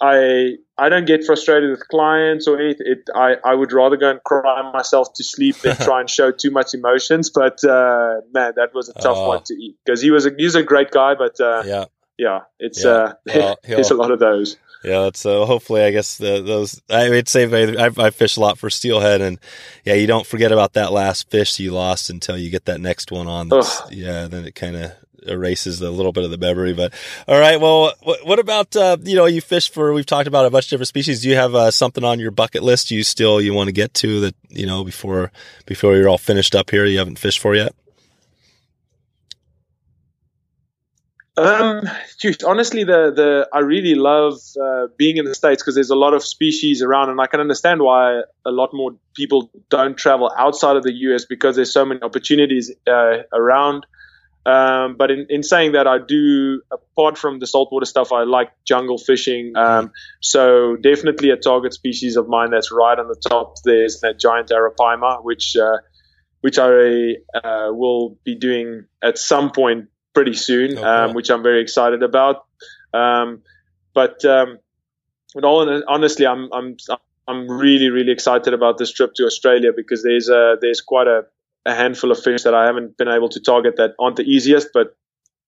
I 0.00 0.56
I 0.78 0.88
don't 0.88 1.06
get 1.06 1.24
frustrated 1.24 1.70
with 1.70 1.86
clients 1.88 2.48
or 2.48 2.58
anything. 2.58 2.86
It, 2.86 2.98
I 3.14 3.36
I 3.44 3.54
would 3.54 3.72
rather 3.72 3.96
go 3.96 4.10
and 4.10 4.22
cry 4.24 4.70
myself 4.72 5.12
to 5.14 5.24
sleep 5.24 5.56
than 5.56 5.76
try 5.80 6.00
and 6.00 6.08
show 6.08 6.30
too 6.30 6.50
much 6.50 6.72
emotions. 6.74 7.30
But 7.30 7.62
uh, 7.64 8.20
man, 8.32 8.54
that 8.56 8.70
was 8.74 8.88
a 8.88 8.94
tough 8.94 9.18
uh, 9.18 9.26
one 9.26 9.42
to 9.44 9.54
eat 9.54 9.76
because 9.84 10.00
he 10.00 10.10
was 10.10 10.26
a 10.26 10.30
he's 10.36 10.54
a 10.54 10.62
great 10.62 10.90
guy, 10.90 11.14
but 11.14 11.38
uh, 11.40 11.62
yeah, 11.66 11.84
yeah, 12.18 12.40
it's 12.58 12.84
yeah. 12.84 12.90
uh, 12.90 13.14
well, 13.34 13.58
there's 13.62 13.90
a 13.90 13.94
lot 13.94 14.10
of 14.10 14.18
those. 14.18 14.56
Yeah, 14.82 15.06
it's 15.06 15.26
uh, 15.26 15.44
hopefully 15.44 15.82
I 15.82 15.90
guess 15.90 16.16
the, 16.16 16.40
those 16.40 16.80
I 16.88 17.10
would 17.10 17.28
say 17.28 17.44
I, 17.76 17.90
I 17.98 18.10
fish 18.10 18.36
a 18.36 18.40
lot 18.40 18.58
for 18.58 18.70
steelhead, 18.70 19.20
and 19.20 19.38
yeah, 19.84 19.94
you 19.94 20.06
don't 20.06 20.26
forget 20.26 20.52
about 20.52 20.72
that 20.72 20.90
last 20.90 21.28
fish 21.30 21.58
you 21.60 21.72
lost 21.72 22.08
until 22.08 22.38
you 22.38 22.50
get 22.50 22.64
that 22.64 22.80
next 22.80 23.12
one 23.12 23.26
on. 23.26 23.48
yeah, 23.90 24.26
then 24.26 24.46
it 24.46 24.54
kind 24.54 24.76
of 24.76 24.92
erases 25.26 25.82
a 25.82 25.90
little 25.90 26.12
bit 26.12 26.24
of 26.24 26.30
the 26.30 26.38
memory. 26.38 26.72
But 26.72 26.94
all 27.28 27.38
right, 27.38 27.60
well, 27.60 27.92
what, 28.02 28.26
what 28.26 28.38
about 28.38 28.74
uh, 28.74 28.96
you 29.02 29.16
know 29.16 29.26
you 29.26 29.40
fish 29.40 29.70
for? 29.70 29.92
We've 29.92 30.06
talked 30.06 30.26
about 30.26 30.46
a 30.46 30.50
bunch 30.50 30.66
of 30.66 30.70
different 30.70 30.88
species. 30.88 31.22
Do 31.22 31.28
you 31.28 31.36
have 31.36 31.54
uh, 31.54 31.70
something 31.70 32.04
on 32.04 32.18
your 32.18 32.30
bucket 32.30 32.62
list 32.62 32.90
you 32.90 33.04
still 33.04 33.40
you 33.40 33.52
want 33.54 33.68
to 33.68 33.72
get 33.72 33.94
to 33.94 34.20
that 34.20 34.34
you 34.48 34.66
know 34.66 34.84
before 34.84 35.30
before 35.66 35.96
you're 35.96 36.08
all 36.08 36.18
finished 36.18 36.54
up 36.54 36.70
here? 36.70 36.84
You 36.84 36.98
haven't 36.98 37.18
fished 37.18 37.40
for 37.40 37.54
yet. 37.54 37.74
Um, 41.40 41.88
honestly, 42.46 42.84
the 42.84 43.12
the 43.14 43.48
I 43.52 43.60
really 43.60 43.94
love 43.94 44.34
uh, 44.60 44.88
being 44.98 45.16
in 45.16 45.24
the 45.24 45.34
states 45.34 45.62
because 45.62 45.74
there's 45.74 45.90
a 45.90 45.96
lot 45.96 46.12
of 46.12 46.22
species 46.22 46.82
around, 46.82 47.08
and 47.08 47.20
I 47.20 47.26
can 47.26 47.40
understand 47.40 47.80
why 47.80 48.20
a 48.44 48.50
lot 48.50 48.70
more 48.74 48.92
people 49.14 49.50
don't 49.70 49.96
travel 49.96 50.30
outside 50.36 50.76
of 50.76 50.82
the 50.82 50.92
US 50.92 51.24
because 51.24 51.56
there's 51.56 51.72
so 51.72 51.84
many 51.86 52.02
opportunities 52.02 52.70
uh, 52.86 53.22
around. 53.32 53.86
Um, 54.44 54.96
but 54.96 55.10
in, 55.10 55.26
in 55.30 55.42
saying 55.42 55.72
that, 55.72 55.86
I 55.86 55.98
do 55.98 56.62
apart 56.70 57.16
from 57.16 57.38
the 57.38 57.46
saltwater 57.46 57.86
stuff, 57.86 58.12
I 58.12 58.24
like 58.24 58.50
jungle 58.66 58.98
fishing. 58.98 59.52
Um, 59.56 59.92
so 60.20 60.76
definitely 60.76 61.30
a 61.30 61.36
target 61.36 61.72
species 61.72 62.16
of 62.16 62.28
mine 62.28 62.50
that's 62.50 62.70
right 62.72 62.98
on 62.98 63.08
the 63.08 63.20
top. 63.28 63.56
There's 63.64 64.00
that 64.00 64.18
giant 64.18 64.48
arapaima, 64.50 65.24
which 65.24 65.56
uh, 65.56 65.78
which 66.42 66.58
I 66.58 67.16
uh, 67.34 67.72
will 67.72 68.18
be 68.24 68.34
doing 68.34 68.84
at 69.02 69.16
some 69.16 69.50
point 69.50 69.88
pretty 70.14 70.34
soon, 70.34 70.78
oh, 70.78 70.84
um, 70.84 71.14
which 71.14 71.30
I'm 71.30 71.42
very 71.42 71.60
excited 71.62 72.02
about. 72.02 72.44
Um, 72.92 73.42
but 73.94 74.24
um, 74.24 74.58
but 75.34 75.44
all 75.44 75.82
honestly, 75.88 76.26
I'm 76.26 76.52
I'm 76.52 76.76
I'm 77.28 77.48
really 77.48 77.90
really 77.90 78.12
excited 78.12 78.54
about 78.54 78.78
this 78.78 78.92
trip 78.92 79.14
to 79.14 79.24
Australia 79.24 79.70
because 79.74 80.02
there's 80.02 80.28
a 80.28 80.56
there's 80.60 80.80
quite 80.80 81.06
a, 81.06 81.24
a 81.66 81.74
handful 81.74 82.10
of 82.10 82.22
fish 82.22 82.42
that 82.42 82.54
I 82.54 82.66
haven't 82.66 82.96
been 82.96 83.08
able 83.08 83.28
to 83.30 83.40
target 83.40 83.76
that 83.76 83.94
aren't 83.98 84.16
the 84.16 84.24
easiest, 84.24 84.68
but 84.72 84.96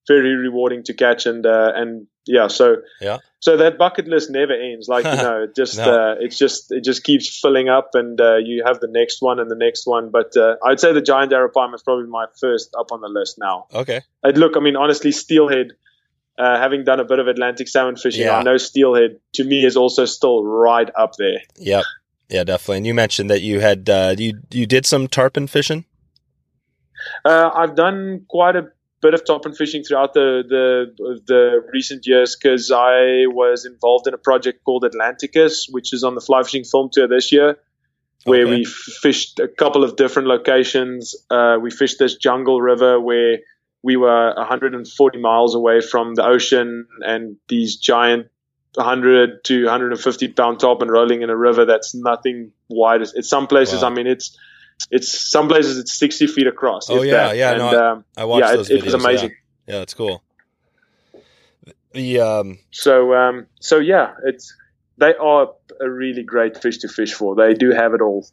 very 0.09 0.35
rewarding 0.35 0.83
to 0.85 0.95
catch 0.95 1.27
and 1.27 1.45
uh, 1.47 1.73
and 1.75 2.07
yeah 2.27 2.49
so 2.49 2.77
yeah. 3.01 3.18
so 3.41 3.57
that 3.57 3.79
bucket 3.79 4.07
list 4.07 4.31
never 4.31 4.53
ends. 4.53 4.89
Like 4.89 5.05
you 5.05 5.11
know 5.23 5.43
it 5.45 5.57
just 5.57 5.79
no. 5.79 5.85
uh, 5.85 6.14
it's 6.20 6.39
just 6.39 6.70
it 6.70 6.85
just 6.85 7.05
keeps 7.05 7.41
filling 7.41 7.68
up 7.68 7.91
and 7.95 8.20
uh, 8.20 8.37
you 8.37 8.62
have 8.66 8.81
the 8.81 8.89
next 8.89 9.20
one 9.20 9.41
and 9.41 9.51
the 9.51 9.57
next 9.57 9.87
one. 9.87 10.11
But 10.11 10.37
uh, 10.37 10.57
i'd 10.64 10.81
say 10.81 10.93
the 10.93 11.03
giant 11.03 11.33
arapaima 11.33 11.75
is 11.75 11.83
probably 11.83 12.07
my 12.07 12.27
first 12.41 12.75
up 12.79 12.93
on 12.93 13.01
the 13.01 13.09
list 13.09 13.39
now. 13.39 13.66
Okay. 13.73 14.03
I'd 14.25 14.39
look 14.39 14.57
i 14.57 14.61
mean 14.61 14.77
honestly 14.77 15.12
steelhead 15.12 15.73
uh, 16.39 16.59
having 16.59 16.85
done 16.85 17.01
a 17.01 17.05
bit 17.05 17.18
of 17.18 17.29
atlantic 17.29 17.68
salmon 17.68 17.97
fishing 17.97 18.23
yeah. 18.23 18.39
i 18.39 18.43
know 18.43 18.57
steelhead 18.57 19.18
to 19.35 19.45
me 19.45 19.64
is 19.64 19.77
also 19.77 20.05
still 20.05 20.45
right 20.45 20.91
up 20.97 21.12
there. 21.18 21.41
Yep. 21.59 21.85
Yeah 22.29 22.45
definitely. 22.45 22.79
And 22.79 22.87
you 22.87 22.95
mentioned 22.95 23.31
that 23.31 23.43
you 23.43 23.61
had 23.61 23.91
uh, 23.91 24.14
you 24.16 24.41
you 24.51 24.66
did 24.66 24.87
some 24.87 25.09
tarpon 25.09 25.47
fishing? 25.47 25.85
I've 27.25 27.75
done 27.75 28.27
quite 28.29 28.57
a 28.57 28.68
bit 29.03 29.14
of 29.14 29.24
tarpon 29.24 29.53
fishing 29.53 29.82
throughout 29.82 30.14
the 30.14 30.42
the, 30.48 31.20
the 31.26 31.68
recent 31.72 32.07
years 32.07 32.36
because 32.36 32.70
I 32.70 33.26
was 33.26 33.66
involved 33.66 34.07
in 34.07 34.14
a 34.14 34.18
project 34.18 34.64
called 34.64 34.84
Atlanticus, 34.84 35.66
which 35.70 35.92
is 35.92 36.05
on 36.05 36.14
the 36.14 36.20
fly 36.20 36.42
fishing 36.42 36.64
film 36.64 36.88
tour 36.90 37.09
this 37.09 37.32
year, 37.32 37.59
where 38.24 38.42
okay. 38.42 38.50
we 38.50 38.64
fished 38.64 39.40
a 39.40 39.48
couple 39.48 39.84
of 39.84 39.96
different 39.96 40.28
locations. 40.28 41.14
Uh, 41.30 41.59
we 41.61 41.70
fished 41.70 41.98
this 41.98 42.16
jungle 42.16 42.62
river 42.62 43.00
where 43.00 43.38
we 43.82 43.96
were 43.96 44.32
140 44.36 45.18
miles 45.18 45.55
away 45.57 45.80
from 45.80 46.14
the 46.14 46.24
ocean, 46.24 46.86
and 47.00 47.36
these 47.48 47.76
giant 47.76 48.28
100 48.74 49.44
to 49.44 49.64
150 49.64 50.28
pound 50.28 50.61
tarpon 50.61 50.88
rolling 50.88 51.22
in 51.22 51.28
a 51.28 51.36
river 51.36 51.64
that's 51.64 51.94
nothing 51.94 52.53
wide. 52.68 53.03
It's 53.03 53.28
some 53.28 53.48
places. 53.48 53.82
Wow. 53.82 53.88
I 53.88 53.94
mean, 53.94 54.07
it's 54.07 54.38
it's 54.91 55.31
some 55.31 55.49
places 55.49 55.79
it's 55.79 55.93
60 55.93 56.27
feet 56.27 56.47
across. 56.47 56.91
Oh 56.91 57.03
yeah, 57.03 57.29
that. 57.29 57.37
yeah. 57.37 57.51
And, 57.51 57.59
no, 57.59 57.93
um, 57.93 58.05
I, 58.16 58.25
watched 58.25 58.47
yeah, 58.47 58.57
those 58.57 58.70
it, 58.70 58.75
videos. 58.75 58.79
It 58.79 58.85
was 58.85 58.95
amazing. 58.95 59.31
Yeah. 59.31 59.75
yeah, 59.75 59.79
that's 59.81 59.95
cool. 59.95 60.23
The 61.93 62.20
um, 62.20 62.59
so 62.70 63.14
um, 63.14 63.47
so 63.61 63.79
yeah, 63.79 64.14
it's 64.25 64.55
they 64.97 65.14
are 65.14 65.53
a 65.81 65.91
really 65.91 66.23
great 66.23 66.61
fish 66.61 66.79
to 66.79 66.89
fish 66.89 67.12
for. 67.12 67.35
They 67.35 67.55
do 67.55 67.70
have 67.70 67.93
it 67.93 68.01
all. 68.01 68.27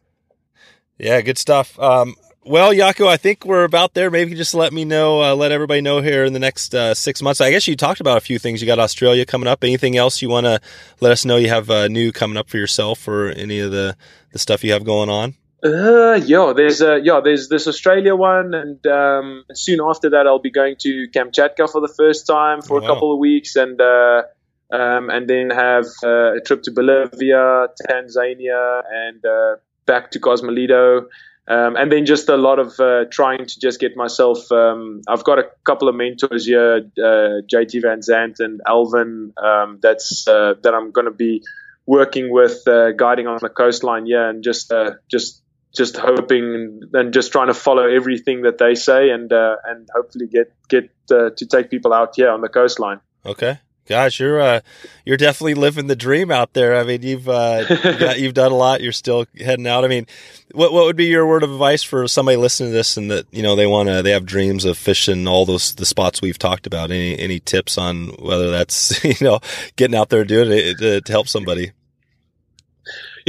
Yeah, 0.98 1.22
good 1.22 1.38
stuff. 1.38 1.78
Um, 1.80 2.16
well, 2.46 2.74
Jako, 2.74 3.08
I 3.08 3.18
think 3.18 3.46
we're 3.46 3.64
about 3.64 3.94
there. 3.94 4.10
Maybe 4.10 4.34
just 4.34 4.54
let 4.54 4.74
me 4.74 4.86
know, 4.86 5.22
uh, 5.22 5.36
let 5.36 5.52
everybody 5.52 5.82
know 5.82 6.02
here 6.02 6.26
in 6.26 6.34
the 6.34 6.40
next 6.40 6.74
uh, 6.74 6.94
six 6.94 7.22
months. 7.22 7.42
I 7.42 7.52
guess 7.52 7.68
you 7.68 7.76
talked 7.76 8.00
about 8.00 8.18
a 8.18 8.22
few 8.22 8.40
things. 8.40 8.62
You 8.62 8.68
got 8.68 8.80
Australia 8.80 9.26
coming 9.26 9.48
up. 9.48 9.64
Anything 9.64 9.98
else 9.98 10.22
you 10.22 10.30
want 10.30 10.46
to 10.46 10.60
let 11.02 11.12
us 11.12 11.26
know 11.26 11.36
you 11.36 11.50
have 11.50 11.70
uh, 11.70 11.88
new 11.90 12.12
coming 12.12 12.38
up 12.38 12.50
for 12.50 12.58
yourself 12.58 13.08
or 13.08 13.30
any 13.30 13.60
of 13.60 13.72
the, 13.72 13.96
the 14.32 14.40
stuff 14.40 14.64
you 14.64 14.72
have 14.72 14.84
going 14.84 15.10
on? 15.10 15.36
Uh, 15.64 16.14
yeah, 16.26 16.54
there's 16.56 16.82
uh, 16.82 16.96
yeah, 16.96 17.20
there's 17.22 17.50
this 17.50 17.68
Australia 17.68 18.16
one, 18.16 18.54
and 18.54 18.86
um, 18.88 19.44
soon 19.54 19.80
after 19.82 20.10
that, 20.12 20.26
I'll 20.26 20.40
be 20.40 20.52
going 20.52 20.78
to 20.80 21.08
Kamchatka 21.14 21.70
for 21.70 21.82
the 21.82 21.94
first 21.98 22.26
time 22.26 22.62
for 22.62 22.80
wow. 22.80 22.86
a 22.86 22.88
couple 22.88 23.12
of 23.12 23.20
weeks, 23.20 23.58
and 23.58 23.80
uh, 23.80 24.24
um, 24.72 25.10
and 25.10 25.30
then 25.30 25.50
have 25.50 25.86
uh, 26.04 26.38
a 26.38 26.42
trip 26.42 26.64
to 26.64 26.72
Bolivia, 26.72 27.68
Tanzania, 27.90 28.84
and 28.90 29.26
uh, 29.26 29.56
back 29.86 30.12
to 30.12 30.20
Cosmoledo. 30.20 31.08
Um, 31.50 31.76
and 31.78 31.92
then 31.92 32.06
just 32.06 32.30
a 32.30 32.38
lot 32.38 32.60
of 32.60 32.80
uh, 32.80 33.06
trying 33.10 33.48
to 33.48 33.60
just 33.60 33.80
get 33.80 33.98
myself. 33.98 34.52
Um, 34.52 35.02
I've 35.08 35.24
got 35.24 35.40
a 35.40 35.50
couple 35.64 35.90
of 35.90 35.96
mentors 35.96 36.46
here, 36.46 36.78
uh, 36.98 37.42
JT 37.52 37.82
Van 37.82 38.04
Zandt 38.04 38.40
and 38.40 38.62
Alvin. 38.68 39.34
Um, 39.36 39.80
that's 39.82 40.28
uh, 40.28 40.54
that 40.62 40.76
I'm 40.76 40.92
going 40.92 41.06
to 41.06 41.12
be 41.12 41.42
working 41.88 42.32
with, 42.32 42.68
uh, 42.68 42.92
guiding 42.92 43.26
on 43.26 43.40
the 43.42 43.50
coastline. 43.50 44.06
Yeah, 44.06 44.30
and 44.30 44.44
just 44.44 44.72
uh, 44.72 44.92
just 45.10 45.42
just 45.76 45.98
hoping 45.98 46.82
and 46.94 47.14
just 47.14 47.32
trying 47.32 47.48
to 47.48 47.54
follow 47.54 47.88
everything 47.88 48.42
that 48.44 48.58
they 48.58 48.76
say, 48.76 49.10
and 49.10 49.32
uh, 49.32 49.56
and 49.66 49.88
hopefully 49.94 50.28
get 50.28 50.54
get 50.68 50.90
to 51.08 51.32
take 51.50 51.70
people 51.70 51.94
out 51.94 52.16
here 52.16 52.30
on 52.30 52.42
the 52.42 52.50
coastline. 52.50 53.00
Okay. 53.26 53.60
Gosh, 53.90 54.20
you're 54.20 54.40
uh, 54.40 54.60
you're 55.04 55.18
definitely 55.18 55.56
living 55.56 55.88
the 55.88 55.96
dream 55.96 56.30
out 56.30 56.54
there. 56.54 56.76
I 56.76 56.84
mean, 56.84 57.02
you've 57.02 57.28
uh, 57.28 58.14
you've 58.18 58.36
done 58.36 58.52
a 58.52 58.56
lot. 58.56 58.82
You're 58.82 58.92
still 58.92 59.26
heading 59.36 59.66
out. 59.66 59.84
I 59.84 59.88
mean, 59.88 60.06
what 60.52 60.72
what 60.72 60.86
would 60.86 60.96
be 60.96 61.06
your 61.06 61.26
word 61.26 61.42
of 61.42 61.52
advice 61.52 61.82
for 61.82 62.08
somebody 62.08 62.38
listening 62.38 62.70
to 62.70 62.74
this 62.74 62.98
and 62.98 63.10
that 63.10 63.26
you 63.32 63.42
know 63.42 63.56
they 63.56 63.66
want 63.66 63.90
to 63.90 64.04
they 64.04 64.12
have 64.12 64.28
dreams 64.28 64.64
of 64.64 64.78
fishing 64.78 65.28
all 65.28 65.44
those 65.44 65.74
the 65.74 65.88
spots 65.88 66.22
we've 66.22 66.38
talked 66.38 66.68
about? 66.68 66.92
Any 66.92 67.18
any 67.18 67.40
tips 67.40 67.80
on 67.80 68.10
whether 68.20 68.52
that's 68.52 69.04
you 69.04 69.16
know 69.22 69.40
getting 69.76 69.98
out 69.98 70.10
there 70.10 70.24
doing 70.24 70.52
it 70.52 70.78
to, 70.78 71.02
to 71.02 71.12
help 71.12 71.28
somebody? 71.28 71.72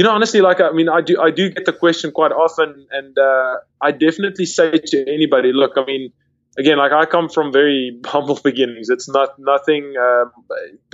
You 0.01 0.07
know, 0.07 0.15
honestly, 0.15 0.41
like 0.41 0.59
I 0.59 0.71
mean, 0.71 0.89
I 0.89 1.01
do 1.01 1.21
I 1.21 1.29
do 1.29 1.51
get 1.51 1.65
the 1.65 1.73
question 1.73 2.11
quite 2.11 2.31
often, 2.31 2.87
and 2.89 3.15
uh, 3.19 3.57
I 3.79 3.91
definitely 3.91 4.47
say 4.47 4.71
to 4.71 4.97
anybody, 5.07 5.53
look, 5.53 5.73
I 5.77 5.85
mean 5.85 6.11
again, 6.57 6.79
like 6.79 6.91
I 6.91 7.05
come 7.05 7.29
from 7.29 7.53
very 7.53 7.99
humble 8.05 8.39
beginnings. 8.43 8.89
It's 8.89 9.07
not 9.07 9.37
nothing. 9.37 9.93
Um, 10.01 10.31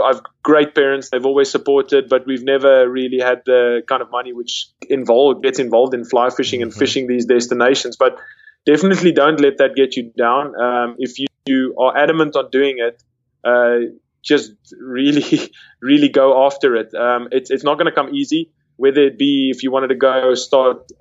I've 0.04 0.20
great 0.44 0.76
parents; 0.76 1.10
they've 1.10 1.26
always 1.26 1.50
supported, 1.50 2.10
but 2.10 2.28
we've 2.28 2.44
never 2.44 2.90
really 2.90 3.20
had 3.20 3.44
the 3.46 3.82
kind 3.88 4.02
of 4.02 4.12
money 4.12 4.34
which 4.34 4.68
involved 4.90 5.42
gets 5.42 5.60
involved 5.60 5.94
in 5.94 6.04
fly 6.04 6.30
fishing 6.30 6.62
and 6.62 6.72
mm-hmm. 6.72 6.80
fishing 6.80 7.08
these 7.08 7.28
destinations. 7.28 7.96
But 7.96 8.18
definitely 8.66 9.14
don't 9.14 9.40
let 9.40 9.58
that 9.60 9.74
get 9.74 9.96
you 9.96 10.12
down. 10.18 10.54
Um, 10.60 10.98
if 11.00 11.18
you, 11.18 11.28
you, 11.46 11.76
are 11.80 11.98
adamant 11.98 12.36
on 12.36 12.50
doing 12.52 12.76
it. 12.80 13.02
Uh, 13.42 13.94
just 14.22 14.52
really, 14.78 15.50
really 15.82 16.10
go 16.10 16.46
after 16.46 16.76
it. 16.76 16.94
Um, 16.94 17.30
it's 17.32 17.50
it's 17.50 17.64
not 17.64 17.76
going 17.76 17.86
to 17.86 17.94
come 17.94 18.14
easy. 18.14 18.52
Whether 18.78 19.02
it 19.02 19.18
be 19.18 19.52
if 19.54 19.64
you 19.64 19.72
wanted 19.72 19.90
to 19.90 19.96
go 19.96 20.34
start, 20.36 20.92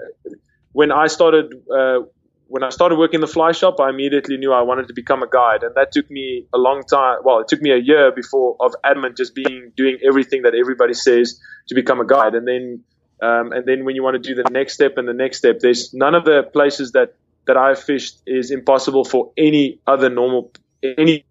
when 0.72 0.93
I 0.93 1.07
started 1.07 1.55
uh, 1.72 2.01
when 2.49 2.62
I 2.62 2.70
started 2.70 2.97
working 2.97 3.16
in 3.16 3.20
the 3.22 3.27
fly 3.27 3.53
shop, 3.53 3.81
I 3.81 3.91
immediately 3.91 4.37
knew 4.37 4.53
I 4.53 4.62
wanted 4.62 4.89
to 4.89 4.95
become 4.95 5.22
a 5.22 5.29
guide, 5.29 5.62
and 5.62 5.74
that 5.74 5.93
took 5.93 6.11
me 6.11 6.47
a 6.55 6.59
long 6.59 6.85
time. 6.85 7.18
Well, 7.24 7.41
it 7.41 7.49
took 7.49 7.61
me 7.61 7.70
a 7.72 7.79
year 7.79 8.12
before 8.12 8.57
of 8.61 8.74
adamant 8.85 9.16
just 9.16 9.35
being 9.35 9.72
doing 9.77 9.99
everything 10.07 10.43
that 10.43 10.55
everybody 10.55 10.95
says 10.95 11.41
to 11.68 11.74
become 11.74 12.01
a 12.01 12.07
guide, 12.07 12.35
and 12.35 12.47
then 12.47 12.85
um, 13.20 13.53
and 13.53 13.66
then 13.66 13.85
when 13.85 13.97
you 13.97 14.03
want 14.03 14.22
to 14.22 14.29
do 14.29 14.41
the 14.41 14.49
next 14.51 14.74
step 14.74 14.99
and 14.99 15.09
the 15.09 15.14
next 15.14 15.39
step, 15.39 15.61
there's 15.61 15.93
none 15.95 16.14
of 16.14 16.24
the 16.24 16.43
places 16.43 16.93
that 16.93 17.14
that 17.47 17.57
I've 17.57 17.79
fished 17.79 18.22
is 18.27 18.51
impossible 18.51 19.05
for 19.05 19.33
any 19.37 19.81
other 19.87 20.09
normal 20.09 20.53
any 20.83 21.24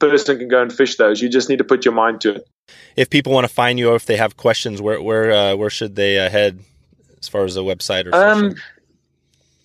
person 0.00 0.38
can 0.38 0.48
go 0.48 0.60
and 0.60 0.72
fish 0.72 0.96
those. 0.96 1.22
You 1.22 1.28
just 1.28 1.48
need 1.48 1.58
to 1.58 1.64
put 1.64 1.84
your 1.84 1.94
mind 1.94 2.20
to 2.22 2.36
it. 2.36 2.48
If 2.96 3.10
people 3.10 3.32
want 3.32 3.46
to 3.46 3.52
find 3.52 3.78
you, 3.78 3.90
or 3.90 3.96
if 3.96 4.06
they 4.06 4.16
have 4.16 4.36
questions, 4.36 4.82
where 4.82 5.00
where 5.00 5.32
uh, 5.32 5.56
where 5.56 5.70
should 5.70 5.94
they 5.94 6.18
uh, 6.18 6.28
head 6.28 6.58
as 7.20 7.28
far 7.28 7.44
as 7.44 7.54
the 7.54 7.62
website 7.62 8.06
or? 8.06 8.14
Um, 8.14 8.56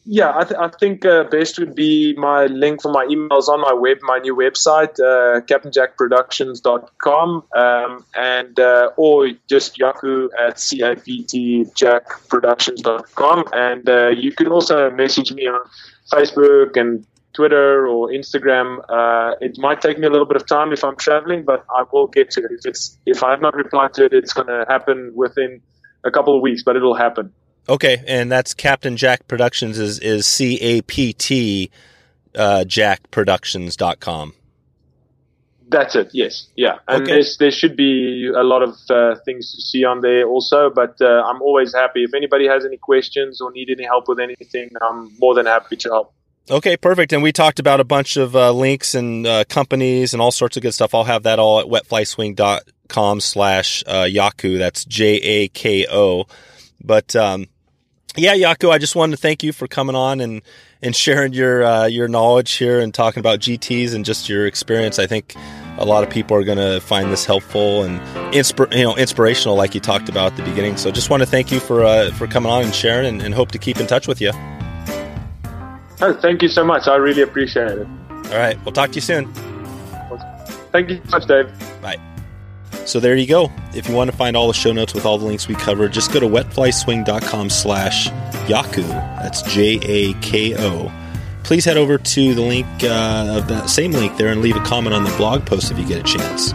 yeah, 0.07 0.37
I, 0.37 0.43
th- 0.43 0.59
I 0.59 0.67
think 0.67 1.03
uh, 1.03 1.23
best 1.23 1.57
would 1.57 1.73
be 1.73 2.13
my 2.13 2.45
link 2.45 2.83
for 2.83 2.91
my 2.91 3.07
emails 3.07 3.47
on 3.47 3.59
my 3.59 3.73
web, 3.73 3.97
my 4.03 4.19
new 4.19 4.35
website, 4.35 4.99
uh, 4.99 5.41
captainjackproductions.com, 5.41 7.43
um, 7.55 8.05
and 8.15 8.59
uh, 8.59 8.91
or 8.97 9.31
just 9.49 9.77
Jako 9.77 10.29
at 10.39 10.57
captjackproductions.com, 10.57 13.45
and 13.53 13.89
uh, 13.89 14.09
you 14.09 14.31
can 14.31 14.45
also 14.47 14.91
message 14.91 15.33
me 15.33 15.47
on 15.47 15.59
Facebook 16.11 16.77
and 16.77 17.03
Twitter 17.35 17.87
or 17.87 18.09
Instagram. 18.09 18.79
Uh, 18.89 19.35
it 19.41 19.57
might 19.57 19.81
take 19.81 19.99
me 19.99 20.07
a 20.07 20.09
little 20.09 20.25
bit 20.25 20.37
of 20.37 20.47
time 20.47 20.71
if 20.71 20.83
I'm 20.83 20.95
traveling, 20.95 21.43
but 21.43 21.65
I 21.69 21.83
will 21.91 22.07
get 22.07 22.31
to 22.31 22.41
it. 22.41 22.51
If 22.51 22.65
it's 22.65 22.97
if 23.05 23.23
I 23.23 23.31
have 23.31 23.41
not 23.41 23.55
replied 23.55 23.93
to 23.95 24.05
it, 24.05 24.13
it's 24.13 24.33
going 24.33 24.47
to 24.47 24.65
happen 24.67 25.11
within 25.15 25.61
a 26.03 26.11
couple 26.11 26.35
of 26.35 26.41
weeks, 26.41 26.63
but 26.63 26.75
it'll 26.75 26.95
happen. 26.95 27.33
Okay, 27.67 28.03
and 28.07 28.31
that's 28.31 28.53
Captain 28.53 28.95
Jack 28.95 29.27
Productions 29.27 29.79
is 29.79 29.99
is 29.99 30.25
C 30.25 30.57
A 30.61 30.81
P 30.81 31.13
T 31.13 31.71
uh, 32.35 32.63
jackproductions.com. 32.67 34.33
That's 35.67 35.95
it. 35.95 36.09
Yes. 36.13 36.47
Yeah. 36.55 36.77
And 36.87 37.03
okay. 37.03 37.23
there 37.39 37.51
should 37.51 37.75
be 37.75 38.31
a 38.35 38.43
lot 38.43 38.61
of 38.61 38.75
uh, 38.89 39.15
things 39.25 39.51
to 39.55 39.61
see 39.61 39.83
on 39.83 40.01
there 40.01 40.27
also. 40.27 40.69
But 40.69 41.01
uh, 41.01 41.23
I'm 41.25 41.41
always 41.41 41.73
happy 41.73 42.03
if 42.03 42.13
anybody 42.13 42.47
has 42.47 42.65
any 42.65 42.77
questions 42.77 43.41
or 43.41 43.51
need 43.51 43.69
any 43.71 43.83
help 43.83 44.07
with 44.07 44.19
anything. 44.19 44.69
I'm 44.79 45.11
more 45.17 45.33
than 45.33 45.47
happy 45.47 45.75
to 45.77 45.89
help. 45.89 46.13
Okay, 46.49 46.77
perfect. 46.77 47.11
And 47.11 47.23
we 47.23 47.31
talked 47.31 47.59
about 47.59 47.79
a 47.79 47.83
bunch 47.83 48.17
of 48.17 48.35
uh, 48.35 48.51
links 48.51 48.93
and 48.93 49.25
uh, 49.25 49.45
companies 49.45 50.13
and 50.13 50.21
all 50.21 50.31
sorts 50.31 50.57
of 50.57 50.63
good 50.63 50.73
stuff. 50.73 50.93
I'll 50.93 51.03
have 51.03 51.23
that 51.23 51.39
all 51.39 51.59
at 51.59 51.65
wetflyswing.com 51.65 53.19
slash 53.19 53.83
uh, 53.87 54.07
Jako. 54.07 54.57
That's 54.59 54.85
J 54.85 55.15
A 55.15 55.47
K 55.47 55.87
O. 55.89 56.25
But 56.83 57.15
um, 57.15 57.47
yeah, 58.15 58.35
Jako, 58.35 58.69
I 58.69 58.77
just 58.77 58.95
wanted 58.95 59.15
to 59.15 59.21
thank 59.21 59.41
you 59.41 59.53
for 59.53 59.67
coming 59.67 59.95
on 59.95 60.21
and, 60.21 60.43
and 60.83 60.95
sharing 60.95 61.33
your 61.33 61.63
uh, 61.63 61.85
your 61.87 62.07
knowledge 62.07 62.53
here 62.53 62.79
and 62.79 62.93
talking 62.93 63.21
about 63.21 63.39
GTs 63.39 63.95
and 63.95 64.05
just 64.05 64.29
your 64.29 64.45
experience. 64.45 64.99
I 64.99 65.07
think 65.07 65.35
a 65.79 65.85
lot 65.85 66.03
of 66.03 66.11
people 66.11 66.37
are 66.37 66.43
going 66.43 66.59
to 66.59 66.79
find 66.79 67.11
this 67.11 67.25
helpful 67.25 67.83
and 67.83 67.99
you 68.71 68.83
know 68.83 68.95
inspirational, 68.95 69.55
like 69.55 69.73
you 69.73 69.81
talked 69.81 70.09
about 70.09 70.33
at 70.33 70.37
the 70.37 70.43
beginning. 70.43 70.77
So, 70.77 70.91
just 70.91 71.09
want 71.09 71.21
to 71.21 71.27
thank 71.27 71.51
you 71.51 71.59
for 71.59 71.83
uh, 71.83 72.11
for 72.11 72.27
coming 72.27 72.51
on 72.51 72.61
and 72.61 72.75
sharing, 72.75 73.07
and, 73.07 73.23
and 73.23 73.33
hope 73.33 73.51
to 73.53 73.57
keep 73.57 73.79
in 73.79 73.87
touch 73.87 74.07
with 74.07 74.21
you. 74.21 74.31
Oh, 76.01 76.13
thank 76.13 76.41
you 76.41 76.49
so 76.49 76.63
much. 76.63 76.87
I 76.87 76.95
really 76.95 77.21
appreciate 77.21 77.71
it. 77.71 77.87
All 78.09 78.37
right, 78.37 78.57
we'll 78.65 78.73
talk 78.73 78.89
to 78.91 78.95
you 78.95 79.01
soon. 79.01 79.31
Thank 80.71 80.89
you 80.89 81.01
so 81.05 81.19
much, 81.19 81.27
Dave. 81.27 81.51
Bye. 81.81 81.99
So 82.85 82.99
there 82.99 83.15
you 83.15 83.25
go. 83.25 83.51
If 83.73 83.87
you 83.87 83.95
want 83.95 84.11
to 84.11 84.17
find 84.17 84.37
all 84.37 84.47
the 84.47 84.53
show 84.53 84.71
notes 84.71 84.93
with 84.93 85.05
all 85.05 85.17
the 85.17 85.25
links 85.25 85.47
we 85.47 85.55
covered, 85.55 85.91
just 85.91 86.11
go 86.11 86.19
to 86.19 86.27
wetflyswing.com 86.27 87.49
slash 87.49 88.09
Jako. 88.47 88.81
That's 88.83 89.41
J-A-K-O. 89.43 90.91
Please 91.43 91.63
head 91.65 91.77
over 91.77 91.97
to 91.97 92.33
the 92.33 92.41
link 92.41 92.67
uh, 92.83 93.37
of 93.37 93.47
that 93.47 93.69
same 93.69 93.91
link 93.91 94.17
there 94.17 94.29
and 94.29 94.41
leave 94.41 94.55
a 94.55 94.63
comment 94.63 94.95
on 94.95 95.03
the 95.03 95.15
blog 95.17 95.45
post 95.45 95.71
if 95.71 95.79
you 95.79 95.87
get 95.87 95.99
a 95.99 96.03
chance. 96.03 96.51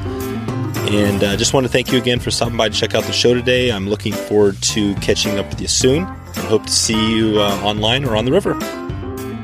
And 0.88 1.22
I 1.22 1.34
uh, 1.34 1.36
just 1.36 1.54
want 1.54 1.64
to 1.64 1.72
thank 1.72 1.92
you 1.92 1.98
again 1.98 2.18
for 2.18 2.30
stopping 2.30 2.56
by 2.56 2.68
to 2.68 2.74
check 2.74 2.94
out 2.94 3.04
the 3.04 3.12
show 3.12 3.32
today. 3.32 3.70
I'm 3.70 3.88
looking 3.88 4.12
forward 4.12 4.60
to 4.62 4.94
catching 4.96 5.38
up 5.38 5.48
with 5.48 5.60
you 5.60 5.68
soon 5.68 6.04
and 6.04 6.44
hope 6.46 6.66
to 6.66 6.72
see 6.72 7.16
you 7.16 7.40
uh, 7.40 7.60
online 7.62 8.04
or 8.04 8.16
on 8.16 8.24
the 8.24 8.32
river. 8.32 8.54